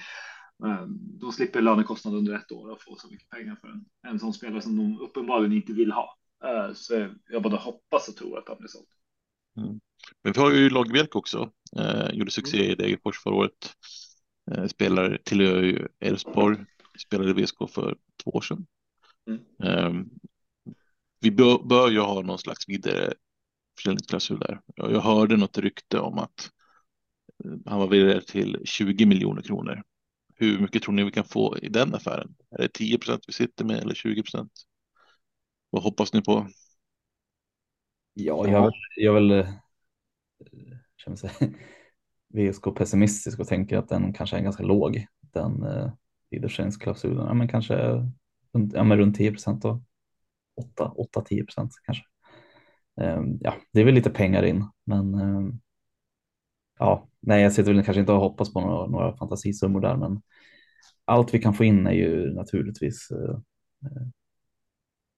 Då 1.21 1.33
slipper 1.33 1.62
lönekostnad 1.62 2.14
under 2.14 2.35
ett 2.35 2.53
år 2.53 2.71
och 2.71 2.83
få 2.83 2.97
så 2.97 3.09
mycket 3.09 3.31
pengar 3.31 3.57
för 3.61 3.69
en, 3.69 3.85
en 4.09 4.19
sån 4.19 4.33
spelare 4.33 4.62
som 4.62 4.77
de 4.77 5.01
uppenbarligen 5.01 5.53
inte 5.53 5.73
vill 5.73 5.93
ha. 5.93 6.19
Eh, 6.45 6.73
så 6.75 7.09
jag 7.29 7.43
både 7.43 7.57
hoppas 7.57 8.09
och 8.09 8.17
tror 8.17 8.38
att 8.38 8.49
han 8.49 8.59
blir 8.59 8.69
såld. 8.69 8.87
Mm. 9.57 9.81
Men 10.23 10.33
vi 10.33 10.40
har 10.40 10.53
ju 10.53 10.71
Lagerbielke 10.71 11.19
också. 11.19 11.53
Eh, 11.77 12.11
gjorde 12.12 12.31
succé 12.31 12.59
mm. 12.59 12.71
i 12.71 12.75
Degerfors 12.75 13.19
förra 13.23 13.35
året. 13.35 13.75
Eh, 14.51 14.67
spelar 14.67 15.19
tillhör 15.25 15.62
ju 15.62 15.88
Elfsborg. 16.01 16.59
Spelade 17.07 17.31
i 17.31 17.45
VSK 17.45 17.57
för 17.71 17.97
två 18.25 18.31
år 18.31 18.40
sedan. 18.40 18.67
Mm. 19.61 20.11
vi 21.21 21.31
bör, 21.31 21.69
bör 21.69 21.90
ju 21.90 22.01
ha 22.01 22.23
någon 22.23 22.38
slags 22.38 22.69
vidare 22.69 23.12
försäljningsklausul 23.79 24.38
där. 24.38 24.61
Jag 24.77 25.01
hörde 25.01 25.37
något 25.37 25.59
rykte 25.59 25.99
om 25.99 26.19
att 26.19 26.51
eh, 27.45 27.51
han 27.67 27.79
var 27.79 27.87
värderad 27.87 28.27
till 28.27 28.61
20 28.64 29.07
miljoner 29.07 29.43
kronor. 29.43 29.83
Hur 30.35 30.59
mycket 30.59 30.83
tror 30.83 30.94
ni 30.94 31.05
vi 31.05 31.11
kan 31.11 31.25
få 31.25 31.59
i 31.59 31.68
den 31.68 31.94
affären? 31.94 32.35
Är 32.51 32.62
det 32.62 32.73
10 32.73 32.99
procent 32.99 33.25
vi 33.27 33.33
sitter 33.33 33.64
med 33.64 33.79
eller 33.79 33.94
20 33.94 34.23
procent? 34.23 34.53
Vad 35.70 35.83
hoppas 35.83 36.12
ni 36.12 36.23
på? 36.23 36.47
Ja, 38.14 38.49
jag, 38.49 38.73
jag 38.97 39.14
vill 39.14 39.31
eh, 39.31 39.49
känner 40.97 41.16
sig 41.16 41.31
VSK 42.29 42.75
pessimistisk 42.77 43.40
och 43.40 43.49
tänker 43.49 43.79
att 43.79 43.88
den 43.88 44.12
kanske 44.12 44.37
är 44.37 44.40
ganska 44.40 44.62
låg. 44.62 45.07
Den 45.20 45.62
eh, 45.62 45.92
vidareförsäljningsklausulen, 46.31 47.27
ja, 47.27 47.35
men 47.35 47.49
kanske 47.49 47.75
ja, 48.73 48.85
men 48.85 48.99
runt 48.99 49.16
10 49.16 49.31
procent 49.31 49.62
då. 49.62 49.83
8-10 50.57 51.44
procent 51.44 51.73
kanske. 51.85 52.05
Um, 52.97 53.38
ja, 53.40 53.55
det 53.73 53.81
är 53.81 53.85
väl 53.85 53.94
lite 53.94 54.11
pengar 54.11 54.42
in, 54.42 54.64
men 54.85 55.14
um, 55.14 55.61
ja, 56.79 57.09
nej, 57.27 57.43
jag 57.43 57.53
sitter 57.53 57.73
väl 57.73 57.85
kanske 57.85 58.01
inte 58.01 58.13
och 58.13 58.21
hoppas 58.21 58.53
på 58.53 58.61
några, 58.61 58.87
några 58.87 59.17
fantasisummor 59.17 59.81
där, 59.81 59.97
men 59.97 60.23
allt 61.05 61.35
vi 61.35 61.39
kan 61.39 61.55
få 61.55 61.65
in 61.65 61.87
är 61.87 61.93
ju 61.93 62.35
naturligtvis 62.35 63.11
eh, 63.11 63.31
eh 63.85 64.07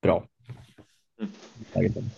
bra. 0.03 0.27
Mm 1.75 2.11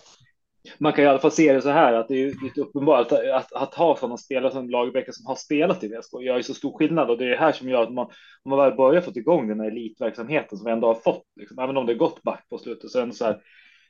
man 0.77 0.93
kan 0.93 1.03
i 1.03 1.07
alla 1.07 1.19
fall 1.19 1.31
se 1.31 1.53
det 1.53 1.61
så 1.61 1.69
här 1.69 1.93
att 1.93 2.07
det 2.07 2.23
är 2.23 2.43
lite 2.43 2.61
uppenbart 2.61 3.11
att, 3.11 3.29
att, 3.29 3.53
att 3.53 3.73
ha 3.73 3.97
sådana 3.97 4.17
spelare 4.17 4.51
som 4.51 4.69
Lagerbäck 4.69 5.15
som 5.15 5.25
har 5.25 5.35
spelat 5.35 5.83
i 5.83 5.87
VSK 5.87 6.13
gör 6.21 6.37
ju 6.37 6.43
så 6.43 6.53
stor 6.53 6.77
skillnad 6.77 7.09
och 7.09 7.17
det 7.17 7.25
är 7.25 7.29
det 7.29 7.37
här 7.37 7.51
som 7.51 7.69
gör 7.69 7.83
att 7.83 7.93
man, 7.93 8.05
om 8.43 8.49
man 8.49 8.59
väl 8.59 8.77
börjar 8.77 9.01
få 9.01 9.11
igång 9.15 9.47
den 9.47 9.59
här 9.59 9.67
elitverksamheten 9.67 10.57
som 10.57 10.65
vi 10.65 10.71
ändå 10.71 10.87
har 10.87 10.95
fått, 10.95 11.23
liksom, 11.39 11.59
även 11.59 11.77
om 11.77 11.85
det 11.85 11.93
gått 11.93 12.23
back 12.23 12.49
på 12.49 12.57
slutet, 12.57 12.91
så 12.91 12.99
är 12.99 13.05
det 13.05 13.13
så 13.13 13.25
här. 13.25 13.41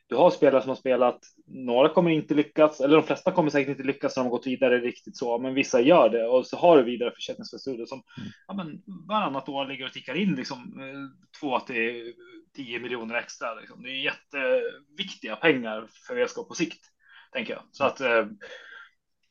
Du 0.10 0.16
har 0.16 0.32
spelare 0.32 0.62
som 0.62 0.70
har 0.70 0.76
spelat. 0.76 1.20
Några 1.46 1.90
kommer 1.90 2.12
inte 2.12 2.34
lyckas, 2.34 2.82
eller 2.82 2.96
de 2.96 3.04
flesta 3.04 3.32
kommer 3.32 3.50
säkert 3.50 3.70
inte 3.70 3.84
lyckas 3.84 4.18
när 4.18 4.24
de 4.24 4.30
gått 4.30 4.48
vidare 4.48 4.80
riktigt 4.80 5.18
så, 5.18 5.40
men 5.40 5.54
vissa 5.54 5.82
gör 5.82 6.10
det 6.10 6.28
och 6.28 6.48
så 6.48 6.58
har 6.58 6.78
du 6.78 6.84
vidare 6.84 7.12
försäljningsklausuler 7.12 7.86
som 7.86 8.04
mm. 8.18 8.30
ja, 8.48 8.54
men 8.54 8.82
varannat 9.08 9.50
år 9.50 9.66
ligger 9.66 9.86
och 9.86 9.94
tickar 9.94 10.16
in 10.16 10.36
liksom 10.36 10.80
eh, 10.80 11.40
två 11.40 11.60
till 11.60 12.14
10 12.56 12.80
miljoner 12.80 13.16
extra. 13.16 13.56
Liksom. 13.56 13.84
Det 13.84 13.90
är 13.90 14.04
jätteviktiga 14.04 15.36
pengar 15.36 15.88
för 16.08 16.26
VSK 16.26 16.36
på 16.36 16.54
sikt, 16.54 16.86
tänker 17.32 17.54
jag. 17.54 17.64
Så 17.72 17.84
att 17.84 18.02
eh, 18.02 18.26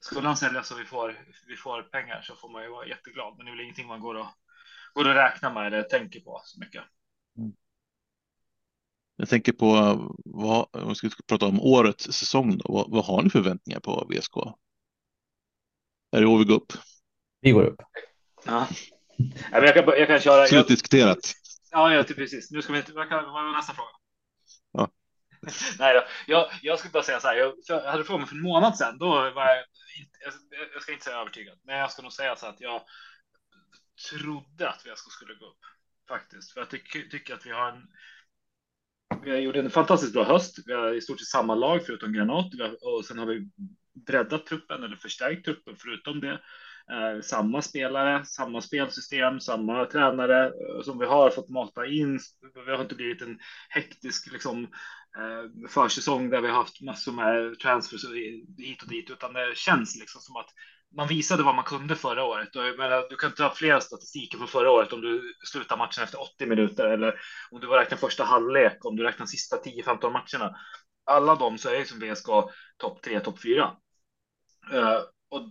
skulle 0.00 0.26
han 0.26 0.36
sälja 0.36 0.62
så 0.62 0.74
vi 0.74 0.84
får, 0.84 1.18
vi 1.48 1.56
får 1.56 1.82
pengar 1.82 2.20
så 2.22 2.34
får 2.34 2.48
man 2.48 2.62
ju 2.62 2.70
vara 2.70 2.86
jätteglad. 2.86 3.34
Men 3.36 3.46
det 3.46 3.52
är 3.52 3.56
väl 3.56 3.64
ingenting 3.64 3.86
man 3.86 4.00
går 4.00 4.14
och, 4.14 4.28
går 4.94 5.08
och 5.08 5.14
räknar 5.14 5.54
med 5.54 5.66
eller 5.66 5.82
tänker 5.82 6.20
på 6.20 6.40
så 6.44 6.60
mycket. 6.60 6.82
Mm. 7.38 7.52
Jag 9.20 9.28
tänker 9.28 9.52
på 9.52 9.66
vad, 10.24 10.68
om 10.72 10.88
vi 10.88 10.94
ska 10.94 11.09
prata 11.26 11.46
om 11.46 11.61
årets 11.61 12.04
säsong, 12.12 12.59
då, 12.59 12.72
vad, 12.72 12.90
vad 12.90 13.04
har 13.04 13.22
ni 13.22 13.31
förväntningar 13.31 13.81
på 13.81 14.09
VSK? 14.11 14.37
Är 16.12 16.20
det 16.20 16.26
år 16.26 16.38
vi 16.38 16.44
går 16.44 16.54
upp? 16.54 16.72
Vi 17.40 17.50
går 17.50 17.64
upp. 17.64 17.81
Ja. 18.44 18.68
Jag 19.52 19.74
kan, 19.74 19.85
jag 19.87 20.07
kan 20.07 20.20
köra. 20.20 20.46
Slutdiskuterat. 20.46 21.18
Ja, 21.70 21.94
ja, 21.94 22.04
typ 22.04 22.16
precis. 22.16 22.50
Nu 22.50 22.62
ska 22.62 22.72
vi 22.72 22.78
inte, 22.78 22.92
vad 22.92 23.09
var 23.09 23.52
nästa 23.52 23.74
fråga? 23.74 23.88
Ja. 24.72 24.90
Nej 25.78 25.94
då. 25.94 26.02
Jag, 26.26 26.50
jag 26.62 26.78
skulle 26.78 26.92
bara 26.92 27.02
säga 27.02 27.20
så 27.20 27.28
här, 27.28 27.37
jag, 27.37 27.54
jag 27.66 27.83
hade 27.83 28.04
frågat 28.04 28.20
mig 28.20 28.28
för 28.28 28.37
en 28.37 28.42
månad 28.42 28.76
sedan, 28.76 28.98
då 28.98 29.09
var 29.09 29.46
jag, 29.46 29.64
jag, 30.24 30.35
jag 30.74 30.83
ska 30.83 30.92
inte 30.92 31.04
säga 31.04 31.16
övertygad, 31.16 31.59
men 31.62 31.78
jag 31.78 31.90
ska 31.90 32.02
nog 32.02 32.12
säga 32.12 32.37
så 32.37 32.46
att 32.46 32.61
jag 32.61 32.83
trodde 34.11 34.68
att 34.70 34.87
VSK 34.87 35.12
skulle 35.12 35.35
gå 35.35 35.46
upp 35.46 35.64
faktiskt, 36.09 36.52
för 36.52 36.61
jag 36.61 36.70
tycker, 36.70 37.02
tycker 37.02 37.35
att 37.35 37.46
vi 37.46 37.50
har 37.50 37.68
en 37.72 37.88
vi 39.24 39.30
har 39.30 39.38
gjort 39.38 39.56
en 39.56 39.70
fantastiskt 39.70 40.12
bra 40.12 40.24
höst. 40.24 40.58
Vi 40.66 40.72
har 40.72 40.94
i 40.94 41.00
stort 41.00 41.20
sett 41.20 41.28
samma 41.28 41.54
lag 41.54 41.86
förutom 41.86 42.12
Granat 42.12 42.46
och 42.80 43.04
sen 43.04 43.18
har 43.18 43.26
vi 43.26 43.48
breddat 44.06 44.46
truppen 44.46 44.82
eller 44.82 44.96
förstärkt 44.96 45.44
truppen 45.44 45.76
förutom 45.78 46.20
det 46.20 46.32
eh, 46.92 47.20
samma 47.22 47.62
spelare, 47.62 48.24
samma 48.24 48.60
spelsystem, 48.60 49.40
samma 49.40 49.84
tränare 49.84 50.46
eh, 50.46 50.82
som 50.84 50.98
vi 50.98 51.06
har 51.06 51.30
fått 51.30 51.48
mata 51.48 51.86
in. 51.86 52.20
Vi 52.66 52.72
har 52.72 52.82
inte 52.82 52.94
blivit 52.94 53.22
en 53.22 53.38
hektisk 53.68 54.32
liksom, 54.32 54.62
eh, 55.18 55.68
försäsong 55.68 56.30
där 56.30 56.40
vi 56.40 56.48
har 56.48 56.54
haft 56.54 56.80
massor 56.80 57.12
med 57.12 57.58
transfers 57.58 58.04
hit 58.58 58.82
och 58.82 58.88
dit, 58.88 59.10
utan 59.10 59.32
det 59.32 59.56
känns 59.56 59.98
liksom 59.98 60.20
som 60.20 60.36
att 60.36 60.50
man 60.96 61.09
visade 61.09 61.42
vad 61.42 61.55
man 61.55 61.64
kunde 61.64 61.96
förra 61.96 62.24
året. 62.24 62.57
Och, 62.57 62.62
menar, 62.79 63.07
du 63.11 63.16
kan 63.16 63.33
ta 63.33 63.55
flera 63.55 63.81
statistiker 63.81 64.38
från 64.38 64.48
förra 64.48 64.70
året 64.70 64.92
om 64.92 65.01
du 65.01 65.35
slutar 65.51 65.77
matchen 65.77 66.05
efter 66.05 66.20
80 66.20 66.46
minuter 66.46 66.87
eller 66.87 67.14
om 67.51 67.61
du 67.61 67.66
räknar 67.66 67.98
första 67.98 68.24
halvlek, 68.24 68.85
om 68.85 68.96
du 68.96 69.03
räknar 69.03 69.27
sista 69.27 69.57
10-15 69.57 70.11
matcherna. 70.11 70.57
Alla 71.05 71.35
de 71.35 71.59
så 71.59 71.68
är 71.68 71.79
ju 71.79 71.85
som 71.85 72.01
VSK 72.01 72.27
topp 72.77 73.03
3, 73.03 73.20
topp 73.20 73.42
4. 73.42 73.70
Uh, 74.72 74.79
eh, 74.79 75.01
och 75.29 75.42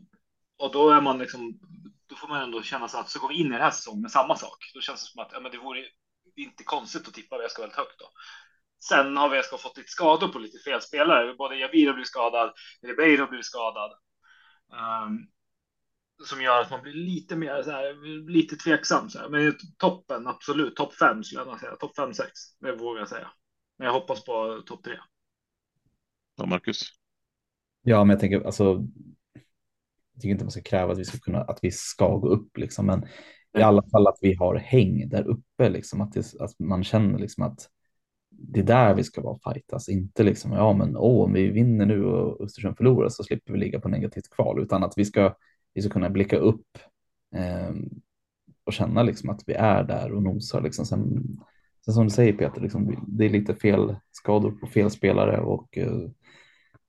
och 0.58 0.72
då 0.72 0.90
är 0.90 1.02
man 1.02 1.18
liksom, 1.18 1.60
då 2.10 2.16
får 2.16 2.28
man 2.28 2.42
ändå 2.42 2.62
känna 2.62 2.88
sig 2.88 3.00
att 3.00 3.10
så 3.10 3.20
går 3.20 3.28
vi 3.28 3.36
in 3.36 3.48
i 3.48 3.50
den 3.50 3.62
här 3.62 3.72
säsongen 3.72 4.02
med 4.02 4.12
samma 4.12 4.36
sak. 4.36 4.58
Då 4.74 4.82
känns 4.82 5.02
det 5.02 5.12
som 5.12 5.22
att 5.22 5.32
ja, 5.32 5.40
men 5.40 5.52
det 5.52 5.58
vore 5.58 5.86
inte 6.36 6.64
konstigt 6.64 7.08
att 7.08 7.14
tippa 7.14 7.38
VSK 7.38 7.60
väldigt 7.60 7.78
högt 7.78 8.00
då. 8.00 8.06
Sen 8.84 9.18
har 9.18 9.30
VSK 9.30 9.62
fått 9.62 9.78
lite 9.78 9.90
skador 9.90 10.28
på 10.28 10.40
lite 10.40 10.60
fel 10.60 10.82
spelare. 10.82 11.34
Både 11.34 11.56
Javir 11.56 11.88
har 11.88 11.94
blivit 11.94 12.08
skadad, 12.08 12.54
Ribeiro 12.82 13.22
har 13.22 13.28
blivit 13.28 13.46
skadad. 13.46 13.92
Um, 14.72 15.28
som 16.26 16.42
gör 16.42 16.62
att 16.62 16.72
man 16.72 16.82
blir 16.82 16.94
lite 16.94 17.36
mer 17.36 17.64
så 17.64 17.72
här, 17.72 18.30
lite 18.30 18.56
tveksam. 18.56 19.10
Så 19.10 19.20
här. 19.20 19.30
Men 19.30 19.54
toppen, 19.78 20.28
absolut, 20.28 20.76
topp 20.76 20.94
fem 20.94 21.24
skulle 21.24 21.42
jag 21.42 21.60
säga. 21.60 21.76
Topp 21.76 21.96
fem, 21.96 22.14
sex, 22.14 22.32
det 22.60 22.76
vågar 22.76 23.00
jag 23.00 23.10
säga. 23.10 23.32
Men 23.78 23.86
jag 23.86 23.94
hoppas 23.94 24.26
på 24.26 24.62
topp 24.66 24.84
tre. 24.84 24.98
Ja, 26.36 26.46
Marcus. 26.46 26.82
Ja, 27.82 28.04
men 28.04 28.10
jag 28.10 28.20
tänker 28.20 28.46
alltså 28.46 28.64
jag 30.14 30.22
tycker 30.22 30.32
inte 30.32 30.44
man 30.44 30.52
ska 30.52 30.62
kräva 30.62 30.92
att 30.92 31.00
vi 31.00 31.06
ska 31.06 31.18
kunna 31.18 31.42
att 31.42 31.60
vi 31.62 31.72
ska 31.72 32.18
gå 32.18 32.30
upp 32.30 32.58
liksom, 32.58 32.86
men 32.86 33.06
i 33.58 33.62
alla 33.62 33.84
fall 33.92 34.08
att 34.08 34.18
vi 34.22 34.34
har 34.34 34.56
häng 34.56 35.10
där 35.10 35.28
uppe, 35.28 35.70
liksom, 35.70 36.02
att, 36.02 36.12
det, 36.12 36.34
att 36.40 36.60
man 36.60 36.84
känner 36.84 37.20
liksom 37.20 37.44
att 37.44 37.70
det 38.40 38.60
är 38.60 38.64
där 38.64 38.94
vi 38.94 39.04
ska 39.04 39.22
vara 39.22 39.54
fightas, 39.54 39.90
inte 39.90 40.24
liksom 40.24 40.52
ja, 40.52 40.74
men 40.74 40.98
åh, 40.98 41.26
om 41.26 41.34
vi 41.34 41.50
vinner 41.50 41.86
nu 41.86 42.06
och 42.06 42.42
Östersund 42.42 42.78
förlorar 42.78 43.10
så 43.10 43.24
slipper 43.24 43.54
vi 43.54 43.60
ligga 43.60 43.80
på 43.80 43.90
negativt 43.90 44.30
kval, 44.30 44.62
utan 44.62 44.84
att 44.84 44.94
vi 44.98 45.06
ska, 45.06 45.36
vi 45.74 45.82
ska 45.82 45.92
kunna 45.92 46.10
blicka 46.10 46.38
upp 46.38 46.78
eh, 47.36 47.76
och 48.64 48.74
känna 48.74 49.04
liksom 49.04 49.30
att 49.30 49.44
vi 49.46 49.54
är 49.54 49.84
där 49.84 50.12
och 50.12 50.24
nosar. 50.24 50.62
Liksom. 50.62 50.86
Sen, 50.86 51.24
sen 51.86 51.94
som 51.94 52.04
du 52.04 52.10
säger 52.10 52.34
Peter, 52.34 52.62
liksom, 52.62 53.06
det 53.08 53.26
är 53.26 53.30
lite 53.30 53.56
fel 53.56 53.96
skador 54.12 54.52
på 54.52 54.68
fel 54.68 54.90
spelare 54.90 55.40
och 55.40 55.78
eh, 55.78 56.10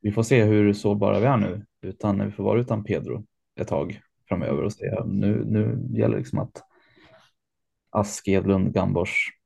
vi 0.00 0.12
får 0.12 0.22
se 0.22 0.44
hur 0.44 0.72
sårbara 0.72 1.20
vi 1.20 1.26
är 1.26 1.36
nu 1.36 1.66
utan 1.82 2.24
vi 2.24 2.30
får 2.30 2.44
vara 2.44 2.60
utan 2.60 2.84
Pedro 2.84 3.24
ett 3.60 3.68
tag 3.68 4.00
framöver 4.28 4.62
och 4.62 4.72
se. 4.72 5.04
Nu, 5.06 5.44
nu 5.44 5.88
gäller 5.98 6.14
det 6.14 6.18
liksom 6.18 6.38
att 6.38 6.62
Ask, 7.90 8.28
Edlund, 8.28 8.74
Gambors 8.74 9.37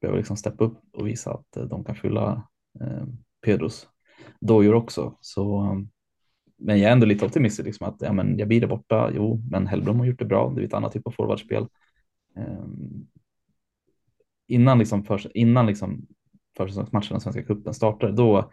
behöver 0.00 0.18
liksom 0.18 0.36
steppa 0.36 0.64
upp 0.64 0.78
och 0.92 1.06
visa 1.06 1.32
att 1.32 1.56
eh, 1.56 1.64
de 1.64 1.84
kan 1.84 1.96
fylla 1.96 2.48
eh, 2.80 3.06
Pedros 3.44 3.88
dojor 4.40 4.74
också. 4.74 5.16
Så, 5.20 5.64
eh, 5.64 5.78
men 6.56 6.78
jag 6.78 6.88
är 6.88 6.92
ändå 6.92 7.06
lite 7.06 7.24
optimistisk 7.24 7.66
liksom 7.66 7.88
att 7.88 7.96
ja, 8.00 8.12
men 8.12 8.38
jag 8.38 8.48
blir 8.48 8.60
där 8.60 8.68
borta. 8.68 9.10
Jo, 9.14 9.42
men 9.50 9.66
Hellblom 9.66 9.98
har 9.98 10.06
gjort 10.06 10.18
det 10.18 10.24
bra. 10.24 10.50
Det 10.50 10.62
är 10.62 10.66
ett 10.66 10.74
annat 10.74 10.92
typ 10.92 11.06
av 11.06 11.10
forwardspel. 11.10 11.66
Eh, 12.36 12.66
innan 14.46 14.78
liksom, 14.78 15.04
för, 15.04 15.36
innan 15.36 15.66
liksom 15.66 16.06
försäsongsmatchen 16.56 17.20
Svenska 17.20 17.42
cupen 17.42 17.74
startade, 17.74 18.12
då 18.12 18.52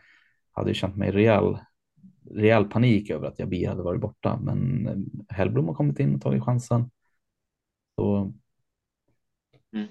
hade 0.52 0.70
jag 0.70 0.76
känt 0.76 0.96
mig 0.96 1.12
rejäl, 1.12 1.58
rejäl 2.32 2.66
panik 2.66 3.10
över 3.10 3.28
att 3.28 3.40
Jabir 3.40 3.68
hade 3.68 3.84
varit 3.84 4.02
borta. 4.02 4.40
Men 4.42 4.88
eh, 4.88 5.36
Hellblom 5.36 5.68
har 5.68 5.74
kommit 5.74 6.00
in 6.00 6.16
och 6.16 6.22
tagit 6.22 6.44
chansen. 6.44 6.90
Så 7.96 8.34
mm 9.74 9.88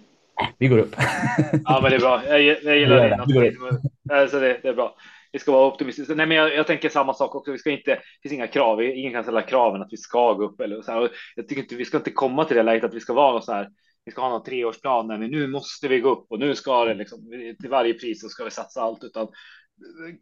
vi 0.59 0.69
går 0.69 0.79
upp. 0.79 0.97
ja, 1.65 1.81
men 1.83 1.91
det 1.91 1.97
är 1.97 2.01
bra. 2.01 2.27
Jag, 2.27 2.63
jag 2.63 2.79
gillar 2.79 3.09
det. 3.09 4.15
Alltså 4.15 4.41
det, 4.41 4.61
det 4.63 4.69
är 4.69 4.75
bra. 4.75 4.97
Vi 5.33 5.39
ska 5.39 5.53
vara 5.53 5.67
optimistiska. 5.67 6.15
Nej, 6.15 6.27
men 6.27 6.37
jag, 6.37 6.55
jag, 6.55 6.67
tänker 6.67 6.89
samma 6.89 7.15
sak 7.15 7.35
också. 7.35 7.53
Vi 7.53 7.59
ska 7.59 7.71
inte, 7.71 7.91
det 7.91 8.01
finns 8.23 8.33
inga 8.33 8.47
krav. 8.47 8.83
Ingen 8.83 9.13
kan 9.13 9.23
ställa 9.23 9.43
kraven 9.43 9.83
att 9.83 9.93
vi 9.93 9.97
ska 9.97 10.33
gå 10.33 10.45
upp 10.45 10.61
eller 10.61 10.83
så 10.83 10.93
här. 10.93 11.11
Jag 11.37 11.49
tycker 11.49 11.63
inte 11.63 11.75
vi 11.75 11.85
ska 11.85 11.97
inte 11.97 12.11
komma 12.11 12.45
till 12.45 12.57
det 12.57 12.63
läget 12.63 12.85
att 12.85 12.95
vi 12.95 13.01
ska 13.01 13.13
vara 13.13 13.41
så 13.41 13.53
här 13.53 13.69
vi 14.05 14.13
ska 14.13 14.23
ha 14.23 14.29
någon 14.29 14.45
treårsplan 14.45 15.21
vi 15.21 15.29
nu 15.29 15.47
måste 15.47 15.89
vi 15.89 16.01
gå 16.01 16.11
upp 16.11 16.27
och 16.29 16.39
nu 16.39 16.55
ska 16.55 16.85
det 16.85 16.95
liksom 16.95 17.19
till 17.61 17.71
varje 17.71 17.95
pris 17.95 18.21
så 18.21 18.29
ska 18.29 18.45
vi 18.45 18.51
satsa 18.51 18.81
allt 18.81 19.05
utan 19.05 19.29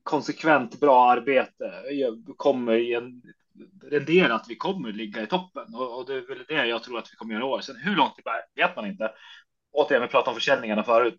konsekvent 0.03 0.81
bra 0.81 1.11
arbete 1.11 1.73
kommer 2.37 2.75
i 2.75 2.95
en 2.95 3.23
rendera 3.91 4.35
att 4.35 4.47
vi 4.49 4.57
kommer 4.57 4.93
ligga 4.93 5.23
i 5.23 5.27
toppen 5.27 5.75
och, 5.75 5.99
och, 5.99 6.07
det 6.07 6.15
är 6.15 6.29
väl 6.29 6.45
det 6.49 6.67
jag 6.67 6.83
tror 6.83 6.99
att 6.99 7.09
vi 7.13 7.17
kommer 7.17 7.35
göra 7.35 7.45
i 7.45 7.47
år. 7.47 7.61
Sen 7.61 7.77
hur 7.77 7.97
långt 7.97 8.13
det 8.17 8.23
bär 8.23 8.67
vet 8.67 8.77
man 8.77 8.87
inte. 8.87 9.11
Återigen, 9.73 10.03
vi 10.03 10.09
pratade 10.09 10.31
om 10.31 10.37
försäljningarna 10.37 10.85
förut. 10.85 11.19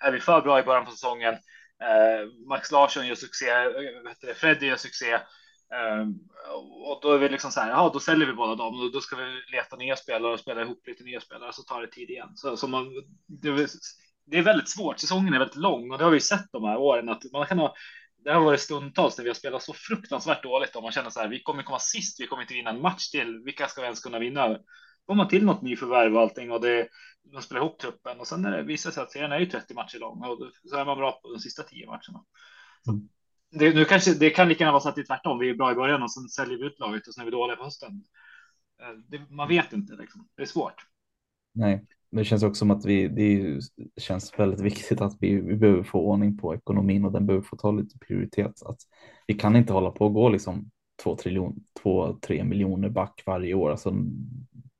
Är 0.00 0.12
vi 0.12 0.20
för 0.20 0.40
bra 0.40 0.60
i 0.60 0.62
början 0.62 0.84
på 0.84 0.90
säsongen? 0.90 1.34
Eh, 1.82 2.48
Max 2.48 2.70
Larsson 2.70 3.06
gör 3.06 3.14
succé, 3.14 3.50
eh, 3.50 4.34
Freddy 4.34 4.66
gör 4.66 4.76
succé 4.76 5.18
Eh, 5.72 6.06
och 6.88 6.98
då 7.02 7.12
är 7.12 7.18
vi 7.18 7.28
liksom 7.28 7.50
så 7.50 7.60
här, 7.60 7.70
ja, 7.70 7.90
då 7.92 8.00
säljer 8.00 8.26
vi 8.26 8.32
båda 8.32 8.54
dem 8.54 8.80
och 8.80 8.92
då 8.92 9.00
ska 9.00 9.16
vi 9.16 9.22
leta 9.52 9.76
nya 9.76 9.96
spelare 9.96 10.32
och 10.32 10.40
spela 10.40 10.62
ihop 10.62 10.86
lite 10.86 11.04
nya 11.04 11.20
spelare 11.20 11.52
så 11.52 11.62
tar 11.62 11.80
det 11.80 11.88
tid 11.88 12.10
igen. 12.10 12.28
Så, 12.34 12.56
så 12.56 12.68
man, 12.68 12.84
det, 13.26 13.66
det, 14.26 14.38
är 14.38 14.42
väldigt 14.42 14.68
svårt. 14.68 15.00
Säsongen 15.00 15.34
är 15.34 15.38
väldigt 15.38 15.56
lång 15.56 15.90
och 15.90 15.98
det 15.98 16.04
har 16.04 16.10
vi 16.10 16.20
sett 16.20 16.52
de 16.52 16.64
här 16.64 16.76
åren 16.76 17.08
att 17.08 17.22
man 17.32 17.46
kan 17.46 17.58
ha. 17.58 17.74
Det 18.24 18.32
har 18.32 18.40
varit 18.40 18.60
stundtals 18.60 19.18
när 19.18 19.24
vi 19.24 19.30
har 19.30 19.34
spelat 19.34 19.62
så 19.62 19.72
fruktansvärt 19.72 20.42
dåligt 20.42 20.76
och 20.76 20.82
man 20.82 20.92
känner 20.92 21.10
så 21.10 21.20
här. 21.20 21.28
Vi 21.28 21.42
kommer 21.42 21.62
komma 21.62 21.78
sist. 21.78 22.20
Vi 22.20 22.26
kommer 22.26 22.42
inte 22.42 22.54
vinna 22.54 22.70
en 22.70 22.80
match 22.80 23.10
till. 23.10 23.42
Vilka 23.44 23.68
ska 23.68 23.80
vi 23.80 23.84
ens 23.84 24.00
kunna 24.00 24.18
vinna? 24.18 24.58
Får 25.06 25.14
man 25.14 25.28
till 25.28 25.44
något 25.44 25.62
nyförvärv 25.62 26.14
och 26.14 26.20
allting 26.20 26.50
och 26.50 26.60
det 26.60 26.88
man 27.32 27.42
spelar 27.42 27.60
ihop 27.60 27.78
truppen 27.78 28.20
och 28.20 28.26
sen 28.26 28.42
när 28.42 28.56
det 28.56 28.62
visar 28.62 28.90
sig 28.90 29.02
att 29.02 29.12
serien 29.12 29.32
är 29.32 29.38
ju 29.38 29.46
30 29.46 29.74
matcher 29.74 29.98
lång 29.98 30.24
och 30.24 30.38
så 30.64 30.76
är 30.76 30.84
man 30.84 30.98
bra 30.98 31.12
på 31.22 31.32
de 31.32 31.38
sista 31.38 31.62
10 31.62 31.86
matcherna. 31.86 32.24
Mm 32.88 33.08
det, 33.52 33.74
nu 33.74 33.84
kanske, 33.84 34.14
det 34.14 34.30
kan 34.30 34.48
lika 34.48 34.64
gärna 34.64 34.72
vara 34.72 34.80
så 34.80 34.88
att 34.88 34.94
det 34.94 35.00
är 35.00 35.06
tvärtom. 35.06 35.38
Vi 35.38 35.50
är 35.50 35.54
bra 35.54 35.72
i 35.72 35.74
början 35.74 36.02
och 36.02 36.12
sen 36.12 36.28
säljer 36.28 36.58
vi 36.58 36.66
ut 36.66 36.78
laget 36.78 37.08
och 37.08 37.14
sen 37.14 37.22
är 37.22 37.24
vi 37.24 37.30
dåliga 37.30 37.56
på 37.56 37.64
hösten. 37.64 38.04
Eh, 38.82 38.98
det, 39.08 39.30
man 39.30 39.48
vet 39.48 39.72
inte, 39.72 39.96
liksom. 39.96 40.28
det 40.36 40.42
är 40.42 40.46
svårt. 40.46 40.86
Nej, 41.54 41.84
men 42.10 42.18
det 42.18 42.24
känns 42.24 42.42
också 42.42 42.58
som 42.58 42.70
att 42.70 42.84
vi, 42.84 43.08
det 43.08 43.60
känns 44.02 44.38
väldigt 44.38 44.60
viktigt 44.60 45.00
att 45.00 45.16
vi, 45.20 45.40
vi 45.40 45.56
behöver 45.56 45.82
få 45.82 46.00
ordning 46.00 46.36
på 46.38 46.54
ekonomin 46.54 47.04
och 47.04 47.12
den 47.12 47.26
behöver 47.26 47.46
få 47.46 47.56
ta 47.56 47.70
lite 47.70 47.98
prioritet. 47.98 48.62
Att 48.62 48.78
vi 49.26 49.34
kan 49.34 49.56
inte 49.56 49.72
hålla 49.72 49.90
på 49.90 50.06
och 50.06 50.14
gå 50.14 50.28
liksom 50.28 50.70
två, 51.02 51.16
triljon, 51.16 51.64
två, 51.82 52.18
tre 52.22 52.44
miljoner 52.44 52.88
back 52.88 53.22
varje 53.26 53.54
år. 53.54 53.70
Alltså, 53.70 53.94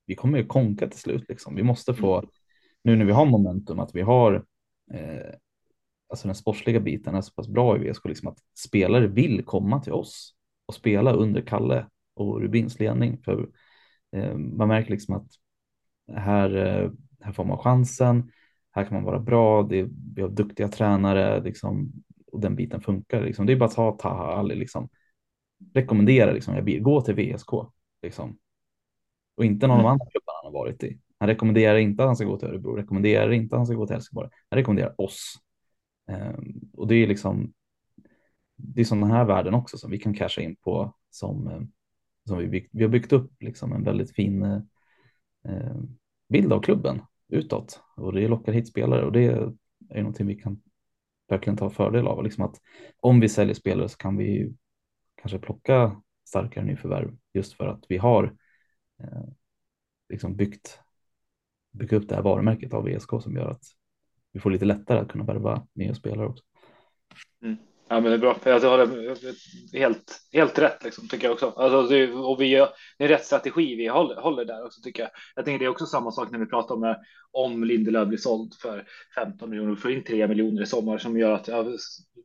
vi 0.06 0.14
kommer 0.14 0.38
ju 0.38 0.46
konka 0.46 0.88
till 0.88 1.00
slut. 1.00 1.24
Liksom. 1.28 1.54
Vi 1.54 1.62
måste 1.62 1.94
få, 1.94 2.18
mm. 2.18 2.30
nu 2.82 2.96
när 2.96 3.04
vi 3.04 3.12
har 3.12 3.26
momentum, 3.26 3.80
att 3.80 3.94
vi 3.94 4.00
har 4.02 4.34
eh, 4.92 5.34
alltså 6.08 6.28
den 6.28 6.34
sportsliga 6.34 6.80
biten 6.80 7.14
är 7.14 7.20
så 7.20 7.32
pass 7.32 7.48
bra 7.48 7.76
i 7.76 7.90
VSK, 7.90 8.04
liksom 8.04 8.28
att 8.28 8.38
spelare 8.58 9.06
vill 9.06 9.44
komma 9.44 9.80
till 9.80 9.92
oss 9.92 10.34
och 10.66 10.74
spela 10.74 11.12
under 11.12 11.40
Kalle 11.40 11.86
och 12.14 12.40
Rubins 12.40 12.80
ledning. 12.80 13.18
För 13.24 13.48
eh, 14.16 14.34
man 14.34 14.68
märker 14.68 14.90
liksom 14.90 15.14
att 15.14 15.28
här, 16.16 16.56
eh, 16.56 16.90
här 17.20 17.32
får 17.32 17.44
man 17.44 17.58
chansen, 17.58 18.30
här 18.70 18.84
kan 18.84 18.94
man 18.94 19.04
vara 19.04 19.18
bra, 19.18 19.62
det 19.62 19.88
vi 20.14 20.22
har 20.22 20.28
duktiga 20.28 20.68
tränare 20.68 21.40
liksom, 21.40 21.92
och 22.32 22.40
den 22.40 22.56
biten 22.56 22.80
funkar. 22.80 23.22
Liksom. 23.22 23.46
Det 23.46 23.52
är 23.52 23.56
bara 23.56 23.68
att 23.68 23.74
ta 23.74 23.92
Taha 23.92 24.24
Ali, 24.24 24.54
liksom. 24.54 24.88
rekommendera, 25.74 26.32
liksom, 26.32 26.54
jag 26.54 26.62
vill 26.62 26.82
gå 26.82 27.00
till 27.00 27.14
VSK. 27.14 27.50
Liksom. 28.02 28.38
Och 29.36 29.44
inte 29.44 29.66
någon 29.66 29.80
mm. 29.80 29.86
av 29.86 29.90
de 29.90 29.92
andra 29.92 30.10
klubbarna 30.10 30.36
han 30.42 30.52
har 30.52 30.60
varit 30.60 30.82
i. 30.82 30.98
Han 31.18 31.28
rekommenderar 31.28 31.76
inte 31.76 32.02
att 32.02 32.08
han 32.08 32.16
ska 32.16 32.24
gå 32.24 32.38
till 32.38 32.48
Örebro, 32.48 32.76
rekommenderar 32.76 33.30
inte 33.30 33.54
att 33.54 33.58
han 33.58 33.66
ska 33.66 33.74
gå 33.74 33.86
till 33.86 33.94
Helsingborg. 33.94 34.30
Han 34.50 34.56
rekommenderar 34.56 35.00
oss. 35.00 35.34
Ehm, 36.08 36.60
och 36.72 36.86
det 36.86 36.94
är 36.94 37.06
liksom 37.06 37.52
det 38.62 38.80
är 38.80 38.84
sådana 38.84 39.06
här 39.06 39.24
värden 39.24 39.54
också 39.54 39.78
som 39.78 39.90
vi 39.90 39.98
kan 39.98 40.14
casha 40.14 40.42
in 40.42 40.56
på 40.56 40.94
som, 41.10 41.46
eh, 41.46 41.60
som 42.26 42.38
vi, 42.38 42.46
byggt, 42.46 42.70
vi 42.72 42.82
har 42.82 42.90
byggt 42.90 43.12
upp 43.12 43.42
liksom 43.42 43.72
en 43.72 43.84
väldigt 43.84 44.14
fin 44.14 44.42
eh, 45.44 45.76
bild 46.28 46.52
av 46.52 46.60
klubben 46.60 47.02
utåt 47.28 47.80
och 47.96 48.12
det 48.12 48.28
lockar 48.28 48.52
hit 48.52 48.68
spelare 48.68 49.04
och 49.04 49.12
det 49.12 49.24
är 49.88 50.02
någonting 50.02 50.26
vi 50.26 50.34
kan 50.34 50.62
verkligen 51.28 51.56
ta 51.56 51.70
fördel 51.70 52.06
av. 52.06 52.24
Liksom 52.24 52.44
att 52.44 52.60
om 53.00 53.20
vi 53.20 53.28
säljer 53.28 53.54
spelare 53.54 53.88
så 53.88 53.96
kan 53.96 54.16
vi 54.16 54.54
kanske 55.14 55.38
plocka 55.38 56.02
starkare 56.28 56.64
nyförvärv 56.64 57.16
just 57.34 57.52
för 57.52 57.66
att 57.66 57.84
vi 57.88 57.96
har 57.96 58.36
Eh, 59.02 59.24
liksom 60.08 60.36
byggt, 60.36 60.80
byggt 61.70 61.92
upp 61.92 62.08
det 62.08 62.14
här 62.14 62.22
varumärket 62.22 62.74
av 62.74 62.88
ESK 62.88 63.10
som 63.22 63.36
gör 63.36 63.50
att 63.50 63.64
vi 64.32 64.40
får 64.40 64.50
lite 64.50 64.64
lättare 64.64 64.98
att 64.98 65.08
kunna 65.08 65.24
värva 65.24 65.66
nya 65.72 65.94
spelare 65.94 66.26
också. 66.26 66.44
Mm. 67.42 67.56
Ja, 67.92 68.00
men 68.00 68.10
det 68.10 68.16
är 68.16 68.18
bra. 68.18 68.30
Alltså, 68.30 68.68
jag 68.68 68.78
har 68.78 69.78
helt, 69.78 70.20
helt 70.32 70.58
rätt 70.58 70.84
liksom, 70.84 71.08
tycker 71.08 71.24
jag 71.24 71.32
också. 71.32 71.52
Alltså, 71.56 71.82
det, 71.82 72.12
och 72.12 72.40
vi 72.40 72.46
gör, 72.46 72.68
det 72.98 73.04
är 73.04 73.08
rätt 73.08 73.24
strategi 73.24 73.74
vi 73.74 73.86
håller, 73.86 74.14
håller 74.14 74.44
där 74.44 74.64
också 74.64 74.80
tycker 74.82 75.02
jag. 75.02 75.10
Jag 75.34 75.44
tänker 75.44 75.58
det 75.58 75.64
är 75.64 75.68
också 75.68 75.86
samma 75.86 76.10
sak 76.10 76.30
när 76.30 76.38
vi 76.38 76.46
pratar 76.46 76.74
om 76.74 76.94
om 77.32 77.64
Lindelöf 77.64 78.08
blir 78.08 78.18
såld 78.18 78.54
för 78.54 78.84
15 79.14 79.50
miljoner, 79.50 79.72
och 79.72 79.78
får 79.78 79.90
in 79.90 80.04
3 80.04 80.28
miljoner 80.28 80.62
i 80.62 80.66
sommar 80.66 80.98
som 80.98 81.18
gör 81.18 81.32
att 81.32 81.48
ja, 81.48 81.66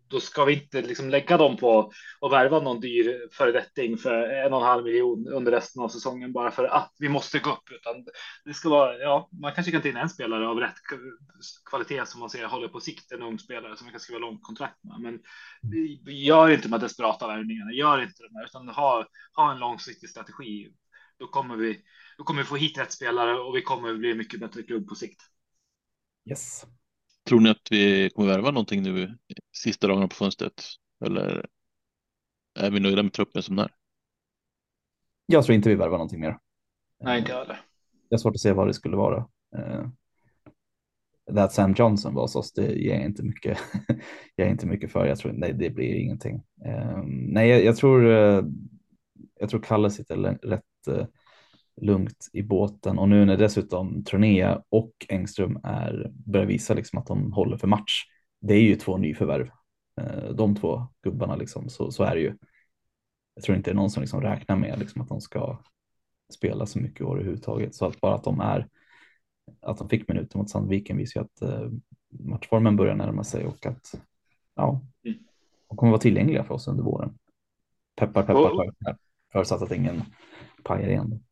då 0.09 0.19
ska 0.19 0.45
vi 0.45 0.53
inte 0.53 0.81
liksom 0.81 1.09
lägga 1.09 1.37
dem 1.37 1.57
på 1.57 1.91
och 2.19 2.31
värva 2.31 2.59
någon 2.59 2.79
dyr 2.79 3.27
föredetting 3.31 3.97
för 3.97 4.29
en 4.29 4.53
och 4.53 4.59
en 4.59 4.67
halv 4.67 4.83
miljon 4.83 5.27
under 5.27 5.51
resten 5.51 5.81
av 5.81 5.89
säsongen 5.89 6.33
bara 6.33 6.51
för 6.51 6.63
att 6.63 6.93
vi 6.99 7.09
måste 7.09 7.39
gå 7.39 7.51
upp, 7.51 7.71
utan 7.71 8.05
det 8.45 8.53
ska 8.53 8.69
vara. 8.69 8.97
Ja, 8.97 9.29
man 9.41 9.53
kanske 9.53 9.71
kan 9.71 9.81
ta 9.81 9.87
in 9.87 9.97
en 9.97 10.09
spelare 10.09 10.47
av 10.47 10.59
rätt 10.59 10.75
kvalitet 11.69 12.05
som 12.05 12.19
man 12.19 12.29
ser 12.29 12.45
håller 12.45 12.67
på 12.67 12.79
sikt, 12.79 13.11
en 13.11 13.23
ung 13.23 13.39
spelare 13.39 13.77
som 13.77 13.85
man 13.85 13.91
kan 13.91 13.99
skriva 13.99 14.19
långt 14.19 14.43
kontrakt 14.43 14.83
med. 14.83 14.99
Men 14.99 15.19
gör 16.05 16.49
inte 16.49 16.69
med 16.69 16.79
desperata 16.79 17.27
värvningarna, 17.27 17.71
gör 17.71 18.03
inte 18.03 18.23
de 18.23 18.35
här, 18.35 18.45
utan 18.45 18.67
ha, 18.69 19.07
ha 19.33 19.51
en 19.51 19.59
långsiktig 19.59 20.09
strategi. 20.09 20.73
Då 21.19 21.27
kommer 21.27 21.55
vi, 21.55 21.81
då 22.17 22.23
kommer 22.23 22.41
vi 22.41 22.47
få 22.47 22.55
hit 22.55 22.77
rätt 22.77 22.91
spelare 22.91 23.39
och 23.39 23.55
vi 23.55 23.61
kommer 23.61 23.93
bli 23.93 24.15
mycket 24.15 24.39
bättre 24.39 24.63
klubb 24.63 24.87
på 24.87 24.95
sikt. 24.95 25.21
Yes. 26.29 26.65
Tror 27.27 27.39
ni 27.39 27.49
att 27.49 27.67
vi 27.71 28.09
kommer 28.09 28.27
värva 28.27 28.51
någonting 28.51 28.83
nu 28.83 29.17
sista 29.57 29.87
dagarna 29.87 30.07
på 30.07 30.15
fönstret? 30.15 30.63
Eller 31.05 31.45
är 32.59 32.71
vi 32.71 32.79
nöjda 32.79 33.03
med 33.03 33.13
truppen 33.13 33.43
som 33.43 33.59
är? 33.59 33.71
Jag 35.25 35.45
tror 35.45 35.55
inte 35.55 35.69
vi 35.69 35.75
värvar 35.75 35.97
någonting 35.97 36.19
mer. 36.19 36.39
Nej, 36.99 37.19
inte 37.19 37.31
jag 37.31 37.39
heller. 37.39 37.61
Jag 38.09 38.17
har 38.17 38.21
svårt 38.21 38.35
att 38.35 38.39
se 38.39 38.53
vad 38.53 38.67
det 38.67 38.73
skulle 38.73 38.97
vara. 38.97 39.27
That 41.27 41.35
det 41.35 41.43
att 41.43 41.53
Sam 41.53 41.73
Johnson 41.77 42.13
var 42.13 42.21
hos 42.21 42.35
oss, 42.35 42.53
det 42.53 42.73
ger 42.73 42.93
jag 42.93 43.05
inte 43.05 43.23
mycket, 43.23 43.57
jag 44.35 44.49
inte 44.49 44.67
mycket 44.67 44.91
för. 44.91 45.05
Jag 45.05 45.17
tror 45.17 45.31
nej, 45.31 45.53
det 45.53 45.69
blir 45.69 45.95
ingenting. 45.95 46.43
Um, 46.65 47.25
nej, 47.29 47.49
jag, 47.49 47.63
jag 47.63 47.75
tror. 47.75 48.05
Uh, 48.05 48.45
jag 49.39 49.49
tror 49.49 49.61
Kalle 49.61 49.89
sitter 49.89 50.17
rätt 50.47 50.63
uh, 50.89 51.05
lugnt 51.81 52.29
i 52.33 52.43
båten 52.43 52.99
och 52.99 53.09
nu 53.09 53.25
när 53.25 53.37
dessutom 53.37 54.03
Tronea 54.03 54.61
och 54.69 54.91
Engström 55.09 55.59
är 55.63 56.11
börjar 56.13 56.45
visa 56.45 56.73
liksom 56.73 56.99
att 56.99 57.07
de 57.07 57.33
håller 57.33 57.57
för 57.57 57.67
match. 57.67 58.03
Det 58.41 58.53
är 58.53 58.61
ju 58.61 58.75
två 58.75 58.97
nyförvärv. 58.97 59.49
Uh, 60.01 60.35
de 60.35 60.55
två 60.55 60.87
gubbarna 61.03 61.35
liksom 61.35 61.69
så, 61.69 61.91
så 61.91 62.03
är 62.03 62.15
det 62.15 62.21
ju. 62.21 62.37
Jag 63.35 63.43
tror 63.43 63.57
inte 63.57 63.69
det 63.69 63.73
är 63.73 63.75
någon 63.75 63.89
som 63.89 64.01
liksom 64.01 64.21
räknar 64.21 64.55
med 64.55 64.79
liksom 64.79 65.01
att 65.01 65.09
de 65.09 65.21
ska 65.21 65.59
spela 66.33 66.65
så 66.65 66.79
mycket 66.79 67.01
år 67.01 67.15
överhuvudtaget 67.15 67.75
så 67.75 67.85
att 67.85 68.01
bara 68.01 68.15
att 68.15 68.23
de 68.23 68.39
är 68.39 68.67
att 69.61 69.77
de 69.77 69.89
fick 69.89 70.07
minuter 70.07 70.37
mot 70.37 70.49
Sandviken 70.49 70.97
visar 70.97 71.21
ju 71.21 71.25
att 71.25 71.53
uh, 71.53 71.71
matchformen 72.09 72.75
börjar 72.75 72.95
närma 72.95 73.23
sig 73.23 73.45
och 73.45 73.65
att 73.65 74.01
ja, 74.55 74.81
mm. 75.05 75.17
de 75.69 75.77
kommer 75.77 75.91
vara 75.91 76.01
tillgängliga 76.01 76.43
för 76.43 76.53
oss 76.53 76.67
under 76.67 76.83
våren. 76.83 77.17
Peppar, 77.95 78.23
peppar, 78.23 78.49
peppar. 78.49 78.97
Förutsatt 79.31 79.61
att 79.61 79.71
ingen 79.71 80.03
pajar 80.63 80.89
igen. 80.89 81.23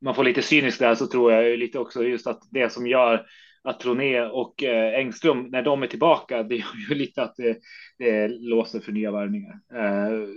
Man 0.00 0.14
får 0.14 0.24
lite 0.24 0.42
cynisk 0.42 0.78
där 0.78 0.94
så 0.94 1.06
tror 1.06 1.32
jag 1.32 1.58
lite 1.58 1.78
också 1.78 2.04
just 2.04 2.26
att 2.26 2.42
det 2.50 2.72
som 2.72 2.86
gör 2.86 3.26
att 3.64 3.80
Troné 3.80 4.20
och 4.20 4.62
eh, 4.62 4.98
Engström 4.98 5.42
när 5.42 5.62
de 5.62 5.82
är 5.82 5.86
tillbaka, 5.86 6.42
det 6.42 6.56
gör 6.56 6.88
ju 6.88 6.94
lite 6.94 7.22
att 7.22 7.36
det, 7.36 7.58
det 7.98 8.28
låser 8.28 8.80
för 8.80 8.92
nya 8.92 9.10
värvningar. 9.12 9.60
Eh, 9.74 10.28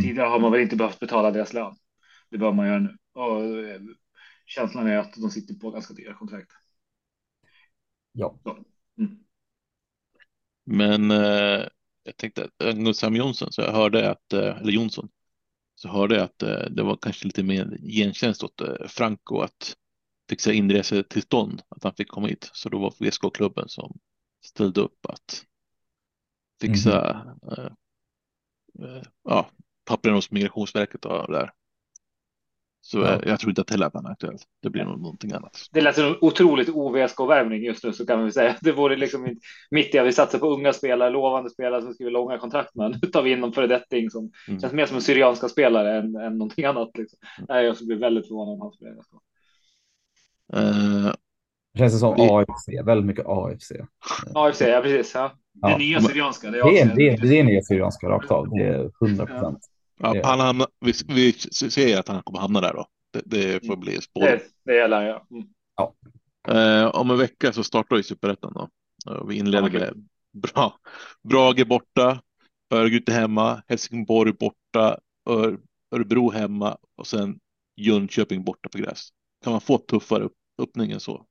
tidigare 0.00 0.28
har 0.28 0.38
man 0.38 0.52
väl 0.52 0.60
inte 0.60 0.76
behövt 0.76 1.00
betala 1.00 1.30
deras 1.30 1.52
lön. 1.52 1.74
Det 2.30 2.38
bör 2.38 2.52
man 2.52 2.66
göra 2.66 2.78
nu 2.78 2.96
och 3.14 3.44
eh, 3.44 3.80
känslan 4.46 4.86
är 4.86 4.96
att 4.96 5.14
de 5.14 5.30
sitter 5.30 5.54
på 5.54 5.70
ganska 5.70 5.94
dyra 5.94 6.14
kontrakt. 6.14 6.50
Ja. 8.12 8.38
Mm. 8.98 9.18
Men 10.64 11.10
eh, 11.10 11.68
jag 12.02 12.16
tänkte 12.16 12.44
att 12.44 12.66
angående 12.66 12.94
Sam 12.94 13.16
Jonsson 13.16 13.52
så 13.52 13.60
jag 13.60 13.72
hörde 13.72 14.10
att, 14.10 14.32
eh, 14.32 14.56
eller 14.56 14.72
Jonsson, 14.72 15.08
så 15.74 15.88
hörde 15.88 16.14
jag 16.14 16.24
att 16.24 16.42
eh, 16.42 16.70
det 16.70 16.82
var 16.82 16.96
kanske 16.96 17.26
lite 17.26 17.42
mer 17.42 17.78
gentjänst 17.82 18.44
åt 18.44 18.60
eh, 18.60 18.86
Franco 18.88 19.40
att 19.40 19.76
fixa 20.28 20.52
inresetillstånd, 20.52 21.62
att 21.68 21.84
han 21.84 21.94
fick 21.94 22.08
komma 22.08 22.26
hit. 22.26 22.50
Så 22.52 22.68
då 22.68 22.78
var 22.78 22.94
VSK-klubben 22.98 23.68
som 23.68 23.98
ställde 24.44 24.80
upp 24.80 25.06
att 25.06 25.44
fixa 26.60 27.10
mm. 27.42 27.72
eh, 28.86 29.02
ja, 29.22 29.50
pappren 29.84 30.14
hos 30.14 30.30
Migrationsverket 30.30 31.04
och 31.04 31.32
där. 31.32 31.52
Så 32.86 32.98
ja. 32.98 33.20
jag 33.26 33.40
tror 33.40 33.50
inte 33.50 33.60
att 33.60 33.70
heller 33.70 33.86
är 33.86 34.10
aktuellt. 34.10 34.42
Det 34.62 34.70
blir 34.70 34.84
nog 34.84 35.00
någonting 35.00 35.32
annat. 35.32 35.68
Det 35.72 35.80
lät 35.80 35.94
som 35.94 36.04
en 36.04 36.16
otroligt 36.20 36.68
OVSK-värvning 36.68 37.62
just 37.62 37.84
nu 37.84 37.92
så 37.92 38.06
kan 38.06 38.24
vi 38.24 38.32
säga. 38.32 38.56
Det 38.60 38.72
vore 38.72 38.96
liksom 38.96 39.36
mitt 39.70 39.94
i 39.94 39.98
att 39.98 40.06
vi 40.06 40.12
satsar 40.12 40.38
på 40.38 40.46
unga 40.46 40.72
spelare, 40.72 41.10
lovande 41.10 41.50
spelare 41.50 41.82
som 41.82 41.94
skriver 41.94 42.10
långa 42.10 42.38
kontrakt 42.38 42.74
med. 42.74 42.98
Nu 43.02 43.08
tar 43.08 43.22
vi 43.22 43.30
in 43.30 43.40
någon 43.40 43.52
föredetting 43.52 44.10
som 44.10 44.30
mm. 44.48 44.60
känns 44.60 44.72
mer 44.72 44.86
som 44.86 44.96
en 44.96 45.02
syrianska 45.02 45.48
spelare 45.48 45.98
än, 45.98 46.16
än 46.16 46.38
någonting 46.38 46.64
annat. 46.64 46.90
Liksom. 46.98 47.18
Mm. 47.38 47.46
Nej, 47.48 47.64
jag 47.64 47.76
skulle 47.76 47.86
bli 47.86 47.96
väldigt 47.96 48.28
förvånad 48.28 48.54
om 48.54 48.60
han 48.60 48.72
spelar 48.72 48.92
VSK. 48.92 49.12
Uh, 50.56 51.12
det 51.72 51.78
känns 51.78 52.00
som 52.00 52.14
vi... 52.14 52.28
AFC, 52.30 52.86
väldigt 52.86 53.06
mycket 53.06 53.26
AFC. 53.26 53.72
AFC, 54.34 54.60
ja 54.66 54.80
precis. 54.82 55.14
Ja. 55.14 55.32
Det 55.52 55.70
ja. 55.70 55.78
nya 55.78 56.00
syrianska. 56.00 56.50
Det 56.50 56.58
är, 56.58 56.64
det 56.64 56.80
är, 56.80 56.96
det 56.96 57.08
är, 57.08 57.18
det 57.18 57.38
är 57.38 57.44
nya 57.44 57.62
syrianska 57.62 58.08
rakt 58.08 58.30
av. 58.30 58.48
Det 58.50 58.62
är 58.62 58.90
100 59.02 59.26
procent. 59.26 59.58
Ja. 59.62 59.75
Ja, 59.98 60.20
han 60.24 60.40
hamnar, 60.40 60.66
vi, 60.80 60.92
vi 61.08 61.32
ser 61.32 61.98
att 61.98 62.08
han 62.08 62.22
kommer 62.22 62.38
hamna 62.38 62.60
där 62.60 62.72
då. 62.72 62.86
Det, 63.12 63.22
det 63.24 63.66
får 63.66 63.76
bli 63.76 64.00
spår. 64.00 64.20
Det, 64.20 64.42
det 64.64 64.76
gäller 64.76 65.02
ja. 65.02 65.26
Mm. 65.30 65.46
ja. 65.76 65.94
Eh, 66.48 66.86
om 66.86 67.10
en 67.10 67.18
vecka 67.18 67.52
så 67.52 67.64
startar 67.64 67.96
ju 67.96 68.02
superettan 68.02 68.52
då. 68.52 68.68
Vi 69.28 69.36
inleder 69.36 69.70
med 69.70 70.08
bra. 70.32 70.78
Brage 71.22 71.66
borta, 71.66 72.22
Örgryte 72.70 73.12
hemma, 73.12 73.62
Helsingborg 73.68 74.32
borta, 74.32 74.98
Ör, 75.30 75.58
Örebro 75.90 76.30
hemma 76.30 76.78
och 76.96 77.06
sen 77.06 77.38
Jönköping 77.76 78.44
borta 78.44 78.68
på 78.68 78.78
gräs. 78.78 79.08
Kan 79.44 79.52
man 79.52 79.60
få 79.60 79.78
tuffare 79.78 80.28
öppning 80.62 80.92
än 80.92 81.00
så? 81.00 81.26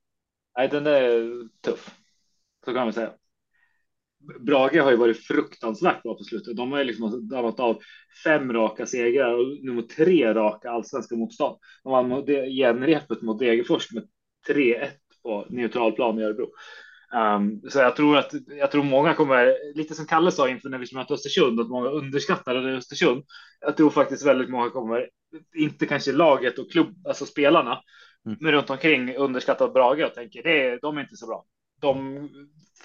Nej, 0.57 0.67
den 0.67 0.87
är 0.87 1.23
tuff. 1.61 1.95
Så 2.65 2.73
kan 2.73 2.83
man 2.83 2.93
säga. 2.93 3.13
Brage 4.39 4.81
har 4.81 4.91
ju 4.91 4.97
varit 4.97 5.25
fruktansvärt 5.25 6.03
bra 6.03 6.17
på 6.17 6.23
slutet. 6.23 6.57
De 6.57 6.71
har 6.71 6.79
ju 6.79 6.85
liksom 6.85 7.27
drabbats 7.27 7.59
av 7.59 7.79
fem 8.23 8.53
raka 8.53 8.85
segrar 8.85 9.33
och 9.33 9.45
nu 9.61 9.71
mot 9.71 9.89
tre 9.89 10.33
raka 10.33 10.71
allsvenska 10.71 11.15
motstånd. 11.15 11.57
De 11.83 11.91
vann 11.91 12.25
genrepet 12.57 13.21
mot 13.21 13.39
Degerfors 13.39 13.91
med 13.91 14.03
3-1 14.49 14.87
på 15.23 15.45
neutral 15.49 15.91
plan 15.91 16.19
i 16.19 16.23
Örebro. 16.23 16.47
Um, 17.15 17.61
så 17.69 17.79
jag 17.79 17.95
tror 17.95 18.17
att 18.17 18.31
jag 18.47 18.71
tror 18.71 18.83
många 18.83 19.13
kommer 19.13 19.75
lite 19.75 19.95
som 19.95 20.05
Kalle 20.05 20.31
sa 20.31 20.49
inför 20.49 20.69
när 20.69 20.77
vi 20.77 20.95
mötte 20.95 21.13
Östersund 21.13 21.59
att 21.59 21.69
många 21.69 21.89
underskattade 21.89 22.77
Östersund. 22.77 23.23
Jag 23.61 23.77
tror 23.77 23.89
faktiskt 23.89 24.25
väldigt 24.25 24.49
många 24.49 24.69
kommer 24.69 25.09
inte 25.55 25.85
kanske 25.85 26.11
laget 26.11 26.59
och 26.59 26.71
klubb, 26.71 27.07
alltså 27.07 27.25
spelarna, 27.25 27.81
mm. 28.25 28.37
men 28.41 28.51
runt 28.51 28.69
omkring 28.69 29.15
underskattar 29.15 29.69
Brage 29.69 30.05
och 30.05 30.13
tänker 30.13 30.43
det. 30.43 30.79
De 30.81 30.97
är 30.97 31.01
inte 31.01 31.15
så 31.15 31.27
bra. 31.27 31.45
De 31.79 32.29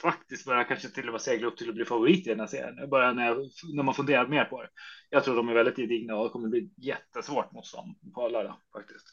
faktiskt 0.03 0.47
börjar 0.47 0.65
kanske 0.65 0.89
till 0.89 1.07
och 1.07 1.13
med 1.13 1.21
segla 1.21 1.47
upp 1.47 1.57
till 1.57 1.69
att 1.69 1.75
bli 1.75 1.85
favorit 1.85 2.27
i 2.27 2.31
den 2.31 2.41
här 2.41 2.47
serien. 2.47 2.91
Bara 2.91 3.13
när, 3.13 3.27
jag, 3.27 3.37
när 3.75 3.83
man 3.83 3.95
funderar 3.95 4.29
mer 4.29 4.45
på 4.45 4.63
det. 4.63 4.69
Jag 5.11 5.25
tror 5.25 5.37
de 5.37 5.49
är 5.49 5.55
väldigt 5.55 5.77
gedigna 5.77 6.17
och 6.17 6.25
det 6.25 6.31
kommer 6.31 6.49
bli 6.49 6.71
jättesvårt 6.77 7.53
motstånd 7.53 7.95
på 8.15 8.29
lördag 8.29 8.57
faktiskt. 8.73 9.07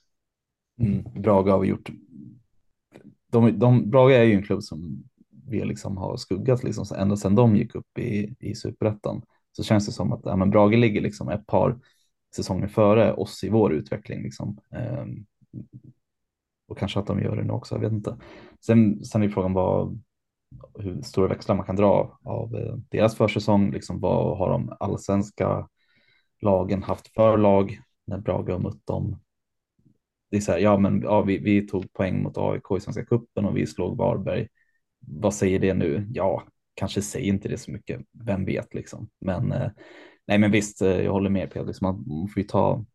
Mm, 0.80 1.22
Braga 1.22 1.52
har 1.52 1.64
gjort. 1.64 1.90
De, 3.32 3.60
de, 3.60 3.90
Braga 3.90 4.18
är 4.18 4.24
ju 4.24 4.34
en 4.34 4.44
klubb 4.44 4.64
som 4.64 5.04
vi 5.48 5.66
liksom 5.66 5.98
har 5.98 6.18
skuggat 6.18 6.64
liksom 6.64 6.86
ända 6.98 7.18
sedan 7.18 7.36
de 7.36 7.56
gick 7.56 7.76
upp 7.76 8.00
i, 8.00 8.36
i 8.40 8.56
superettan. 8.56 9.22
Så 9.52 9.64
känns 9.64 9.86
det 9.86 9.92
som 9.92 10.14
att 10.14 10.22
ja, 10.24 10.36
men 10.36 10.50
Brage 10.50 10.78
ligger 10.78 11.02
liksom 11.02 11.30
ett 11.30 11.48
par 11.48 11.80
säsonger 12.36 12.68
före 12.68 13.14
oss 13.14 13.44
i 13.44 13.50
vår 13.50 13.74
utveckling. 13.74 14.24
Liksom. 14.24 14.60
Eh, 14.72 15.06
och 16.68 16.78
kanske 16.78 17.00
att 17.00 17.08
de 17.08 17.22
gör 17.22 17.36
det 17.36 17.44
nu 17.44 17.54
också, 17.54 17.76
jag 17.76 17.80
vet 17.80 17.92
inte. 17.92 18.18
Sen, 18.66 19.06
sen 19.06 19.24
är 19.24 19.30
frågan 19.30 19.54
vad, 19.54 20.02
hur 20.80 21.02
stora 21.02 21.28
växlar 21.28 21.56
man 21.56 21.66
kan 21.66 21.76
dra 21.76 22.20
av 22.24 22.56
eh, 22.56 22.76
deras 22.90 23.16
försäsong. 23.16 23.72
Liksom 23.72 24.00
vad 24.00 24.38
har 24.38 24.50
de 24.50 24.78
allsvenska 24.80 25.68
lagen 26.42 26.84
haft 26.84 27.08
för 27.08 27.38
lag 27.38 27.80
när 28.08 28.18
Brage 28.18 28.50
har 28.50 28.60
mött 28.60 28.86
dem? 28.86 29.20
Det 30.32 30.38
är 30.38 30.42
så 30.42 30.52
här, 30.52 30.60
ja, 30.60 30.78
men 30.78 31.02
ja, 31.02 31.22
vi, 31.22 31.38
vi 31.38 31.68
tog 31.68 31.94
poäng 31.94 32.24
mot 32.24 32.38
AIK 32.38 32.64
i 32.78 32.80
Svenska 32.80 33.06
cupen 33.06 33.46
och 33.46 33.58
vi 33.58 33.68
slog 33.68 33.98
Varberg. 33.98 34.48
Vad 35.00 35.34
säger 35.34 35.60
det 35.60 35.74
nu? 35.74 36.08
Ja, 36.14 36.44
kanske 36.74 37.02
säger 37.02 37.28
inte 37.28 37.50
det 37.50 37.58
så 37.58 37.72
mycket. 37.72 38.02
Vem 38.12 38.46
vet 38.46 38.74
liksom? 38.74 39.10
Men 39.22 39.52
eh, 39.52 39.70
nej, 40.28 40.38
men 40.38 40.52
visst, 40.52 40.82
eh, 40.82 41.02
jag 41.02 41.12
håller 41.12 41.30
med 41.30 41.52
Peder. 41.52 41.66
Liksom, 41.66 41.86
man 42.08 42.28
får 42.28 42.42
ju 42.42 42.48
ta. 42.48 42.86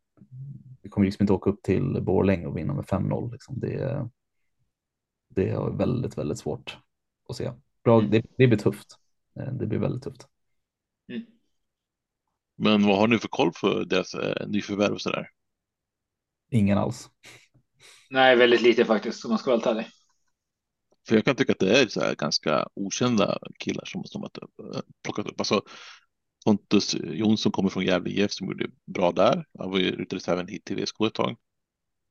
Kommer 0.93 1.05
liksom 1.05 1.23
inte 1.23 1.33
åka 1.33 1.49
upp 1.49 1.63
till 1.63 2.01
Borlänge 2.01 2.45
och 2.45 2.57
vinna 2.57 2.73
med 2.73 2.85
5-0. 2.85 3.31
Liksom. 3.31 3.59
Det, 3.59 4.09
det 5.29 5.49
är 5.49 5.77
väldigt, 5.77 6.17
väldigt 6.17 6.37
svårt 6.39 6.77
att 7.29 7.35
se. 7.35 7.51
Bra, 7.83 7.99
mm. 7.99 8.11
det, 8.11 8.21
det 8.37 8.47
blir 8.47 8.57
tufft. 8.57 8.97
Eh, 9.39 9.53
det 9.53 9.67
blir 9.67 9.79
väldigt 9.79 10.03
tufft. 10.03 10.27
Mm. 11.09 11.25
Men 12.55 12.87
vad 12.87 12.97
har 12.97 13.07
ni 13.07 13.19
för 13.19 13.27
koll 13.27 13.51
för 13.55 13.85
deras 13.85 14.13
eh, 14.13 14.47
nyförvärv 14.47 14.97
så 14.97 15.09
där? 15.09 15.29
Ingen 16.51 16.77
alls. 16.77 17.09
Nej, 18.09 18.35
väldigt 18.35 18.61
lite 18.61 18.85
faktiskt 18.85 19.25
om 19.25 19.29
man 19.29 19.39
ska 19.39 19.57
vara 19.57 19.71
ärlig. 19.71 19.87
För 21.07 21.15
jag 21.15 21.25
kan 21.25 21.35
tycka 21.35 21.51
att 21.51 21.59
det 21.59 21.81
är 21.81 21.87
så 21.87 22.01
här 22.01 22.15
ganska 22.15 22.67
okända 22.73 23.37
killar 23.59 23.85
som, 23.85 24.03
som 24.03 24.21
har 24.21 24.31
eh, 24.75 24.81
plockat 25.03 25.25
upp. 25.25 25.39
Alltså, 25.39 25.61
Pontus 26.45 26.95
Jonsson 26.95 27.51
kommer 27.51 27.69
från 27.69 27.85
Gävle 27.85 28.09
IF 28.09 28.31
som 28.31 28.47
gjorde 28.47 28.69
bra 28.85 29.11
där. 29.11 29.45
Han 29.59 29.71
var 29.71 29.79
ju 29.79 29.89
ute 29.89 30.31
även 30.31 30.47
hit 30.47 30.65
till 30.65 30.75
VSK 30.75 31.01
ett 31.07 31.13
tag. 31.13 31.35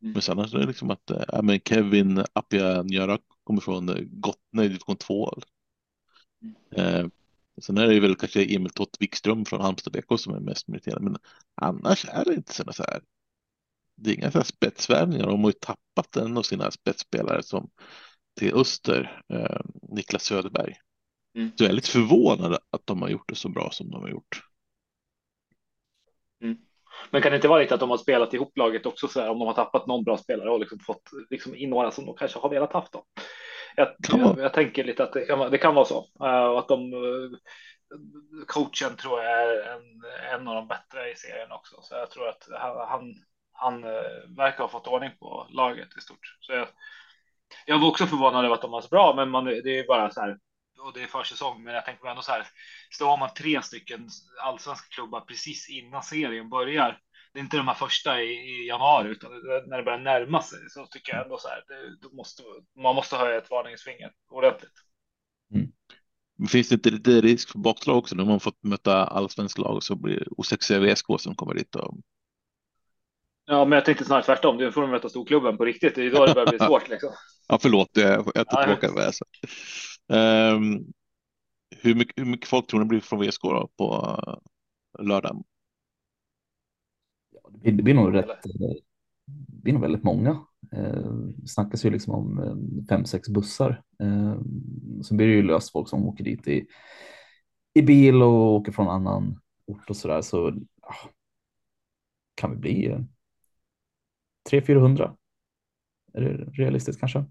Mm. 0.02 0.12
Men 0.12 0.22
sen 0.22 0.38
är 0.38 0.58
det 0.58 0.66
liksom 0.66 0.90
att 0.90 1.10
äh, 1.10 1.42
men 1.42 1.60
Kevin 1.60 2.24
Appianjara 2.32 3.18
kommer 3.44 3.60
från 3.60 4.08
Gottne 4.10 4.64
i 4.64 4.68
division 4.68 4.96
2. 4.96 5.32
Eh, 6.76 7.06
sen 7.60 7.78
är 7.78 7.86
det 7.88 8.00
väl 8.00 8.16
kanske 8.16 8.44
Emil 8.44 8.70
Tott 8.70 8.96
Wikström 9.00 9.44
från 9.44 9.60
Halmstad 9.60 9.92
BK 9.92 10.20
som 10.20 10.34
är 10.34 10.40
mest 10.40 10.68
meriterad, 10.68 11.02
men 11.02 11.16
annars 11.54 12.04
är 12.08 12.24
det 12.24 12.34
inte 12.34 12.54
sådana 12.54 12.72
så 12.72 12.82
här. 12.82 13.00
Det 13.96 14.10
är 14.10 14.14
inga 14.14 14.30
så 14.30 14.38
här 14.38 14.44
spetsvärvningar. 14.44 15.26
De 15.26 15.40
har 15.40 15.50
ju 15.50 15.58
tappat 15.60 16.16
en 16.16 16.36
av 16.36 16.42
sina 16.42 16.70
spetsspelare 16.70 17.42
som 17.42 17.70
till 18.34 18.54
Öster, 18.54 19.22
eh, 19.28 19.60
Niklas 19.82 20.24
Söderberg. 20.24 20.74
Mm. 21.34 21.50
Så 21.56 21.64
jag 21.64 21.70
är 21.70 21.74
lite 21.74 21.90
förvånad 21.90 22.58
att 22.70 22.86
de 22.86 23.02
har 23.02 23.08
gjort 23.08 23.28
det 23.28 23.34
så 23.34 23.48
bra 23.48 23.70
som 23.70 23.90
de 23.90 24.02
har 24.02 24.08
gjort. 24.08 24.42
Mm. 26.42 26.56
Men 27.10 27.22
kan 27.22 27.32
det 27.32 27.36
inte 27.36 27.48
vara 27.48 27.60
lite 27.60 27.74
att 27.74 27.80
de 27.80 27.90
har 27.90 27.98
spelat 27.98 28.34
ihop 28.34 28.56
laget 28.56 28.86
också 28.86 29.08
så 29.08 29.20
här 29.20 29.30
om 29.30 29.38
de 29.38 29.46
har 29.46 29.54
tappat 29.54 29.86
någon 29.86 30.04
bra 30.04 30.16
spelare 30.16 30.50
och 30.50 30.60
liksom 30.60 30.78
fått 30.78 31.10
liksom 31.30 31.54
in 31.54 31.70
några 31.70 31.90
som 31.90 32.06
de 32.06 32.16
kanske 32.16 32.38
har 32.38 32.48
velat 32.48 32.72
haft 32.72 32.92
då? 32.92 33.04
Jag, 33.76 33.94
jag, 34.08 34.38
jag, 34.38 34.52
tänker 34.52 34.84
lite 34.84 35.02
att 35.02 35.12
det 35.12 35.26
kan, 35.26 35.50
det 35.50 35.58
kan 35.58 35.74
vara 35.74 35.84
så 35.84 36.06
uh, 36.22 36.58
att 36.58 36.68
de 36.68 36.92
uh, 36.94 37.30
coachen 38.46 38.96
tror 38.96 39.22
jag 39.22 39.42
är 39.42 39.72
en, 39.72 40.02
en 40.34 40.48
av 40.48 40.54
de 40.54 40.68
bättre 40.68 41.10
i 41.12 41.16
serien 41.16 41.52
också, 41.52 41.76
så 41.82 41.94
jag 41.94 42.10
tror 42.10 42.28
att 42.28 42.48
han, 42.52 42.88
han, 42.88 43.14
han 43.52 43.84
uh, 43.84 44.36
verkar 44.36 44.58
ha 44.58 44.68
fått 44.68 44.86
ordning 44.86 45.10
på 45.18 45.46
laget 45.50 45.88
i 45.98 46.00
stort. 46.00 46.36
Så 46.40 46.52
jag, 46.52 46.68
jag 47.66 47.78
var 47.78 47.88
också 47.88 48.06
förvånad 48.06 48.44
över 48.44 48.54
att 48.54 48.62
de 48.62 48.70
var 48.70 48.80
så 48.80 48.88
bra, 48.88 49.14
men 49.16 49.30
man, 49.30 49.44
det 49.44 49.78
är 49.78 49.86
bara 49.86 50.10
så 50.10 50.20
här 50.20 50.38
och 50.82 50.92
det 50.92 51.02
är 51.02 51.06
försäsong, 51.06 51.62
men 51.62 51.74
jag 51.74 51.84
tänker 51.84 52.08
ändå 52.08 52.22
så 52.22 52.32
här. 52.32 52.46
Har 53.00 53.16
man 53.16 53.34
tre 53.34 53.62
stycken 53.62 54.08
allsvenska 54.42 54.86
klubbar 54.90 55.20
precis 55.20 55.68
innan 55.68 56.02
serien 56.02 56.50
börjar 56.50 56.98
det 57.32 57.38
är 57.38 57.42
inte 57.42 57.56
de 57.56 57.68
här 57.68 57.74
första 57.74 58.22
i, 58.22 58.32
i 58.32 58.68
januari, 58.68 59.08
utan 59.08 59.30
när 59.66 59.76
det 59.76 59.82
börjar 59.82 59.98
närma 59.98 60.42
sig 60.42 60.58
så 60.68 60.86
tycker 60.86 61.12
jag 61.12 61.24
ändå 61.24 61.38
så 61.38 61.48
här, 61.48 61.64
det, 62.00 62.16
måste, 62.16 62.42
man 62.82 62.94
måste 62.94 63.16
höja 63.16 63.38
ett 63.38 63.50
varningsfinger 63.50 64.12
ordentligt. 64.30 64.72
Mm. 65.54 65.68
Finns 66.48 66.68
det 66.68 66.74
inte 66.74 66.90
lite 66.90 67.20
risk 67.20 67.50
för 67.50 67.58
bakslag 67.58 67.98
också 67.98 68.14
när 68.14 68.24
man 68.24 68.40
fått 68.40 68.62
möta 68.62 69.04
allsvenska 69.04 69.62
lag 69.62 69.82
så 69.82 69.96
blir 69.96 70.20
det 70.20 70.26
osexiga 70.30 70.80
VSK 70.80 71.06
som 71.18 71.34
kommer 71.34 71.54
dit? 71.54 71.74
Och... 71.74 71.96
Ja, 73.44 73.64
men 73.64 73.76
jag 73.76 73.84
tänkte 73.84 74.04
snarare 74.04 74.24
tvärtom. 74.24 74.56
Nu 74.56 74.72
får 74.72 74.86
möta 74.86 75.08
storklubben 75.08 75.56
på 75.56 75.64
riktigt. 75.64 75.94
Det 75.94 76.02
är 76.02 76.10
då 76.10 76.26
det 76.26 76.34
börjar 76.34 76.48
bli 76.48 76.58
svårt. 76.66 76.88
Liksom. 76.88 77.10
ja, 77.48 77.58
förlåt, 77.62 77.88
jag, 77.92 78.24
tar 78.24 78.62
tillbaka 78.62 78.92
det. 78.92 79.12
Um, 80.12 80.92
hur, 81.76 81.94
mycket, 81.94 82.18
hur 82.18 82.24
mycket 82.30 82.48
folk 82.48 82.66
tror 82.66 82.80
ni 82.80 82.86
blir 82.86 83.00
från 83.00 83.20
VSK 83.20 83.42
då 83.42 83.70
på 83.76 84.18
eh, 84.98 85.04
lördag 85.04 85.44
det 87.62 87.82
blir 87.82 87.94
nog 87.94 88.14
rätt, 88.14 88.42
det 89.24 89.62
blir 89.62 89.72
nog 89.72 89.82
väldigt 89.82 90.02
många. 90.04 90.46
Eh, 90.72 91.10
snackas 91.46 91.84
ju 91.84 91.90
liksom 91.90 92.14
om 92.14 92.38
eh, 92.38 92.86
fem, 92.88 93.04
sex 93.04 93.28
bussar. 93.28 93.82
Eh, 94.00 94.40
sen 95.02 95.16
blir 95.16 95.26
det 95.26 95.32
ju 95.32 95.42
löst 95.42 95.72
folk 95.72 95.88
som 95.88 96.08
åker 96.08 96.24
dit 96.24 96.48
i, 96.48 96.66
i 97.74 97.82
bil 97.82 98.22
och 98.22 98.52
åker 98.54 98.72
från 98.72 98.88
annan 98.88 99.40
ort 99.66 99.90
och 99.90 99.96
så 99.96 100.08
där. 100.08 100.22
Så 100.22 100.54
ja, 100.82 100.94
kan 102.34 102.50
vi 102.50 102.56
bli 102.56 102.86
eh, 102.86 103.00
300-400. 104.50 105.16
Är 106.14 106.20
det 106.20 106.44
realistiskt 106.44 107.00
kanske? 107.00 107.24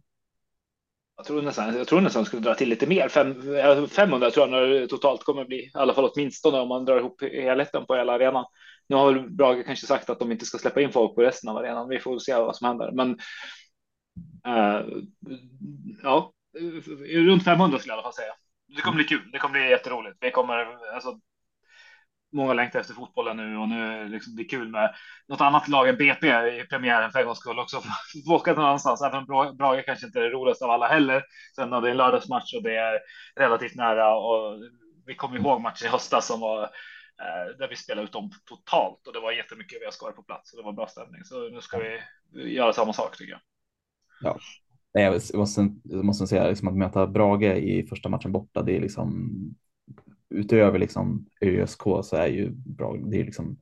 Jag 1.22 1.26
tror 1.28 1.42
nästan, 1.42 1.78
jag 1.78 1.88
tror 1.88 2.02
nästan 2.02 2.26
skulle 2.26 2.42
dra 2.42 2.56
till 2.56 2.70
lite 2.70 2.88
mer. 2.88 3.10
Fem, 3.10 3.56
eh, 3.56 3.86
500 3.86 4.32
tror 4.32 4.58
jag 4.58 4.90
totalt 4.90 5.24
kommer 5.24 5.46
bli, 5.46 5.58
i 5.58 5.72
alla 5.74 5.94
fall 5.94 6.10
åtminstone 6.14 6.60
om 6.60 6.68
man 6.68 6.86
drar 6.86 6.98
ihop 6.98 7.22
helheten 7.22 7.86
på 7.86 7.96
hela 7.96 8.14
arenan. 8.14 8.46
Nu 8.90 8.96
har 8.96 9.14
väl 9.14 9.30
Brage 9.30 9.66
kanske 9.66 9.88
sagt 9.88 10.10
att 10.10 10.20
de 10.20 10.32
inte 10.32 10.46
ska 10.46 10.58
släppa 10.58 10.82
in 10.82 10.92
folk 10.92 11.16
på 11.16 11.22
resten 11.22 11.50
av 11.50 11.58
arenan. 11.58 11.90
Vi 11.90 12.00
får 12.00 12.20
se 12.20 12.36
vad 12.36 12.56
som 12.56 12.68
händer, 12.68 12.92
men 12.92 13.20
Uh, 14.48 15.04
ja, 16.04 16.32
runt 17.10 17.44
500 17.44 17.80
skulle 17.80 17.92
jag 17.92 17.96
i 17.96 18.00
alla 18.00 18.04
fall 18.04 18.14
säga. 18.14 18.34
Det 18.76 18.82
kommer 18.82 18.96
bli 18.96 19.04
kul. 19.04 19.32
Det 19.32 19.40
kommer 19.40 19.60
bli 19.60 19.70
jätteroligt. 19.70 20.18
Vi 20.22 20.32
kommer 20.32 20.94
alltså. 20.94 21.20
Många 22.34 22.54
längtar 22.54 22.80
efter 22.80 22.94
fotbollen 22.94 23.38
nu 23.38 23.58
och 23.58 23.70
nu 23.70 23.82
är 23.82 24.04
det 24.04 24.10
liksom, 24.10 24.36
det 24.36 24.42
är 24.42 24.50
kul 24.50 24.70
med 24.70 24.96
något 25.28 25.42
annat 25.42 25.68
lag 25.68 25.90
än 25.90 25.98
BP 25.98 26.28
i 26.28 26.66
premiären 26.70 27.12
för 27.12 27.20
en 27.20 27.26
gångs 27.26 27.40
skull 27.40 27.60
också. 27.60 27.82
Få 28.28 28.36
åka 28.36 28.54
någon 28.54 28.66
annanstans, 28.66 29.02
även 29.02 29.20
om 29.20 29.58
Brage 29.58 29.86
kanske 29.86 30.06
inte 30.06 30.20
är 30.20 30.24
det 30.24 30.30
roligaste 30.30 30.66
av 30.66 30.72
alla 30.72 30.88
heller. 30.88 31.24
Sen 31.56 31.72
har 31.72 31.82
det 31.82 31.92
en 31.92 31.98
lördagsmatch 31.98 32.54
och 32.54 32.64
det 32.64 32.76
är 32.76 33.00
relativt 33.36 33.76
nära 33.76 34.16
och 34.16 34.60
vi 35.06 35.16
kommer 35.16 35.40
ihåg 35.40 35.62
matchen 35.62 35.88
i 35.88 35.92
höstas 35.92 36.28
som 36.28 36.40
var 36.40 36.64
eh, 36.64 37.58
där 37.60 37.68
vi 37.70 37.76
spelade 37.76 38.06
ut 38.06 38.14
dem 38.14 38.32
totalt 38.46 39.08
och 39.08 39.14
det 39.14 39.20
var 39.20 39.32
jättemycket 39.32 39.80
VSK 39.82 40.00
på 40.16 40.24
plats 40.24 40.54
och 40.54 40.60
det 40.60 40.66
var 40.66 40.74
bra 40.74 40.88
stämning. 40.88 41.24
Så 41.24 41.50
nu 41.50 41.62
ska 41.62 41.78
vi 41.78 42.00
göra 42.54 42.74
samma 42.74 42.94
sak 42.94 43.18
tycker 43.18 43.32
jag. 43.32 43.42
Ja, 44.22 44.40
jag 44.94 45.14
måste, 45.34 45.62
jag 45.84 46.06
måste 46.06 46.28
säga 46.28 46.48
liksom 46.48 46.68
att 46.68 46.78
möta 46.78 47.08
Brage 47.08 47.58
i 47.58 47.88
första 47.88 48.10
matchen 48.10 48.32
borta, 48.32 48.62
det 48.62 48.78
är 48.78 48.82
liksom 48.82 49.38
utöver 50.32 50.80
liksom 50.80 51.26
ÖSK 51.42 51.82
så 52.04 52.16
är 52.16 52.28
ju 52.28 52.50
Brage, 52.50 53.12
det 53.12 53.20
är 53.20 53.26
liksom 53.26 53.58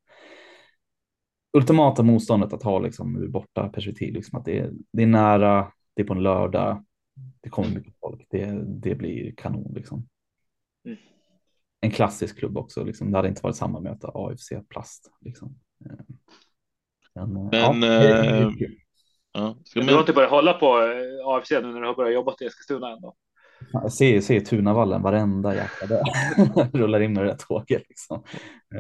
ultimata 1.58 2.04
motståndet 2.04 2.54
att 2.54 2.64
ha 2.64 2.80
liksom 2.80 3.18
ur 3.18 3.28
borta 3.28 3.70
perspektiv, 3.70 4.14
liksom 4.14 4.40
att 4.40 4.46
det 4.46 4.60
är, 4.60 4.72
det 4.92 5.04
är 5.04 5.08
nära, 5.08 5.72
det 5.96 6.02
är 6.02 6.06
på 6.06 6.14
en 6.14 6.24
lördag, 6.24 6.86
det 7.42 7.50
kommer 7.50 7.70
mycket 7.70 7.94
folk, 8.00 8.26
det, 8.30 8.64
det 8.66 8.96
blir 8.96 9.34
kanon 9.36 9.74
liksom. 9.76 10.08
Mm. 10.86 10.98
En 11.82 11.92
klassisk 11.92 12.40
klubb 12.40 12.58
också, 12.58 12.84
liksom. 12.84 13.12
det 13.12 13.18
hade 13.18 13.30
inte 13.30 13.44
varit 13.44 13.56
samma 13.56 13.80
möte 13.80 14.08
AFC 14.14 14.50
Plast. 14.70 15.12
Liksom. 15.22 15.60
Men, 17.16 17.34
Men 17.34 17.82
ja, 17.82 18.42
äh, 18.42 18.52
Ja. 19.32 19.58
Ska 19.66 19.80
du 19.80 19.94
har 19.94 20.00
inte 20.00 20.14
börjat 20.14 20.32
hålla 20.32 20.54
på 20.54 20.78
eh, 20.78 21.28
AFC 21.28 21.52
nu 21.52 21.62
när 21.62 21.82
du 21.82 21.88
har 21.88 21.96
börjat 21.96 22.14
jobba 22.14 22.36
i 22.42 22.46
Eskilstuna 22.46 22.92
ändå? 22.92 23.16
Jag 23.72 23.94
ser, 23.94 24.22
ser 24.22 24.40
Tunavallen 24.40 25.02
varenda 25.02 25.56
jäkla 25.56 25.88
dag. 25.88 26.06
Rullar 26.74 27.00
in 27.00 27.14
med 27.14 27.24
det 27.24 27.30
där 27.30 27.38
tåget 27.38 27.84
liksom. 27.90 28.24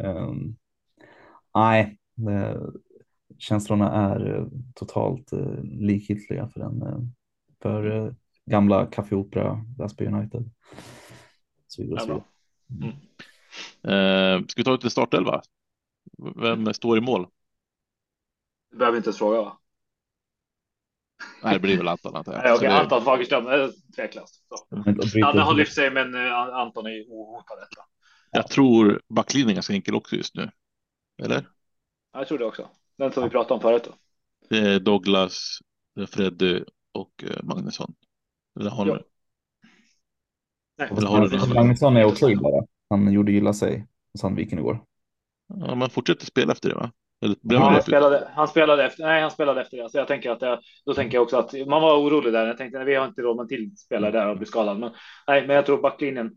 Um, 0.06 0.56
nej, 1.56 1.98
känslorna 3.38 3.92
är 3.92 4.48
totalt 4.76 5.34
uh, 5.34 5.64
likgiltiga 5.64 6.48
för 6.48 6.60
den. 6.60 6.84
Uh, 6.84 7.00
för 7.62 7.86
uh, 7.86 8.14
gamla 8.46 8.86
Café 8.86 9.16
Opera, 9.16 9.66
Väsby 9.78 10.06
United. 10.06 10.50
Så 11.68 11.82
vidare, 11.82 12.00
så 12.00 12.24
mm. 12.70 12.96
Uh, 13.88 14.46
ska 14.48 14.60
vi 14.62 14.64
ta 14.64 14.72
lite 14.72 14.90
startelva? 14.90 15.42
Vem 16.36 16.74
står 16.74 16.98
i 16.98 17.02
mål? 17.02 17.28
Du 18.72 18.78
behöver 18.78 18.98
inte 18.98 19.08
ens 19.08 19.18
fråga 19.18 19.42
va? 19.42 19.58
Nej, 21.44 21.54
det 21.54 21.60
blir 21.60 21.78
väl 21.78 21.88
Anton 21.88 22.16
antar 22.16 22.34
jag. 22.34 22.44
Nej, 22.44 22.54
okej, 22.54 22.68
Anton 22.68 23.04
Fagerström, 23.04 23.72
tveklöst. 23.96 24.44
Danne 25.22 25.42
har 25.42 25.54
lyft 25.54 25.74
sig, 25.74 25.92
men 25.92 26.16
eh, 26.16 26.34
Anton 26.34 26.86
är 26.86 27.06
ohotad. 27.10 27.58
Detta. 27.60 27.86
Jag 28.32 28.48
tror 28.48 29.02
backlinjen 29.10 29.50
är 29.50 29.54
ganska 29.54 29.74
enkel 29.74 29.96
också 29.96 30.16
just 30.16 30.36
nu. 30.36 30.52
Eller? 31.24 31.50
Jag 32.14 32.28
tror 32.28 32.38
det 32.38 32.46
också. 32.46 32.70
Den 32.98 33.12
som 33.12 33.24
vi 33.24 33.30
pratade 33.30 33.54
om 33.54 33.62
förut. 33.62 33.84
Då. 33.84 33.92
Det 34.50 34.58
är 34.58 34.80
Douglas, 34.80 35.60
Freddy 36.08 36.64
och 36.92 37.24
eh, 37.24 37.44
Magnusson. 37.44 37.94
Eller 38.60 38.70
har. 38.70 39.04
Eller 40.78 41.08
har 41.08 41.28
du 41.28 41.54
Magnusson 41.54 41.98
är 41.98 42.06
okej 42.06 42.36
bara. 42.36 42.66
Han 42.90 43.12
gjorde 43.12 43.32
illa 43.32 43.54
sig 43.54 43.88
hos 44.12 44.22
Sandviken 44.22 44.60
igår. 44.60 44.84
Ja, 45.48 45.76
man 45.76 45.90
fortsätter 45.90 46.26
spela 46.26 46.52
efter 46.52 46.70
det 46.70 46.76
va? 46.76 46.92
Ja, 47.42 47.70
han, 47.70 47.82
spelade, 47.82 48.32
han 48.36 48.48
spelade 48.48 48.86
efter. 48.86 49.04
Nej, 49.04 49.22
han 49.22 49.32
spelade 49.32 49.62
efter 49.62 49.78
det. 49.78 49.90
Så 49.90 49.98
jag 49.98 50.08
tänker 50.08 50.32
att 50.32 50.42
jag, 50.42 50.60
då 50.86 50.94
tänker 50.94 51.18
jag 51.18 51.24
också 51.24 51.38
att 51.38 51.54
man 51.54 51.82
var 51.82 51.98
orolig 51.98 52.34
där. 52.34 52.48
Jag 52.48 52.58
tänkte 52.58 52.82
att 52.82 52.88
vi 52.88 52.96
har 52.96 53.08
inte 53.08 53.22
råd 53.22 53.38
med 53.38 53.48
till 53.48 53.78
spelare 53.78 54.12
där 54.12 54.28
och 54.28 54.38
blir 54.38 54.48
skadad. 54.48 54.80
Men 54.80 54.92
nej, 55.28 55.48
men 55.48 55.56
jag 55.56 55.66
tror 55.66 55.82
backlinjen. 55.82 56.32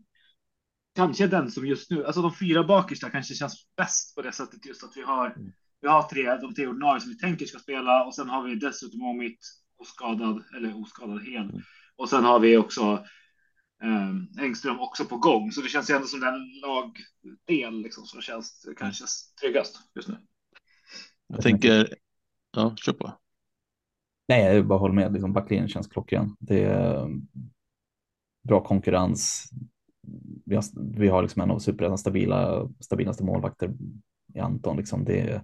Kanske 0.95 1.27
den 1.27 1.51
som 1.51 1.67
just 1.67 1.91
nu, 1.91 2.05
alltså 2.05 2.21
de 2.21 2.33
fyra 2.33 2.63
bakersta 2.63 3.09
kanske 3.09 3.33
känns 3.33 3.67
bäst 3.77 4.15
på 4.15 4.21
det 4.21 4.31
sättet 4.31 4.65
just 4.65 4.83
att 4.83 4.91
vi 4.95 5.01
har. 5.01 5.35
Vi 5.81 5.87
har 5.87 6.03
tre, 6.03 6.37
de 6.37 6.55
tre 6.55 6.67
ordinarie 6.67 7.01
som 7.01 7.09
vi 7.09 7.17
tänker 7.17 7.45
ska 7.45 7.59
spela 7.59 8.05
och 8.05 8.15
sen 8.15 8.29
har 8.29 8.43
vi 8.43 8.55
dessutom 8.55 9.01
Omit 9.01 9.39
oskadad 9.77 10.43
eller 10.57 10.81
oskadad 10.81 11.25
hel. 11.25 11.61
Och 11.95 12.09
sen 12.09 12.23
har 12.23 12.39
vi 12.39 12.57
också 12.57 13.05
eh, 13.83 14.43
Engström 14.43 14.79
också 14.79 15.05
på 15.05 15.17
gång, 15.17 15.51
så 15.51 15.61
det 15.61 15.67
känns 15.67 15.89
ändå 15.89 16.07
som 16.07 16.19
den 16.19 16.35
lagdel 16.61 17.81
liksom 17.81 18.05
som 18.05 18.21
känns 18.21 18.65
kanske 18.77 19.05
tryggast 19.41 19.77
just 19.95 20.07
nu. 20.07 20.17
Jag 21.27 21.41
tänker, 21.41 21.95
ja, 22.55 22.75
kör 22.75 22.93
på. 22.93 23.11
Nej, 24.27 24.55
jag 24.55 24.67
bara 24.67 24.79
håller 24.79 24.95
med. 24.95 25.13
Liksom, 25.13 25.33
backlinjen 25.33 25.67
känns 25.67 25.87
klockren. 25.87 26.35
Det 26.39 26.63
är 26.63 26.95
eh, 26.95 27.07
bra 28.43 28.63
konkurrens. 28.63 29.49
Vi 30.45 30.55
har, 30.55 30.63
vi 30.97 31.07
har 31.07 31.21
liksom 31.21 31.41
en 31.41 31.51
av 31.51 31.59
superettans 31.59 32.01
stabila, 32.01 32.69
stabilaste 32.79 33.23
målvakter 33.23 33.73
i 34.33 34.39
Anton. 34.39 34.77
Liksom 34.77 35.05
det, 35.05 35.41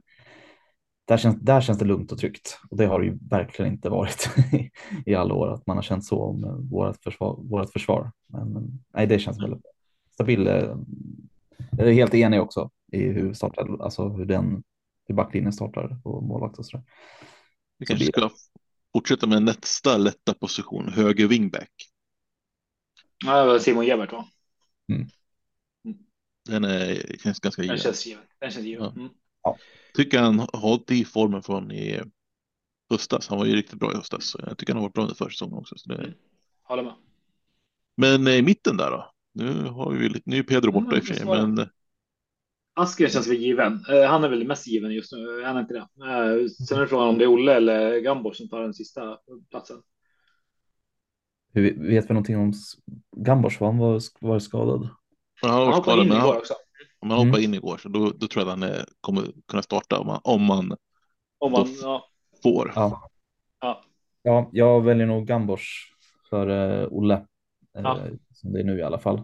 där, 1.07 1.17
känns, 1.17 1.35
där 1.41 1.61
känns 1.61 1.79
det 1.79 1.85
lugnt 1.85 2.11
och 2.11 2.17
tryggt. 2.17 2.59
Och 2.69 2.77
det 2.77 2.85
har 2.85 2.99
det 2.99 3.05
ju 3.05 3.17
verkligen 3.29 3.73
inte 3.73 3.89
varit 3.89 4.29
i 5.05 5.15
alla 5.15 5.33
år, 5.33 5.53
att 5.53 5.67
man 5.67 5.77
har 5.77 5.83
känt 5.83 6.05
så 6.05 6.23
om 6.23 6.67
vårt 6.71 7.03
försvar. 7.03 7.39
Vårt 7.41 7.71
försvar. 7.71 8.11
Men 8.27 8.79
nej, 8.93 9.07
det 9.07 9.19
känns 9.19 9.43
väldigt 9.43 9.65
stabil. 10.13 10.47
Eh, 10.47 10.75
jag 11.71 11.87
är 11.87 11.93
helt 11.93 12.13
enig 12.13 12.41
också 12.41 12.69
i 12.91 13.03
hur 13.03 13.33
startade, 13.33 13.83
alltså 13.83 14.09
hur 14.09 14.25
den 14.25 14.63
hur 15.09 15.15
backlinjen 15.15 15.53
startar 15.53 16.01
och 16.03 16.23
målvakt 16.23 16.59
och 16.59 16.65
sådär. 16.65 16.85
Vi 17.77 17.85
kanske 17.85 18.05
ska 18.05 18.29
fortsätta 18.93 19.27
med 19.27 19.43
nästa 19.43 19.97
lätta 19.97 20.33
position, 20.33 20.89
höger 20.89 21.27
wingback. 21.27 21.71
Ja, 23.25 23.41
det 23.41 23.47
var 23.47 23.59
Simon 23.59 23.85
Gebert 23.85 24.11
va? 24.11 24.25
Mm. 24.91 25.07
mm. 25.85 25.97
Den 26.49 26.63
är, 26.63 27.17
känns 27.23 27.39
ganska 27.39 27.61
given. 27.61 27.75
Den 27.75 27.83
känns 27.83 28.05
given. 28.05 28.23
Den 28.39 28.51
känns 28.51 28.65
given. 28.65 28.83
Ja. 28.83 28.91
Mm. 28.91 29.09
Ja. 29.43 29.57
Tycker 29.93 30.19
han 30.19 30.47
har 30.53 30.91
i 30.91 31.05
formen 31.05 31.43
från 31.43 31.71
i 31.71 32.01
höstas. 32.89 33.27
Han 33.27 33.37
var 33.37 33.45
ju 33.45 33.55
riktigt 33.55 33.79
bra 33.79 33.91
i 33.93 33.95
höstas. 33.95 34.35
Jag 34.39 34.57
tycker 34.57 34.73
han 34.73 34.81
har 34.81 34.87
varit 34.87 34.93
bra 34.93 35.03
under 35.03 35.15
försäsongen 35.15 35.57
också. 35.57 35.77
Så 35.77 35.89
det... 35.89 35.95
mm. 35.95 36.13
Håller 36.63 36.83
med. 36.83 36.93
Men 37.97 38.27
i 38.27 38.41
mitten 38.41 38.77
där 38.77 38.91
då? 38.91 39.11
Nu 39.33 39.63
har 39.63 39.91
vi 39.91 40.09
lite, 40.09 40.29
nu 40.29 40.37
är 40.37 40.43
Pedro 40.43 40.71
borta 40.71 40.85
mm, 40.85 40.97
i 40.97 41.01
och 41.01 41.05
för 41.05 41.13
sig, 41.13 41.25
men 41.25 41.69
Asker 42.73 43.07
känns 43.07 43.27
väl 43.27 43.37
given. 43.37 43.73
Uh, 43.73 44.05
han 44.05 44.23
är 44.23 44.29
väl 44.29 44.47
mest 44.47 44.67
given 44.67 44.91
just 44.91 45.11
nu. 45.11 45.43
Han 45.43 45.57
är 45.57 45.61
inte 45.61 45.73
det. 45.73 45.79
Uh, 45.79 46.47
sen 46.47 46.77
är 46.77 46.81
det 46.81 46.87
frågan 46.87 47.07
om 47.07 47.17
det 47.17 47.23
är 47.23 47.33
Olle 47.33 47.55
eller 47.55 47.99
Gambor 47.99 48.33
som 48.33 48.49
tar 48.49 48.61
den 48.61 48.73
sista 48.73 49.17
platsen. 49.49 49.81
Hur 51.53 51.89
vet 51.89 52.05
vi 52.05 52.13
någonting 52.13 52.37
om 52.37 52.53
Gambors? 53.17 53.59
Han 53.59 53.77
var, 53.77 54.01
var 54.19 54.39
skadad. 54.39 54.89
Han, 55.41 55.51
han 55.51 55.73
hoppade 55.73 56.01
in 56.01 56.11
igår 56.11 56.37
också. 56.37 56.53
Om 56.99 57.09
han 57.09 57.19
hoppade 57.19 57.43
mm. 57.43 57.43
in 57.43 57.53
igår 57.53 57.77
så 57.77 57.89
då, 57.89 58.11
då 58.17 58.27
tror 58.27 58.45
jag 58.45 58.53
att 58.53 58.59
han 58.59 58.69
är, 58.69 58.85
kommer 59.01 59.23
kunna 59.47 59.61
starta 59.61 59.99
om 59.99 60.07
man, 60.07 60.21
om 60.23 60.43
man, 60.43 60.75
om 61.37 61.51
man 61.51 61.67
ja. 61.81 62.09
får. 62.43 62.71
Ja. 62.75 63.09
ja. 63.59 63.83
Ja. 64.23 64.49
jag 64.53 64.83
väljer 64.83 65.07
nog 65.07 65.27
Gambors 65.27 65.93
för 66.29 66.49
uh, 66.49 66.87
Olle. 66.91 67.25
Ja. 67.73 67.99
Som 68.33 68.53
det 68.53 68.59
är 68.59 68.63
nu 68.63 68.79
i 68.79 68.83
alla 68.83 68.99
fall 68.99 69.21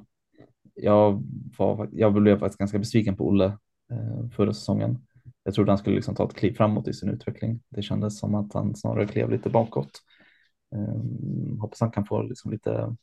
jag, 0.75 1.23
var, 1.57 1.89
jag 1.91 2.13
blev 2.13 2.39
faktiskt 2.39 2.59
ganska 2.59 2.79
besviken 2.79 3.15
på 3.15 3.27
Olle 3.27 3.45
eh, 3.91 4.29
förra 4.35 4.53
säsongen. 4.53 4.97
Jag 5.43 5.53
trodde 5.53 5.71
han 5.71 5.77
skulle 5.77 5.95
liksom 5.95 6.15
ta 6.15 6.25
ett 6.25 6.35
kliv 6.35 6.53
framåt 6.53 6.87
i 6.87 6.93
sin 6.93 7.09
utveckling. 7.09 7.59
Det 7.69 7.81
kändes 7.81 8.19
som 8.19 8.35
att 8.35 8.53
han 8.53 8.75
snarare 8.75 9.07
klev 9.07 9.29
lite 9.29 9.49
bakåt. 9.49 10.01
Eh, 10.75 11.59
hoppas 11.59 11.81
han 11.81 11.91
kan 11.91 12.05
få 12.05 12.21
liksom 12.21 12.51
lite 12.51 12.95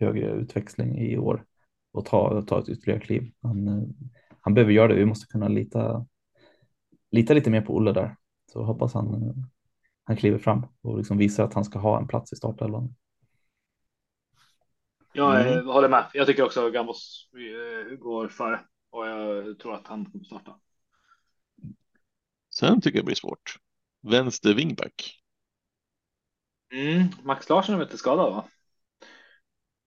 högre 0.00 0.30
utväxling 0.30 0.98
i 0.98 1.18
år 1.18 1.44
och 1.92 2.04
ta, 2.04 2.42
ta 2.42 2.58
ett 2.60 2.68
ytterligare 2.68 3.00
kliv. 3.00 3.32
Han, 3.42 3.68
eh, 3.68 3.84
han 4.40 4.54
behöver 4.54 4.72
göra 4.72 4.88
det. 4.88 4.94
Vi 4.94 5.04
måste 5.04 5.26
kunna 5.26 5.48
lita, 5.48 6.06
lita 7.10 7.34
lite 7.34 7.50
mer 7.50 7.60
på 7.60 7.74
Olle 7.76 7.92
där. 7.92 8.16
Så 8.52 8.64
hoppas 8.64 8.94
han, 8.94 9.14
eh, 9.14 9.34
han 10.04 10.16
kliver 10.16 10.38
fram 10.38 10.66
och 10.82 10.98
liksom 10.98 11.18
visar 11.18 11.44
att 11.44 11.54
han 11.54 11.64
ska 11.64 11.78
ha 11.78 12.00
en 12.00 12.08
plats 12.08 12.32
i 12.32 12.36
startelvan. 12.36 12.94
Jag 15.16 15.52
mm. 15.52 15.66
håller 15.66 15.88
med. 15.88 16.06
Jag 16.12 16.26
tycker 16.26 16.42
också 16.42 16.66
att 16.66 16.72
Gambos 16.72 17.28
eh, 17.34 17.96
går 17.96 18.28
före 18.28 18.60
och 18.90 19.06
jag 19.06 19.58
tror 19.58 19.74
att 19.74 19.86
han 19.86 20.04
kommer 20.04 20.24
starta. 20.24 20.58
Sen 22.54 22.80
tycker 22.80 22.98
jag 22.98 23.04
det 23.04 23.06
blir 23.06 23.14
svårt. 23.14 23.56
Vänster 24.02 24.54
wingback. 24.54 25.20
Mm, 26.72 27.08
Max 27.22 27.48
Larsson 27.48 27.74
är 27.74 27.78
väl 27.78 27.86
inte 27.86 27.98
skadad 27.98 28.32
va? 28.32 28.48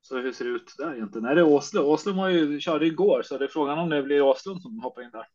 Så 0.01 0.17
hur 0.17 0.33
ser 0.33 0.45
det 0.45 0.51
ut 0.51 0.73
där 0.77 0.95
egentligen? 0.95 1.25
Nej, 1.25 1.35
det 1.35 1.41
är 1.41 1.45
Åslund. 1.45 1.87
Åslund 1.87 2.17
var 2.17 2.29
ju, 2.29 2.59
körde 2.59 2.85
igår 2.85 3.23
så 3.25 3.37
det 3.37 3.45
är 3.45 3.49
frågan 3.49 3.79
om 3.79 3.89
det 3.89 4.03
blir 4.03 4.21
Åslund 4.21 4.61
som 4.61 4.79
hoppar 4.79 5.03
in 5.03 5.11
där. 5.11 5.27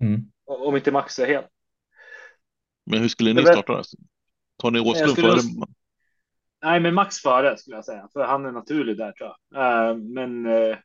Mm. 0.00 0.20
Om 0.44 0.76
inte 0.76 0.92
Max 0.92 1.18
är 1.18 1.26
helt. 1.26 1.46
Men 2.86 3.00
hur 3.00 3.08
skulle 3.08 3.32
ni 3.32 3.42
starta? 3.42 3.82
Tar 4.56 4.70
ni 4.70 4.80
Åslund 4.80 5.16
före? 5.16 5.40
Nej, 6.62 6.80
men 6.80 6.94
Max 6.94 7.18
före 7.18 7.56
skulle 7.56 7.76
jag 7.76 7.84
säga, 7.84 8.08
för 8.12 8.24
han 8.24 8.46
är 8.46 8.52
naturlig 8.52 8.96
där 8.96 9.12
tror 9.12 9.30
jag. 9.50 9.90
Uh, 9.90 9.98
men 9.98 10.46
uh, 10.46 10.76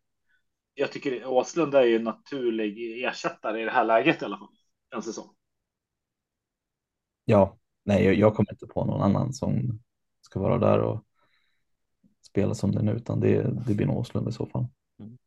jag 0.73 0.91
tycker 0.91 1.25
Åslund 1.25 1.75
är 1.75 1.83
ju 1.83 1.95
en 1.95 2.03
naturlig 2.03 3.03
ersättare 3.03 3.61
i 3.61 3.65
det 3.65 3.71
här 3.71 3.85
läget 3.85 4.21
i 4.21 4.25
alla 4.25 4.37
fall. 4.37 4.47
Känns 4.93 5.05
det 5.05 5.13
som. 5.13 5.35
Ja, 7.25 7.57
nej, 7.85 8.05
jag, 8.05 8.15
jag 8.15 8.35
kommer 8.35 8.51
inte 8.51 8.67
på 8.67 8.85
någon 8.85 9.01
annan 9.01 9.33
som 9.33 9.79
ska 10.21 10.39
vara 10.39 10.57
där 10.57 10.79
och 10.79 11.03
spela 12.27 12.53
som 12.53 12.71
den 12.71 12.89
utan 12.89 13.19
det, 13.19 13.41
det 13.67 13.73
blir 13.73 13.85
nog 13.85 13.97
Åslund 13.97 14.29
i 14.29 14.31
så 14.31 14.45
fall. 14.45 14.67
Mm. 14.99 15.17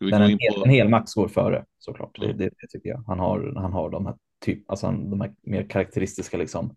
Men 0.00 0.22
en, 0.22 0.38
på... 0.38 0.64
en 0.64 0.70
hel 0.70 0.88
max 0.88 1.14
går 1.14 1.28
före 1.28 1.64
såklart. 1.78 2.18
Mm. 2.18 2.36
Det, 2.36 2.44
det, 2.44 2.50
det, 2.60 2.66
tycker 2.68 2.88
jag. 2.88 3.04
Han 3.06 3.18
har, 3.18 3.52
han 3.56 3.72
har 3.72 3.90
de 3.90 4.06
här 4.06 4.16
typ, 4.40 4.70
alltså 4.70 4.86
de 4.86 5.20
här 5.20 5.34
mer 5.42 5.68
karaktäristiska 5.68 6.36
liksom 6.36 6.76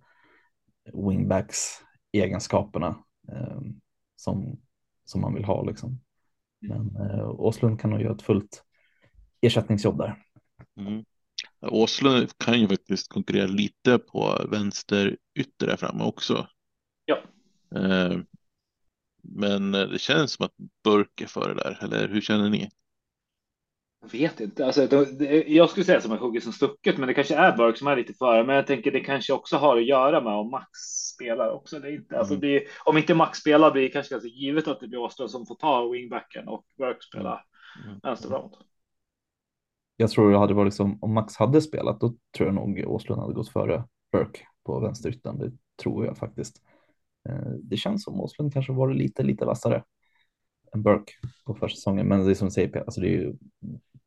wingbacks 0.93 1.86
egenskaperna 2.21 2.87
eh, 3.31 3.61
som, 4.15 4.59
som 5.05 5.21
man 5.21 5.33
vill 5.33 5.45
ha 5.45 5.63
liksom. 5.63 6.01
Men 6.59 6.95
eh, 6.95 7.29
Åslund 7.29 7.81
kan 7.81 7.89
nog 7.89 8.01
göra 8.01 8.15
ett 8.15 8.21
fullt 8.21 8.63
ersättningsjobb 9.41 9.97
där. 9.97 10.23
Mm. 10.79 11.05
Åslund 11.61 12.37
kan 12.37 12.61
ju 12.61 12.67
faktiskt 12.67 13.07
konkurrera 13.07 13.47
lite 13.47 13.99
på 13.99 14.47
vänster 14.51 15.17
ytter 15.39 15.67
där 15.67 15.77
framme 15.77 16.03
också. 16.03 16.47
Ja. 17.05 17.17
Eh, 17.75 18.19
men 19.21 19.71
det 19.71 20.01
känns 20.01 20.31
som 20.31 20.45
att 20.45 20.55
Burk 20.83 21.21
är 21.21 21.27
före 21.27 21.53
där, 21.53 21.79
eller 21.83 22.07
hur 22.07 22.21
känner 22.21 22.49
ni? 22.49 22.69
Vet 24.11 24.39
inte. 24.39 24.65
Alltså, 24.65 24.87
det, 24.87 25.43
jag 25.47 25.69
skulle 25.69 25.85
säga 25.85 26.01
som 26.01 26.11
en 26.11 26.17
hugger 26.17 26.39
som 26.39 26.53
stucket, 26.53 26.97
men 26.97 27.07
det 27.07 27.13
kanske 27.13 27.35
är 27.35 27.57
Burke 27.57 27.77
som 27.77 27.87
är 27.87 27.95
lite 27.95 28.13
före. 28.13 28.43
Men 28.43 28.55
jag 28.55 28.67
tänker 28.67 28.91
det 28.91 28.99
kanske 28.99 29.33
också 29.33 29.57
har 29.57 29.77
att 29.77 29.85
göra 29.85 30.21
med 30.21 30.33
om 30.33 30.51
Max 30.51 30.69
spelar 31.15 31.49
också. 31.49 31.79
Det 31.79 31.87
är 31.87 31.95
inte, 31.95 32.19
alltså, 32.19 32.35
det, 32.35 32.57
mm. 32.57 32.69
om 32.85 32.97
inte 32.97 33.13
Max 33.13 33.39
spelar 33.39 33.71
blir 33.71 33.81
det 33.81 33.89
kanske 33.89 34.13
ganska 34.13 34.29
givet 34.29 34.67
att 34.67 34.79
det 34.79 34.87
blir 34.87 34.99
Åström 34.99 35.27
som 35.27 35.45
får 35.45 35.55
ta 35.55 35.89
wingbacken 35.89 36.47
och 36.47 36.65
Burke 36.77 37.01
spela 37.01 37.43
mm. 37.85 37.99
vänsterfront. 38.03 38.57
Jag 39.97 40.09
tror 40.09 40.31
det 40.31 40.37
hade 40.37 40.53
varit 40.53 40.67
liksom, 40.67 40.97
om 41.01 41.13
Max 41.13 41.35
hade 41.35 41.61
spelat, 41.61 41.99
då 41.99 42.13
tror 42.37 42.47
jag 42.47 42.55
nog 42.55 42.83
Åslund 42.87 43.21
hade 43.21 43.33
gått 43.33 43.49
före 43.49 43.83
Burke 44.11 44.39
på 44.65 44.79
vänsterytan. 44.79 45.37
Det 45.39 45.51
tror 45.83 46.05
jag 46.05 46.17
faktiskt. 46.17 46.61
Eh, 47.29 47.51
det 47.63 47.77
känns 47.77 48.03
som 48.03 48.21
Åslund 48.21 48.53
kanske 48.53 48.73
varit 48.73 48.97
lite, 48.97 49.23
lite 49.23 49.45
vassare 49.45 49.83
Burke 50.75 51.13
på 51.45 51.55
försäsongen. 51.55 52.07
Men 52.07 52.25
det 52.25 52.31
är 52.31 52.35
som 52.35 52.47
du 52.47 52.51
säger, 52.51 52.79
alltså 52.79 53.01
det 53.01 53.07
är 53.07 53.11
ju 53.11 53.33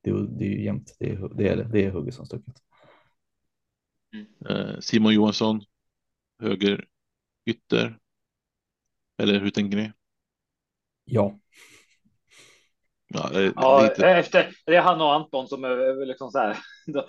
det, 0.03 0.27
det 0.39 0.45
är 0.45 0.49
ju 0.49 0.65
jämnt. 0.65 0.97
Det 0.99 1.11
är, 1.11 1.29
det 1.35 1.49
är, 1.49 1.57
det 1.57 1.85
är 1.85 1.91
hugget 1.91 2.15
som 2.15 2.27
stucket. 2.27 2.55
Mm. 4.15 4.27
Eh, 4.49 4.81
Simon 4.81 5.15
Johansson, 5.15 5.61
höger 6.43 6.85
ytter. 7.47 7.99
Eller 9.19 9.41
hur 9.41 9.51
tänker 9.51 9.77
ni? 9.77 9.93
Ja. 11.05 11.39
Ja, 13.09 13.31
det, 13.33 13.53
ja 13.57 13.83
lite... 13.83 14.09
efter, 14.09 14.49
det 14.67 14.77
är 14.77 14.83
han 14.83 15.01
och 15.01 15.15
Anton 15.15 15.49
som 15.49 15.65
är 15.65 16.07
liksom 16.07 16.31
så 16.31 16.39
här. 16.39 16.59
De, 16.87 17.03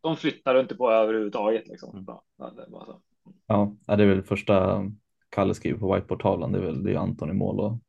de 0.00 0.16
flyttar 0.16 0.60
inte 0.60 0.74
på 0.74 0.90
överhuvudtaget. 0.90 1.68
Liksom. 1.68 1.92
Mm. 1.92 2.04
Ja, 2.06 2.50
det 2.56 2.62
är 2.62 2.66
så. 2.66 3.02
ja, 3.46 3.76
det 3.86 4.02
är 4.02 4.06
väl 4.06 4.22
första 4.22 4.84
Kalle 5.30 5.54
skriver 5.54 5.78
på 5.78 5.94
whiteboardtavlan. 5.94 6.52
Det 6.52 6.58
är 6.58 6.62
väl 6.62 6.84
det 6.84 6.92
är 6.92 6.96
Anton 6.96 7.30
i 7.30 7.32
mål 7.32 7.60
och 7.60 7.68
mm. 7.68 7.80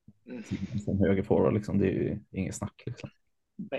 Som 0.86 1.00
höger 1.00 1.24
forward. 1.24 1.54
Liksom. 1.54 1.80
Det 1.80 1.88
är 1.88 1.92
ju 1.92 2.20
inget 2.32 2.56
snack. 2.56 2.84
Liksom. 2.86 3.10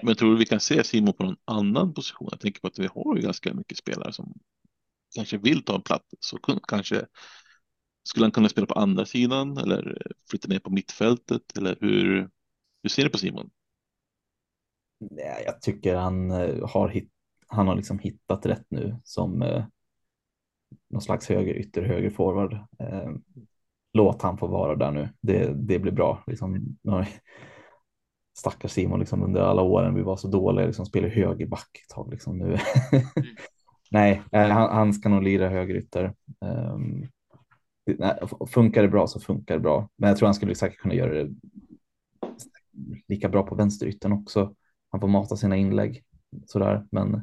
Men 0.02 0.14
tror 0.14 0.30
du 0.30 0.38
vi 0.38 0.46
kan 0.46 0.60
se 0.60 0.84
Simon 0.84 1.14
på 1.14 1.24
någon 1.24 1.36
annan 1.44 1.94
position? 1.94 2.28
Jag 2.30 2.40
tänker 2.40 2.60
på 2.60 2.66
att 2.66 2.78
vi 2.78 2.86
har 2.86 3.16
ju 3.16 3.22
ganska 3.22 3.54
mycket 3.54 3.78
spelare 3.78 4.12
som 4.12 4.34
kanske 5.14 5.38
vill 5.38 5.64
ta 5.64 5.74
en 5.74 5.82
plats. 5.82 6.06
Så 6.20 6.38
kanske 6.68 7.06
skulle 8.04 8.24
han 8.24 8.32
kunna 8.32 8.48
spela 8.48 8.66
på 8.66 8.74
andra 8.74 9.06
sidan 9.06 9.58
eller 9.58 10.02
flytta 10.30 10.48
ner 10.48 10.58
på 10.58 10.70
mittfältet? 10.70 11.56
Eller 11.56 11.76
hur, 11.80 12.30
hur 12.82 12.88
ser 12.88 13.04
du 13.04 13.10
på 13.10 13.18
Simon? 13.18 13.50
Jag 15.44 15.62
tycker 15.62 15.94
han 15.94 16.30
eh, 16.30 16.68
har, 16.68 16.88
hit, 16.88 17.10
han 17.46 17.68
har 17.68 17.76
liksom 17.76 17.98
hittat 17.98 18.46
rätt 18.46 18.66
nu 18.68 18.96
som 19.04 19.42
eh, 19.42 19.64
någon 20.90 21.02
slags 21.02 21.28
höger 21.28 21.54
ytter, 21.54 21.82
höger 21.82 22.10
forward. 22.10 22.52
Eh, 22.52 23.10
låt 23.92 24.22
han 24.22 24.38
få 24.38 24.46
vara 24.46 24.76
där 24.76 24.90
nu. 24.90 25.08
Det, 25.20 25.52
det 25.54 25.78
blir 25.78 25.92
bra. 25.92 26.24
Liksom, 26.26 26.76
stackars 28.38 28.70
Simon 28.70 29.00
liksom 29.00 29.22
under 29.22 29.40
alla 29.40 29.62
åren 29.62 29.94
vi 29.94 30.02
var 30.02 30.16
så 30.16 30.28
dåliga, 30.28 30.66
liksom 30.66 30.86
spelar 30.86 31.08
högerback 31.08 31.80
ett 31.82 31.94
tag 31.94 32.10
liksom 32.10 32.38
nu. 32.38 32.44
mm. 32.44 32.58
Nej, 33.90 34.22
eh, 34.32 34.48
han, 34.48 34.76
han, 34.76 34.94
ska 34.94 35.08
nog 35.08 35.22
lira 35.22 35.48
högerytter. 35.48 36.14
Um, 36.40 37.08
funkar 38.48 38.82
det 38.82 38.88
bra 38.88 39.06
så 39.06 39.20
funkar 39.20 39.54
det 39.54 39.60
bra, 39.60 39.88
men 39.96 40.08
jag 40.08 40.18
tror 40.18 40.26
han 40.26 40.34
skulle 40.34 40.54
säkert 40.54 40.78
kunna 40.78 40.94
göra 40.94 41.14
det 41.14 41.30
lika 43.08 43.28
bra 43.28 43.42
på 43.42 43.54
vänsterytten 43.54 44.12
också. 44.12 44.54
Han 44.90 45.00
får 45.00 45.08
mata 45.08 45.36
sina 45.36 45.56
inlägg 45.56 46.04
sådär, 46.46 46.86
men 46.90 47.14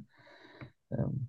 um, 0.98 1.29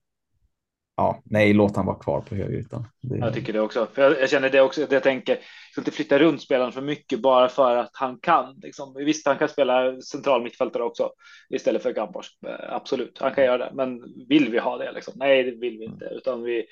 ja, 1.01 1.23
nej, 1.25 1.53
låt 1.53 1.77
han 1.77 1.87
vara 1.87 1.99
kvar 1.99 2.21
på 2.21 2.35
högerytan. 2.35 2.87
Det... 3.01 3.17
Jag 3.17 3.35
tycker 3.35 3.53
det 3.53 3.61
också. 3.61 3.89
För 3.93 4.03
jag, 4.03 4.21
jag 4.21 4.31
känner 4.31 4.51
det 4.51 4.61
också. 4.61 4.87
Jag 4.91 5.03
tänker, 5.03 5.33
jag 5.33 5.43
ska 5.73 5.81
inte 5.81 5.91
flytta 5.91 6.19
runt 6.19 6.43
spelaren 6.43 6.73
för 6.73 6.81
mycket 6.81 7.21
bara 7.21 7.49
för 7.49 7.77
att 7.77 7.91
han 7.93 8.19
kan. 8.19 8.61
Liksom. 8.63 8.95
Visst, 8.95 9.27
han 9.27 9.39
kan 9.39 9.49
spela 9.49 10.01
central 10.01 10.43
mittfältare 10.43 10.83
också 10.83 11.13
istället 11.51 11.83
för 11.83 11.93
Gambors. 11.93 12.31
Eh, 12.47 12.75
absolut, 12.75 13.19
han 13.19 13.35
kan 13.35 13.45
göra 13.45 13.59
det. 13.59 13.71
Men 13.75 14.03
vill 14.29 14.51
vi 14.51 14.59
ha 14.59 14.79
det? 14.79 14.93
Liksom? 14.93 15.15
Nej, 15.17 15.43
det 15.43 15.51
vill 15.51 15.79
vi 15.79 15.85
inte, 15.85 16.05
utan 16.05 16.43
vi. 16.43 16.67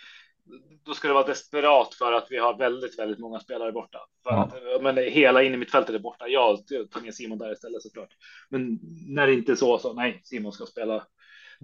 Då 0.84 0.94
ska 0.94 1.08
det 1.08 1.14
vara 1.14 1.26
desperat 1.26 1.94
för 1.94 2.12
att 2.12 2.26
vi 2.30 2.38
har 2.38 2.58
väldigt, 2.58 2.98
väldigt 2.98 3.18
många 3.18 3.40
spelare 3.40 3.72
borta. 3.72 3.98
För 4.22 4.30
ja. 4.30 4.44
att, 4.44 4.82
men 4.82 4.96
hela 4.96 5.42
in 5.42 5.54
i 5.54 5.56
mittfältet 5.56 5.94
är 5.94 5.98
borta. 5.98 6.28
Jag 6.28 6.58
tar 6.66 7.00
med 7.00 7.14
Simon 7.14 7.38
där 7.38 7.52
istället 7.52 7.82
såklart. 7.82 8.10
Men 8.48 8.78
när 9.06 9.26
det 9.26 9.34
inte 9.34 9.52
är 9.52 9.56
så, 9.56 9.78
så 9.78 9.92
nej, 9.92 10.20
Simon 10.24 10.52
ska 10.52 10.66
spela 10.66 11.06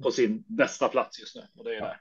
på 0.03 0.11
sin 0.11 0.45
bästa 0.49 0.89
plats 0.89 1.21
just 1.21 1.37
nu 1.37 1.43
och 1.59 1.65
det 1.65 1.71
är 1.71 1.75
ja. 1.75 1.85
där 1.85 1.97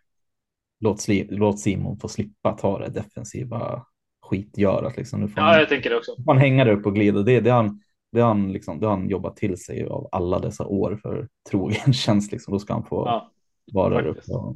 låt, 0.80 1.06
låt 1.30 1.60
Simon 1.60 2.00
få 2.00 2.08
slippa 2.08 2.52
ta 2.52 2.80
det 2.80 2.90
defensiva 2.90 3.86
skitgörat. 4.22 4.98
Liksom. 4.98 5.22
Nu 5.22 5.28
får 5.28 5.44
ja, 5.44 5.60
jag 5.60 5.70
tänker 5.70 5.90
det 5.90 5.96
också. 5.96 6.16
Man 6.26 6.38
hänga 6.38 6.66
där 6.66 6.72
upp 6.72 6.86
och 6.86 6.96
glida. 6.96 7.22
Det, 7.22 7.40
det, 7.40 7.50
har 7.50 7.64
han, 7.64 7.82
det, 8.12 8.22
han 8.22 8.52
liksom, 8.52 8.80
det 8.80 8.88
han 8.88 9.10
jobbat 9.10 9.38
till 9.38 9.58
sig 9.58 9.86
av 9.86 10.10
alla 10.12 10.40
dessa 10.40 10.66
år 10.66 11.00
för 11.02 11.30
trogen 11.50 11.94
tjänst. 11.94 12.32
Liksom. 12.32 12.52
Då 12.52 12.60
ska 12.60 12.74
han 12.74 12.86
få 12.86 13.06
ja, 13.06 13.32
vara 13.74 14.02
där 14.02 14.08
uppe 14.08 14.34
och 14.34 14.56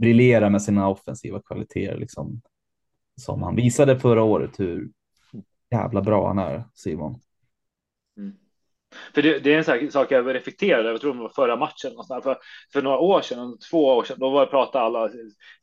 briljera 0.00 0.50
med 0.50 0.62
sina 0.62 0.88
offensiva 0.88 1.42
kvaliteter. 1.42 1.98
Liksom. 1.98 2.40
Som 3.20 3.42
han 3.42 3.56
visade 3.56 3.98
förra 3.98 4.22
året 4.22 4.60
hur 4.60 4.90
jävla 5.70 6.02
bra 6.02 6.28
han 6.28 6.38
är, 6.38 6.64
Simon. 6.74 7.20
För 9.14 9.22
det, 9.22 9.38
det, 9.38 9.54
är 9.54 9.58
en 9.58 9.64
sån 9.64 9.90
sak 9.90 10.10
jag 10.10 10.34
reflekterade 10.34 10.82
över, 10.82 10.90
jag 10.90 11.00
tror 11.00 11.14
det 11.14 11.20
var 11.20 11.28
förra 11.28 11.56
matchen. 11.56 11.92
Och 11.96 12.06
för, 12.06 12.38
för 12.72 12.82
några 12.82 12.98
år 12.98 13.20
sedan, 13.20 13.58
två 13.70 13.86
år 13.86 14.04
sedan, 14.04 14.16
då 14.20 14.30
var 14.30 14.46
pratade 14.46 14.84
alla 14.84 15.10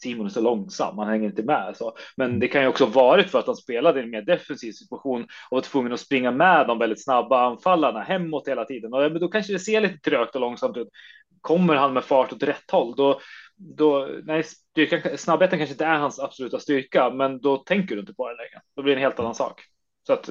Simon 0.04 0.26
är 0.26 0.30
så 0.30 0.42
långsam, 0.42 0.98
han 0.98 1.08
hänger 1.08 1.30
inte 1.30 1.44
med. 1.44 1.74
Så. 1.78 1.98
Men 2.18 2.28
mm. 2.28 2.40
det 2.40 2.48
kan 2.48 2.62
ju 2.62 2.68
också 2.68 2.86
varit 2.86 3.32
för 3.32 3.40
att 3.40 3.48
han 3.48 3.56
spelade 3.56 4.00
i 4.00 4.04
en 4.04 4.10
mer 4.10 4.22
defensiv 4.22 4.72
situation 4.72 5.24
och 5.24 5.56
var 5.58 5.62
tvungen 5.62 5.94
att 5.94 6.00
springa 6.00 6.32
med 6.32 6.68
de 6.68 6.80
väldigt 6.80 7.04
snabba 7.04 7.48
anfallarna 7.48 8.02
hemåt 8.02 8.48
hela 8.48 8.66
tiden. 8.66 8.94
Och 8.94 9.20
då 9.20 9.28
kanske 9.28 9.54
det 9.54 9.60
ser 9.60 9.82
lite 9.82 10.10
trögt 10.10 10.36
och 10.36 10.42
långsamt 10.42 10.78
ut. 10.78 10.90
Kommer 11.42 11.76
han 11.76 11.94
med 11.94 12.04
fart 12.04 12.34
åt 12.34 12.44
rätt 12.44 12.72
håll, 12.72 12.96
då, 12.96 13.20
då 13.56 14.10
nej, 14.24 14.44
styrkan, 14.44 15.18
snabbheten 15.18 15.60
kanske 15.60 15.74
inte 15.74 15.86
är 15.86 15.98
hans 15.98 16.20
absoluta 16.20 16.60
styrka, 16.60 17.10
men 17.10 17.42
då 17.42 17.58
tänker 17.58 17.96
du 17.96 18.02
inte 18.02 18.14
på 18.14 18.30
det 18.30 18.36
längre. 18.36 18.62
Då 18.76 18.82
blir 18.82 18.96
det 18.96 19.00
en 19.00 19.04
helt 19.04 19.20
annan 19.20 19.36
sak. 19.36 19.62
Så 20.08 20.14
att 20.14 20.30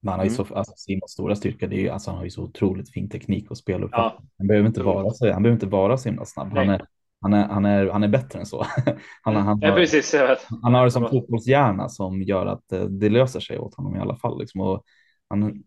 men 0.00 0.10
han 0.10 0.18
har 0.20 0.26
ju 0.26 0.34
mm. 0.34 0.46
så, 0.46 0.54
alltså 0.54 0.72
Simons 0.76 1.10
stora 1.10 1.36
styrka, 1.36 1.66
det 1.66 1.76
är 1.76 1.80
ju, 1.80 1.88
alltså 1.88 2.10
han 2.10 2.18
har 2.18 2.24
ju 2.24 2.30
så 2.30 2.42
otroligt 2.42 2.92
fin 2.92 3.10
teknik 3.10 3.50
och 3.50 3.58
speluppfattning. 3.58 4.28
Ja. 4.28 4.34
Han 4.38 4.46
behöver 4.46 4.68
inte 4.68 4.82
vara 4.82 5.10
så, 5.10 5.32
han 5.32 5.42
behöver 5.42 5.56
inte 5.56 5.66
vara 5.66 5.96
så 5.96 6.08
himla 6.08 6.24
snabb. 6.24 6.56
Han 6.56 6.68
är, 6.70 6.86
han 7.20 7.32
är, 7.32 7.48
han 7.48 7.64
är, 7.64 7.86
han 7.86 8.02
är 8.02 8.08
bättre 8.08 8.38
än 8.38 8.46
så. 8.46 8.66
Han, 9.22 9.36
han, 9.36 9.46
han, 9.46 9.58
ja, 9.62 9.74
precis, 9.74 10.14
han 10.62 10.74
har 10.74 10.88
som 10.88 11.08
fotbollshjärna 11.08 11.88
som 11.88 12.22
gör 12.22 12.46
att 12.46 12.72
eh, 12.72 12.84
det 12.84 13.08
löser 13.08 13.40
sig 13.40 13.58
åt 13.58 13.74
honom 13.74 13.96
i 13.96 13.98
alla 13.98 14.16
fall. 14.16 14.38
Liksom. 14.38 14.60
Och 14.60 14.84
han 15.28 15.64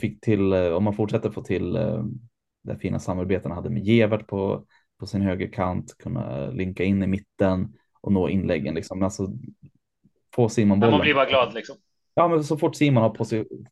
fick 0.00 0.20
till, 0.20 0.52
eh, 0.52 0.72
om 0.72 0.84
man 0.84 0.94
fortsätter 0.94 1.30
få 1.30 1.42
till 1.42 1.76
eh, 1.76 2.04
det 2.62 2.78
fina 2.78 2.98
samarbetet 2.98 3.44
han 3.44 3.56
hade 3.56 3.70
med 3.70 3.84
Gevert 3.84 4.26
på, 4.26 4.64
på 4.98 5.06
sin 5.06 5.22
högerkant, 5.22 5.96
kunna 5.98 6.46
linka 6.50 6.84
in 6.84 7.02
i 7.02 7.06
mitten 7.06 7.74
och 8.00 8.12
nå 8.12 8.28
inläggen. 8.28 8.74
Liksom. 8.74 9.02
Alltså, 9.02 9.28
få 10.34 10.48
Simon 10.48 10.80
bollen. 10.80 10.92
Man 10.92 11.00
blir 11.00 11.14
bara 11.14 11.26
glad 11.26 11.54
liksom. 11.54 11.76
Ja, 12.14 12.28
men 12.28 12.44
så 12.44 12.56
fort 12.56 12.76
Simon 12.76 13.02
har 13.02 13.16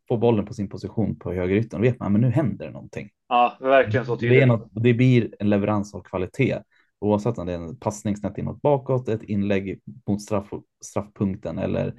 får 0.09 0.19
bollen 0.19 0.47
på 0.47 0.55
sin 0.55 0.69
position 0.69 1.19
på 1.19 1.33
högerytan, 1.33 1.81
vet 1.81 2.01
man 2.01 2.15
att 2.15 2.21
nu 2.21 2.31
händer 2.31 2.67
det 2.67 2.73
någonting. 2.73 3.09
Ja, 3.29 3.57
verkligen 3.61 4.07
så 4.07 4.17
tydligt. 4.17 4.41
Det, 4.41 4.47
något, 4.47 4.69
det 4.71 4.95
blir 4.95 5.35
en 5.39 5.51
leverans 5.51 5.95
av 5.95 6.01
kvalitet. 6.01 6.59
Oavsett 7.01 7.39
om 7.39 7.47
det 7.47 7.53
är 7.53 7.57
en 7.57 7.77
passning 7.77 8.17
snett 8.17 8.39
inåt 8.39 8.63
bakåt, 8.63 9.09
ett 9.09 9.23
inlägg 9.23 9.81
mot 10.09 10.23
straff, 10.23 10.51
straffpunkten 10.85 11.59
eller 11.59 11.95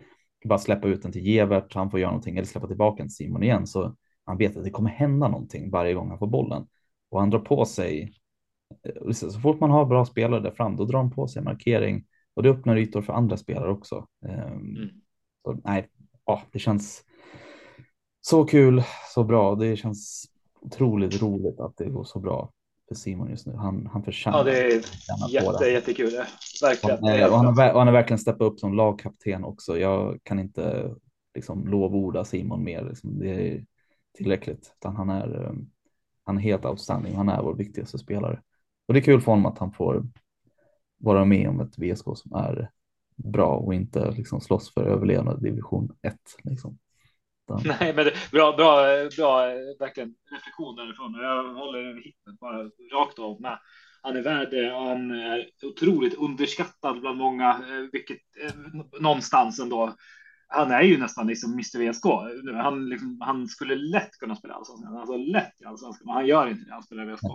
bara 0.45 0.59
släppa 0.59 0.87
ut 0.87 1.01
den 1.01 1.11
till 1.11 1.27
Gevert, 1.27 1.75
han 1.75 1.91
får 1.91 1.99
göra 1.99 2.11
någonting 2.11 2.37
eller 2.37 2.47
släppa 2.47 2.67
tillbaka 2.67 2.97
den 2.97 3.07
till 3.07 3.15
Simon 3.15 3.43
igen. 3.43 3.67
Så 3.67 3.95
han 4.25 4.37
vet 4.37 4.57
att 4.57 4.63
det 4.63 4.69
kommer 4.69 4.89
hända 4.89 5.27
någonting 5.27 5.71
varje 5.71 5.93
gång 5.93 6.09
han 6.09 6.19
får 6.19 6.27
bollen. 6.27 6.67
Och 7.09 7.19
han 7.19 7.29
drar 7.29 7.39
på 7.39 7.65
sig, 7.65 8.13
så 9.13 9.31
fort 9.39 9.59
man 9.59 9.71
har 9.71 9.85
bra 9.85 10.05
spelare 10.05 10.41
där 10.41 10.51
fram, 10.51 10.75
då 10.75 10.85
drar 10.85 10.99
han 10.99 11.11
på 11.11 11.27
sig 11.27 11.43
markering 11.43 12.05
och 12.33 12.43
det 12.43 12.49
öppnar 12.49 12.77
ytor 12.77 13.01
för 13.01 13.13
andra 13.13 13.37
spelare 13.37 13.71
också. 13.71 14.07
Ehm, 14.25 14.75
mm. 14.75 14.89
Så, 15.43 15.61
nej, 15.63 15.87
ja, 16.29 16.41
det 16.51 16.59
känns 16.59 17.03
så 18.21 18.45
kul, 18.45 18.83
så 19.13 19.23
bra. 19.23 19.55
Det 19.55 19.75
känns 19.75 20.25
otroligt 20.61 21.21
roligt 21.21 21.59
att 21.59 21.77
det 21.77 21.89
går 21.89 22.03
så 22.03 22.19
bra 22.19 22.51
för 22.87 22.95
Simon 22.95 23.29
just 23.29 23.47
nu. 23.47 23.53
Han, 23.53 23.89
han 23.93 24.03
förtjänar 24.03 24.37
Ja, 24.37 24.43
det 24.43 24.59
är 24.59 24.81
jätte, 25.29 25.65
jättekul. 25.65 26.11
Verkligen. 26.61 27.23
Och, 27.23 27.31
och 27.31 27.37
han, 27.37 27.45
har, 27.45 27.71
och 27.71 27.79
han 27.79 27.87
har 27.87 27.93
verkligen 27.93 28.19
steppat 28.19 28.41
upp 28.41 28.59
som 28.59 28.73
lagkapten 28.73 29.43
också. 29.43 29.77
Jag 29.77 30.19
kan 30.23 30.39
inte 30.39 30.95
liksom 31.35 31.67
lovorda 31.67 32.25
Simon 32.25 32.63
mer. 32.63 32.83
Liksom. 32.83 33.19
Det 33.19 33.29
är 33.29 33.65
tillräckligt. 34.17 34.73
Utan 34.79 34.95
han, 34.95 35.09
är, 35.09 35.45
eh, 35.45 35.53
han 36.23 36.37
är 36.37 36.41
helt 36.41 36.65
outstanding. 36.65 37.15
Han 37.15 37.29
är 37.29 37.41
vår 37.41 37.55
viktigaste 37.55 37.97
spelare. 37.97 38.41
Och 38.87 38.93
det 38.93 38.99
är 38.99 39.03
kul 39.03 39.21
för 39.21 39.31
honom 39.31 39.45
att 39.45 39.57
han 39.57 39.71
får 39.71 40.07
vara 40.97 41.25
med 41.25 41.49
om 41.49 41.59
ett 41.59 41.77
VSK 41.77 42.05
som 42.15 42.33
är 42.33 42.71
bra 43.23 43.55
och 43.55 43.73
inte 43.73 44.11
liksom 44.11 44.41
slåss 44.41 44.73
för 44.73 44.83
överlevnad 44.83 45.43
division 45.43 45.89
1. 46.01 46.15
Liksom. 46.43 46.77
Nej, 47.63 47.93
men 47.95 48.05
det, 48.05 48.13
bra, 48.31 48.55
bra, 48.57 48.81
bra, 49.17 49.45
verkligen 49.79 50.15
reflektion 50.31 50.75
därifrån. 50.75 51.13
Jag 51.13 51.53
håller 51.53 52.03
hippet 52.03 52.39
bara 52.39 52.63
rakt 52.93 53.19
av 53.19 53.41
med. 53.41 53.59
Han 54.01 54.17
är 54.17 54.21
värd, 54.21 54.73
han 54.73 55.11
är 55.11 55.45
otroligt 55.63 56.13
underskattad 56.13 57.01
bland 57.01 57.17
många, 57.17 57.49
eh, 57.49 57.89
vilket 57.91 58.17
eh, 58.43 58.53
någonstans 58.99 59.59
ändå. 59.59 59.95
Han 60.47 60.71
är 60.71 60.81
ju 60.81 60.97
nästan 60.97 61.27
liksom 61.27 61.53
Mr 61.53 61.91
VSK. 61.91 62.05
Han, 62.63 62.89
liksom, 62.89 63.17
han 63.21 63.47
skulle 63.47 63.75
lätt 63.75 64.11
kunna 64.11 64.35
spela 64.35 64.53
allsvenskan, 64.53 64.97
alltså 64.97 65.17
lätt 65.17 65.61
i 65.61 65.65
allsvenskan, 65.65 66.05
men 66.05 66.15
han 66.15 66.27
gör 66.27 66.47
inte 66.47 66.65
det. 66.65 66.73
Han 66.73 66.83
spelar 66.83 67.05
VSK. 67.05 67.25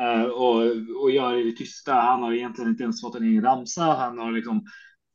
Uh, 0.00 0.24
och, 0.24 0.56
och 1.02 1.10
gör 1.10 1.32
det 1.32 1.40
i 1.40 1.50
det 1.50 1.56
tysta. 1.56 1.94
Han 1.94 2.22
har 2.22 2.32
egentligen 2.32 2.70
inte 2.70 2.82
ens 2.82 3.00
fått 3.00 3.14
en 3.14 3.24
egen 3.24 3.44
ramsa. 3.44 3.82
Han 3.82 4.18
har 4.18 4.32
liksom 4.32 4.64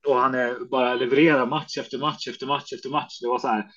och 0.07 0.15
han 0.15 0.35
är 0.35 0.65
bara 0.65 0.95
levererar 0.95 1.45
match 1.45 1.77
efter 1.77 1.97
match 1.97 2.27
efter 2.27 2.45
match 2.47 2.73
efter 2.73 2.89
match. 2.89 3.19
Det 3.21 3.27
var 3.27 3.39
så 3.39 3.47
här. 3.47 3.71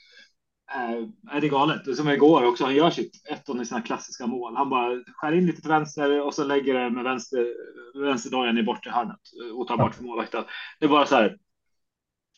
Äh, 0.75 1.37
är 1.37 1.41
det 1.41 1.49
galet? 1.49 1.97
Som 1.97 2.09
igår 2.09 2.45
också. 2.45 2.65
Han 2.65 2.75
gör 2.75 2.91
sitt 2.91 3.29
ett 3.31 3.49
av 3.49 3.65
sina 3.65 3.83
klassiska 3.83 4.27
mål. 4.27 4.57
Han 4.57 4.71
bara 4.71 5.03
skär 5.15 5.33
in 5.33 5.47
lite 5.47 5.61
till 5.61 5.71
vänster 5.71 6.21
och 6.21 6.35
så 6.35 6.45
lägger 6.45 6.75
det 6.75 6.91
med 6.91 7.05
vänster 7.05 7.47
vänsterdojan 7.95 8.59
i 8.59 8.63
bortre 8.63 8.91
hörnet 8.91 9.21
och 9.55 9.69
tar 9.69 9.77
bort 9.77 9.95
för 9.95 10.05
målvakten. 10.05 10.45
Det 10.81 10.85
är 10.85 10.89
bara 10.89 11.07
så 11.07 11.15
här. 11.15 11.39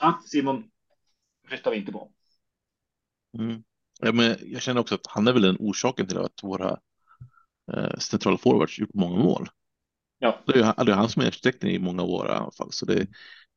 Ja, 0.01 0.21
Simon 0.25 0.65
flyttar 1.49 1.71
vi 1.71 1.77
inte 1.77 1.93
på. 1.93 2.13
Mm. 3.39 3.63
Ja, 4.01 4.13
men 4.13 4.37
jag 4.43 4.63
känner 4.63 4.81
också 4.81 4.95
att 4.95 5.07
han 5.07 5.29
är 5.29 5.33
väl 5.33 5.43
den 5.43 5.57
orsaken 5.59 6.07
till 6.07 6.19
att 6.19 6.43
våra 6.43 6.79
eh, 7.73 7.99
centrala 7.99 8.39
forwards 8.39 8.79
gjort 8.79 8.95
många 8.95 9.19
mål. 9.19 9.49
Ja. 10.19 10.39
Det 10.47 10.61
är, 10.61 10.85
det 10.85 10.93
är 10.93 10.97
han 10.97 11.09
som 11.09 11.23
är 11.23 11.27
arkitekten 11.27 11.71
i 11.71 11.79
många 11.79 12.03
år 12.03 12.29
i 12.29 12.33
alla 12.33 12.51
fall. 12.51 12.73
Så 12.73 12.87
det, 12.87 13.07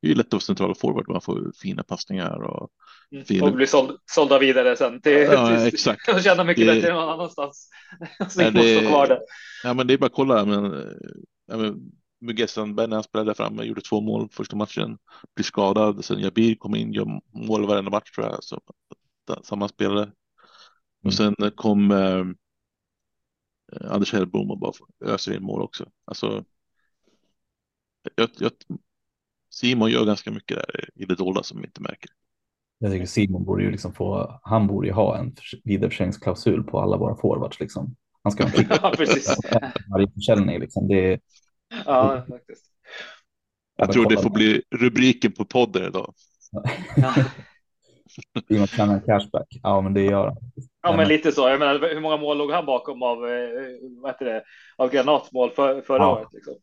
det 0.01 0.07
är 0.07 0.09
ju 0.09 0.15
lätt 0.15 0.27
att 0.27 0.33
vara 0.33 0.41
centrala 0.41 0.75
forward. 0.75 1.09
Man 1.09 1.21
får 1.21 1.51
fina 1.61 1.83
passningar 1.83 2.43
och 2.43 2.69
Mm. 3.11 3.25
Fin... 3.25 3.43
Och 3.43 3.53
blir 3.53 3.65
såld, 3.65 3.99
sålda 4.05 4.39
vidare 4.39 4.77
sen 4.77 5.01
till, 5.01 5.13
ja, 5.13 5.47
till, 5.47 5.67
exakt. 5.67 6.09
och 6.13 6.21
tjäna 6.21 6.43
mycket 6.43 6.67
det... 6.67 6.73
bättre 6.73 6.87
än 6.87 6.95
någon 6.95 7.09
annanstans. 7.09 7.69
Så 8.29 8.41
ja, 8.41 8.51
det... 8.51 8.87
kvar 8.87 9.07
där. 9.07 9.19
Ja, 9.63 9.73
men 9.73 9.87
det 9.87 9.93
är 9.93 9.97
bara 9.97 10.05
att 10.05 10.13
kolla. 10.13 10.45
Men, 10.45 10.63
ja, 11.45 11.57
men 11.57 11.91
Muguez 12.21 12.51
Sandberg 12.51 12.87
när 12.87 12.95
han 12.95 13.03
spelade 13.03 13.33
fram 13.33 13.63
gjorde 13.63 13.81
två 13.81 14.01
mål 14.01 14.29
första 14.31 14.55
matchen, 14.55 14.97
blir 15.35 15.43
skadad. 15.43 16.05
Sen 16.05 16.19
Jabir 16.19 16.55
kom 16.55 16.75
in, 16.75 16.93
gör 16.93 17.21
mål 17.33 17.67
varenda 17.67 17.91
match 17.91 18.11
tror 18.11 18.27
jag. 18.27 18.43
Så, 18.43 18.61
samma 19.43 19.67
spelare. 19.67 20.03
Mm. 20.03 20.13
Och 21.05 21.13
sen 21.13 21.35
kom 21.55 21.91
eh, 21.91 22.25
Anders 23.91 24.13
Hellbom 24.13 24.51
och 24.51 24.59
bara 24.59 24.73
öser 25.05 25.33
in 25.35 25.43
mål 25.43 25.61
också. 25.61 25.85
Alltså, 26.05 26.43
jag, 28.15 28.29
jag, 28.39 28.51
Simon 29.51 29.91
gör 29.91 30.05
ganska 30.05 30.31
mycket 30.31 30.57
där 30.57 30.89
i 30.95 31.05
det 31.05 31.15
dolda 31.15 31.43
som 31.43 31.61
vi 31.61 31.65
inte 31.65 31.81
märker. 31.81 32.09
Jag 32.79 32.91
tycker 32.91 33.05
Simon 33.05 33.45
borde 33.45 33.63
ju 33.63 33.71
liksom 33.71 33.93
få, 33.93 34.39
han 34.43 34.67
borde 34.67 34.87
ju 34.87 34.93
ha 34.93 35.17
en 35.17 35.35
vidareförsäljningsklausul 35.63 36.63
på 36.63 36.79
alla 36.79 36.97
våra 36.97 37.15
forwards 37.15 37.59
liksom. 37.59 37.95
Han 38.23 38.31
ska 38.31 38.43
ha 38.43 38.51
en 38.57 38.65
ja, 38.81 38.93
precis. 38.97 39.35
varje 39.89 40.11
försäljning 40.11 40.59
liksom. 40.59 40.87
Det, 40.87 41.19
ja, 41.85 42.25
faktiskt. 42.29 42.65
Jag 43.75 43.91
tror 43.91 44.09
det 44.09 44.21
får 44.21 44.29
bli 44.29 44.61
rubriken 44.75 45.31
på 45.31 45.45
podden 45.45 45.87
idag. 45.87 46.13
Simon 48.47 48.67
kan 48.67 48.89
en 48.89 49.01
cashback. 49.01 49.47
Ja, 49.63 49.81
men 49.81 49.93
det 49.93 50.01
gör 50.01 50.27
han. 50.27 50.37
Ja, 50.81 50.95
men 50.97 51.07
lite 51.07 51.31
så. 51.31 51.49
Jag 51.49 51.59
menar, 51.59 51.93
hur 51.93 52.01
många 52.01 52.17
mål 52.17 52.37
låg 52.37 52.51
han 52.51 52.65
bakom 52.65 53.03
av, 53.03 53.27
eh, 53.27 53.49
vad 54.01 54.11
heter 54.11 54.25
det, 54.25 54.43
av 54.77 54.91
granatmål 54.91 55.51
för, 55.51 55.81
förra 55.81 56.03
ja. 56.03 56.17
året? 56.17 56.27
Liksom? 56.33 56.53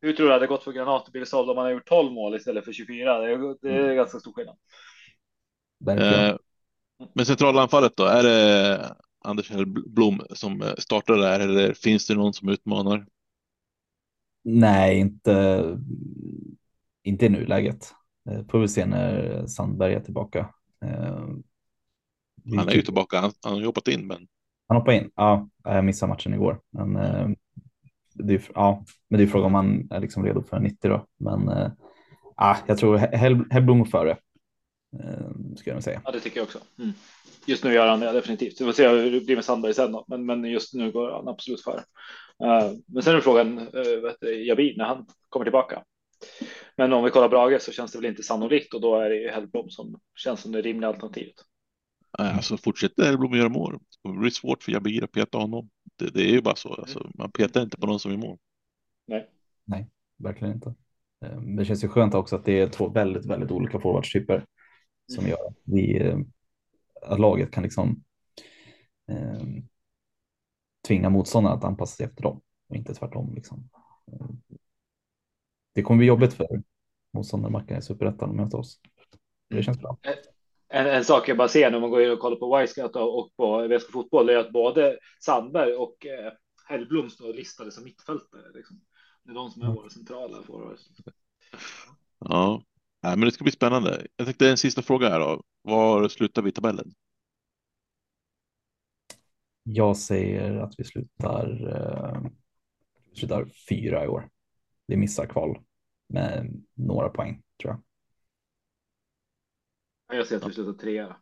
Hur 0.00 0.12
tror 0.12 0.26
du 0.26 0.28
det 0.28 0.34
hade 0.34 0.46
gått 0.46 0.64
för 0.64 0.72
Granat 0.72 1.06
och 1.06 1.12
Billesholm 1.12 1.48
om 1.48 1.56
man 1.56 1.64
har 1.64 1.72
gjort 1.72 1.88
12 1.88 2.12
mål 2.12 2.36
istället 2.36 2.64
för 2.64 2.72
24? 2.72 3.18
Det 3.18 3.32
är, 3.32 3.56
det 3.62 3.70
är 3.70 3.84
mm. 3.84 3.96
ganska 3.96 4.18
stor 4.18 4.32
skillnad. 4.32 4.56
Eh, 5.88 6.36
men 7.12 7.26
centralanfallet 7.26 7.96
då, 7.96 8.04
är 8.04 8.22
det 8.22 8.96
Anders 9.24 9.50
Blom 9.86 10.22
som 10.30 10.62
startar 10.78 11.16
där 11.16 11.40
eller 11.40 11.74
finns 11.74 12.06
det 12.06 12.14
någon 12.14 12.34
som 12.34 12.48
utmanar? 12.48 13.06
Nej, 14.44 14.98
inte, 14.98 15.64
inte 17.02 17.26
i 17.26 17.28
nuläget. 17.28 17.94
Eh, 18.30 18.46
får 18.50 18.58
vi 18.58 18.68
se 18.68 18.86
när 18.86 19.46
Sandberg 19.46 19.94
är 19.94 20.00
tillbaka. 20.00 20.38
Eh, 20.84 21.28
han 22.56 22.68
är 22.68 22.74
ju 22.74 22.82
tillbaka, 22.82 23.20
han, 23.20 23.32
han 23.42 23.52
har 23.52 23.60
jobbat 23.60 23.88
in 23.88 24.06
men. 24.06 24.28
Han 24.68 24.76
hoppade 24.76 24.96
in, 24.96 25.10
ja, 25.14 25.48
jag 25.64 25.84
missade 25.84 26.12
matchen 26.12 26.34
igår. 26.34 26.60
Men, 26.70 27.36
det 28.18 28.34
är, 28.34 28.42
ja, 28.54 28.84
men 29.08 29.18
det 29.18 29.24
är 29.24 29.28
frågan 29.28 29.46
om 29.46 29.54
han 29.54 29.88
är 29.90 30.00
liksom 30.00 30.24
redo 30.24 30.42
för 30.42 30.60
90 30.60 30.88
då. 30.90 31.06
Men 31.18 31.48
äh, 31.48 32.56
jag 32.66 32.78
tror 32.78 32.96
Hellblom 33.50 33.86
före. 33.86 34.10
Äh, 35.00 35.10
eh, 35.10 35.56
ska 35.56 35.70
jag 35.70 35.82
säga. 35.82 36.02
Ja, 36.04 36.10
det 36.10 36.20
tycker 36.20 36.36
jag 36.36 36.44
också. 36.44 36.58
Mm. 36.78 36.92
Just 37.46 37.64
nu 37.64 37.72
gör 37.72 37.88
han 37.88 38.00
det 38.00 38.12
definitivt. 38.12 38.60
Vi 38.60 38.64
får 38.64 38.72
se 38.72 38.88
hur 38.88 39.10
det 39.10 39.20
blir 39.20 39.34
med 39.34 39.44
Sandberg 39.44 39.74
sen 39.74 39.92
då. 39.92 40.04
Men, 40.08 40.26
men 40.26 40.44
just 40.44 40.74
nu 40.74 40.92
går 40.92 41.10
han 41.10 41.28
absolut 41.28 41.64
före. 41.64 41.82
Uh, 42.44 42.50
eh, 42.50 42.72
men 42.86 43.02
sen 43.02 43.16
är 43.16 43.20
frågan 43.20 43.58
uh, 43.58 44.46
Jabir 44.46 44.76
när 44.76 44.84
han 44.84 45.06
kommer 45.28 45.44
tillbaka. 45.44 45.82
Men 46.76 46.92
om 46.92 47.04
vi 47.04 47.10
kollar 47.10 47.28
Brage 47.28 47.62
så 47.62 47.72
känns 47.72 47.92
det 47.92 47.98
väl 47.98 48.10
inte 48.10 48.22
sannolikt 48.22 48.74
och 48.74 48.80
då 48.80 48.96
är 48.96 49.10
det 49.10 49.16
ju 49.16 49.28
Hellblom 49.28 49.70
som 49.70 50.00
känns 50.16 50.40
som 50.40 50.52
det 50.52 50.62
rimliga 50.62 50.88
alternativet. 50.88 51.34
Alltså 52.18 52.56
fortsätter 52.56 53.04
Hellblom 53.04 53.34
göra 53.34 53.48
mål. 53.48 53.78
Det 54.02 54.12
blir 54.12 54.30
svårt 54.30 54.62
för 54.62 54.72
Jabir 54.72 55.04
att 55.04 55.12
peta 55.12 55.38
honom. 55.38 55.70
Det, 55.96 56.10
det 56.10 56.22
är 56.22 56.32
ju 56.32 56.42
bara 56.42 56.56
så. 56.56 56.74
Alltså, 56.74 57.10
man 57.14 57.32
petar 57.32 57.62
inte 57.62 57.76
på 57.76 57.86
någon 57.86 58.00
som 58.00 58.12
är 58.12 58.16
mål. 58.16 58.38
Nej. 59.06 59.30
Nej, 59.64 59.88
verkligen 60.16 60.54
inte. 60.54 60.74
Det 61.56 61.64
känns 61.64 61.84
ju 61.84 61.88
skönt 61.88 62.14
också 62.14 62.36
att 62.36 62.44
det 62.44 62.60
är 62.60 62.68
två 62.68 62.88
väldigt, 62.88 63.26
väldigt 63.26 63.50
olika 63.50 63.80
forwardstyper 63.80 64.44
som 65.06 65.28
gör 65.28 65.48
att, 65.48 65.56
vi, 65.64 66.06
eh, 66.06 66.18
att 67.02 67.20
laget 67.20 67.50
kan 67.50 67.62
liksom 67.62 68.04
eh, 69.08 69.40
tvinga 70.88 71.10
motståndarna 71.10 71.56
att 71.56 71.64
anpassa 71.64 71.96
sig 71.96 72.06
efter 72.06 72.22
dem 72.22 72.40
och 72.68 72.76
inte 72.76 72.94
tvärtom. 72.94 73.34
Liksom. 73.34 73.68
Det 75.74 75.82
kommer 75.82 75.98
bli 75.98 76.06
jobbigt 76.06 76.32
för 76.32 76.62
motståndarmackan 77.12 77.78
i 77.78 77.82
superettan 77.82 78.30
att 78.30 78.36
möta 78.36 78.56
oss. 78.56 78.80
Det 79.48 79.62
känns 79.62 79.78
bra. 79.78 79.98
En, 80.68 80.86
en, 80.86 81.04
sak 81.04 81.28
jag 81.28 81.36
bara 81.36 81.48
ser 81.48 81.70
när 81.70 81.80
man 81.80 81.90
går 81.90 82.02
in 82.02 82.10
och 82.10 82.18
kollar 82.18 82.36
på 82.36 82.58
Wisecout 82.58 82.96
och 82.96 83.36
på 83.36 83.68
VSK 83.68 83.92
fotboll 83.92 84.28
är 84.28 84.36
att 84.36 84.52
både 84.52 84.98
Sandberg 85.20 85.74
och 85.74 86.06
eh, 86.06 86.32
Hellblom 86.68 87.10
står 87.10 87.34
listade 87.34 87.72
som 87.72 87.84
mittfältare. 87.84 88.52
Liksom. 88.54 88.80
Det 89.24 89.30
är 89.30 89.34
de 89.34 89.50
som 89.50 89.62
är 89.62 89.66
våra 89.66 89.90
centrala 89.90 90.42
forwards. 90.42 90.88
Ja, 92.18 92.62
Nej, 93.02 93.16
men 93.16 93.20
det 93.20 93.32
ska 93.32 93.44
bli 93.44 93.52
spännande. 93.52 94.06
Jag 94.16 94.26
tänkte 94.26 94.50
en 94.50 94.56
sista 94.56 94.82
fråga 94.82 95.08
här 95.08 95.20
då. 95.20 95.42
Var 95.62 96.08
slutar 96.08 96.42
vi 96.42 96.48
i 96.48 96.52
tabellen? 96.52 96.92
Jag 99.62 99.96
säger 99.96 100.54
att 100.54 100.74
vi 100.78 100.84
slutar, 100.84 101.66
uh, 101.66 102.30
slutar 103.14 103.46
fyra 103.68 104.04
i 104.04 104.08
år. 104.08 104.28
Vi 104.86 104.96
missar 104.96 105.26
kval 105.26 105.58
med 106.08 106.64
några 106.74 107.08
poäng 107.08 107.42
tror 107.62 107.72
jag. 107.72 107.82
Jag 110.08 110.26
säger 110.26 110.42
att 110.42 110.50
vi 110.50 110.54
slutar 110.54 110.72
trea. 110.72 111.16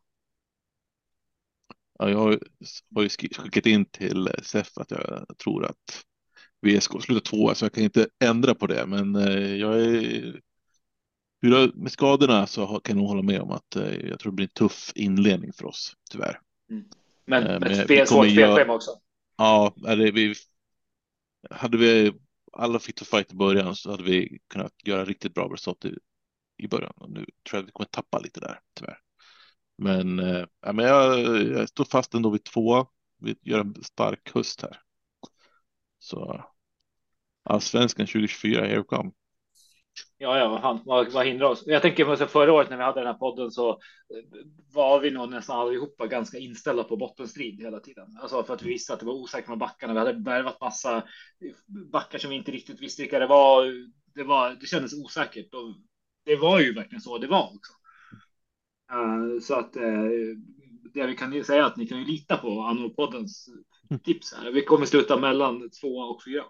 Ja, 1.99 2.11
jag 2.11 2.19
har 2.95 3.03
ju 3.03 3.09
skickat 3.09 3.67
in 3.67 3.85
till 3.85 4.29
SEF 4.43 4.79
att 4.79 4.91
jag 4.91 5.27
tror 5.39 5.65
att 5.65 6.05
VSK 6.67 7.03
slutar 7.03 7.31
tvåa 7.31 7.55
så 7.55 7.65
jag 7.65 7.73
kan 7.73 7.85
inte 7.85 8.09
ändra 8.25 8.55
på 8.55 8.67
det. 8.67 8.87
Men 8.87 9.15
eh, 9.15 9.55
jag 9.55 9.81
är 9.81 10.41
med 11.75 11.93
skadorna 11.93 12.47
så 12.47 12.67
kan 12.67 12.97
jag 12.97 12.97
nog 12.97 13.09
hålla 13.09 13.23
med 13.23 13.41
om 13.41 13.51
att 13.51 13.77
eh, 13.77 13.95
jag 13.95 14.21
tror 14.21 14.33
det 14.33 14.37
blir 14.37 14.47
en 14.47 14.69
tuff 14.69 14.93
inledning 14.95 15.53
för 15.53 15.67
oss, 15.67 15.93
tyvärr. 16.11 16.41
Mm. 16.71 16.85
Men, 17.25 17.47
eh, 17.47 17.61
men 17.61 17.85
spel, 17.85 18.07
svårt 18.07 18.31
spelschema 18.31 18.75
också. 18.75 18.91
Ja, 19.37 19.75
det, 19.77 20.11
vi, 20.11 20.35
hade 21.51 21.79
vi 21.79 22.13
alla 22.53 22.79
fit 22.79 23.01
och 23.01 23.07
fight 23.07 23.33
i 23.33 23.37
början 23.37 23.77
så 23.77 23.91
hade 23.91 24.03
vi 24.03 24.39
kunnat 24.49 24.73
göra 24.85 25.05
riktigt 25.05 25.35
bra 25.35 25.53
resultat 25.53 25.85
i, 25.85 25.99
i 26.57 26.69
början. 26.69 26.93
Och 26.97 27.11
nu 27.11 27.21
tror 27.21 27.29
jag 27.53 27.63
att 27.63 27.69
vi 27.69 27.73
kommer 27.73 27.89
tappa 27.89 28.19
lite 28.19 28.41
där, 28.41 28.61
tyvärr. 28.75 28.99
Men, 29.79 30.19
äh, 30.19 30.47
men 30.73 30.85
jag, 30.85 31.19
jag 31.47 31.69
står 31.69 31.85
fast 31.85 32.15
ändå 32.15 32.31
vid 32.31 32.45
två. 32.45 32.87
Vi 33.19 33.37
gör 33.43 33.61
en 33.61 33.83
stark 33.83 34.35
höst 34.35 34.63
här. 34.63 34.81
Så 35.99 36.45
allsvenskan 37.43 38.07
2024, 38.07 38.67
here 38.67 38.83
come. 38.83 39.11
Ja, 40.19 40.39
ja, 40.39 40.49
vad, 40.49 40.85
vad, 40.85 41.13
vad 41.13 41.27
hindrar 41.27 41.47
oss? 41.47 41.63
Jag 41.67 41.83
tänker 41.83 42.05
på 42.05 42.27
förra 42.27 42.53
året 42.53 42.71
när 42.71 42.77
vi 42.77 42.83
hade 42.83 43.01
den 43.01 43.07
här 43.07 43.15
podden 43.15 43.51
så 43.51 43.71
eh, 43.71 43.77
var 44.75 45.01
vi 45.01 45.11
nog 45.11 45.31
nästan 45.31 45.59
allihopa 45.59 46.07
ganska 46.07 46.39
inställda 46.39 46.85
på 46.85 46.97
bottenstrid 46.97 47.61
hela 47.61 47.81
tiden. 47.81 48.19
Alltså 48.21 48.45
för 48.45 48.55
att 48.55 48.63
vi 48.63 48.69
visste 48.69 48.93
att 48.93 49.01
det 49.01 49.07
var 49.07 49.15
osäkert 49.15 49.49
med 49.49 49.59
backarna. 49.59 49.93
Vi 49.93 49.99
hade 49.99 50.13
värvat 50.13 50.61
massa 50.61 51.05
backar 51.93 52.19
som 52.19 52.31
vi 52.31 52.37
inte 52.37 52.53
riktigt 52.53 52.81
visste 52.81 53.03
vilka 53.03 53.19
det 53.19 53.27
var. 53.27 53.65
Det, 54.15 54.25
var, 54.25 54.51
det 54.61 54.67
kändes 54.67 54.93
osäkert 54.95 55.55
och 55.55 55.75
det 56.27 56.37
var 56.37 56.61
ju 56.61 56.75
verkligen 56.75 57.01
så 57.01 57.19
det 57.19 57.27
var 57.27 57.53
också. 57.55 57.73
Uh, 58.93 59.41
så 59.41 59.55
att 59.55 59.77
uh, 59.77 60.11
det 60.95 61.07
vi 61.07 61.17
kan 61.17 61.45
säga 61.45 61.67
att 61.67 61.77
ni 61.77 61.87
kan 61.87 61.99
ju 61.99 62.05
lita 62.05 62.37
på 62.37 62.49
Anno-poddens 62.49 63.49
tips 64.05 64.35
här. 64.35 64.51
Vi 64.51 64.65
kommer 64.65 64.87
sluta 64.87 65.17
mellan 65.17 65.71
två 65.71 65.99
och 65.99 66.25
fyra. 66.25 66.43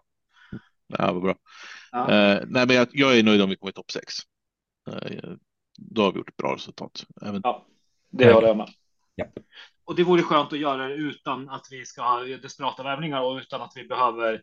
Ja, 0.86 1.12
vad 1.12 1.22
bra. 1.22 1.34
Ja. 1.92 2.10
Eh, 2.10 2.42
nej, 2.46 2.66
men 2.66 2.76
jag, 2.76 2.88
jag, 2.92 3.18
är 3.18 3.22
nöjd 3.22 3.42
om 3.42 3.50
vi 3.50 3.56
kommer 3.56 3.70
i 3.70 3.74
topp 3.74 3.90
sex. 3.90 4.14
Då 5.78 6.02
har 6.02 6.12
vi 6.12 6.18
gjort 6.18 6.28
ett 6.28 6.36
bra 6.36 6.54
resultat. 6.54 7.06
Även... 7.22 7.40
Ja, 7.44 7.66
det 8.10 8.32
håller 8.32 8.48
jag 8.48 8.56
med. 8.56 8.68
Ja. 9.14 9.26
Och 9.84 9.94
det 9.94 10.04
vore 10.04 10.22
skönt 10.22 10.52
att 10.52 10.58
göra 10.58 10.88
det 10.88 10.94
utan 10.94 11.48
att 11.48 11.66
vi 11.70 11.84
ska 11.84 12.02
ha 12.02 12.24
desperata 12.24 12.82
värvningar 12.82 13.22
och 13.22 13.36
utan 13.36 13.62
att 13.62 13.72
vi 13.76 13.84
behöver 13.84 14.34
eh, 14.34 14.40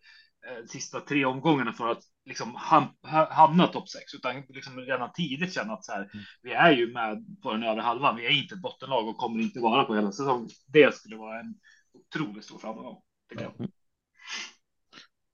sista 0.67 0.99
tre 0.99 1.25
omgångarna 1.25 1.73
för 1.73 1.87
att 1.87 2.03
liksom 2.25 2.55
ham 2.55 2.83
hamna 3.29 3.67
topp 3.67 3.89
sex, 3.89 4.13
utan 4.13 4.43
liksom 4.49 4.79
redan 4.79 5.11
tidigt 5.11 5.53
känna 5.53 5.73
att 5.73 5.85
så 5.85 5.91
här, 5.91 5.99
mm. 5.99 6.25
vi 6.41 6.51
är 6.51 6.71
ju 6.71 6.93
med 6.93 7.41
på 7.41 7.51
den 7.51 7.63
övre 7.63 7.81
halvan. 7.81 8.15
Vi 8.15 8.25
är 8.25 8.41
inte 8.41 8.55
ett 8.55 8.61
bottenlag 8.61 9.07
och 9.07 9.17
kommer 9.17 9.39
inte 9.39 9.59
vara 9.59 9.83
på 9.83 9.95
hela 9.95 10.11
säsongen. 10.11 10.49
Det 10.67 10.95
skulle 10.95 11.15
vara 11.15 11.39
en 11.39 11.55
otroligt 11.93 12.45
stor 12.45 12.57
framgång. 12.57 13.01
Mm. 13.39 13.71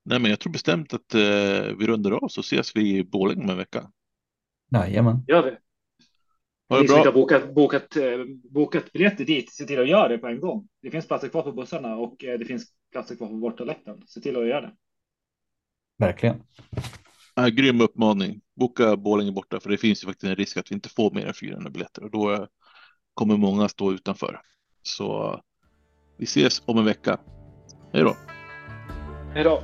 Nej, 0.06 0.20
men 0.20 0.30
jag 0.30 0.40
tror 0.40 0.54
bestämt 0.54 0.94
att 0.94 1.14
eh, 1.14 1.76
vi 1.80 1.88
rundar 1.88 2.12
av 2.12 2.28
så 2.28 2.42
ses 2.42 2.76
vi 2.76 2.98
i 2.98 3.04
Borlänge 3.04 3.44
om 3.44 3.50
en 3.50 3.58
vecka. 3.58 3.92
Jajamän. 4.72 5.24
Gör 5.28 5.44
vi. 5.44 5.58
Ha 6.70 6.82
Ni 6.82 6.88
som 6.88 6.98
inte 6.98 7.10
har 7.10 7.14
bokat, 7.14 7.54
bokat, 7.54 7.96
eh, 7.96 8.20
bokat 8.52 8.92
biljetter 8.92 9.26
dit, 9.26 9.54
se 9.54 9.66
till 9.66 9.80
att 9.80 9.90
göra 9.90 10.08
det 10.08 10.18
på 10.18 10.28
en 10.28 10.40
gång. 10.40 10.68
Det 10.82 10.92
finns 10.92 11.08
platser 11.08 11.28
kvar 11.28 11.42
på 11.42 11.52
bussarna 11.52 11.96
och 11.96 12.24
eh, 12.24 12.40
det 12.40 12.46
finns 12.46 12.66
platser 12.92 13.16
kvar 13.16 13.28
på 13.28 13.34
bortaläktaren. 13.34 14.08
Se 14.08 14.22
till 14.22 14.38
att 14.38 14.48
göra 14.48 14.62
det. 14.62 14.74
Verkligen. 16.00 16.44
Ja, 17.36 17.48
grym 17.48 17.82
uppmaning. 17.82 18.42
Boka 18.56 18.98
Borlänge 18.98 19.32
borta, 19.32 19.60
för 19.60 19.70
det 19.70 19.78
finns 19.78 20.04
ju 20.04 20.08
faktiskt 20.08 20.24
en 20.24 20.36
risk 20.36 20.58
att 20.58 20.72
vi 20.72 20.76
inte 20.76 20.90
får 20.90 21.12
mer 21.12 21.26
än 21.26 21.34
400 21.34 21.70
biljetter 21.70 22.04
och 22.04 22.12
då 22.12 22.48
kommer 23.14 23.38
många 23.38 23.70
stå 23.70 23.92
utanför. 23.92 24.42
Så 24.84 25.40
vi 26.18 26.24
ses 26.24 26.62
om 26.66 26.78
en 26.78 26.86
vecka. 26.86 27.20
Hej 27.94 28.04
då. 28.04 28.16
Hej 29.34 29.44
då. 29.44 29.64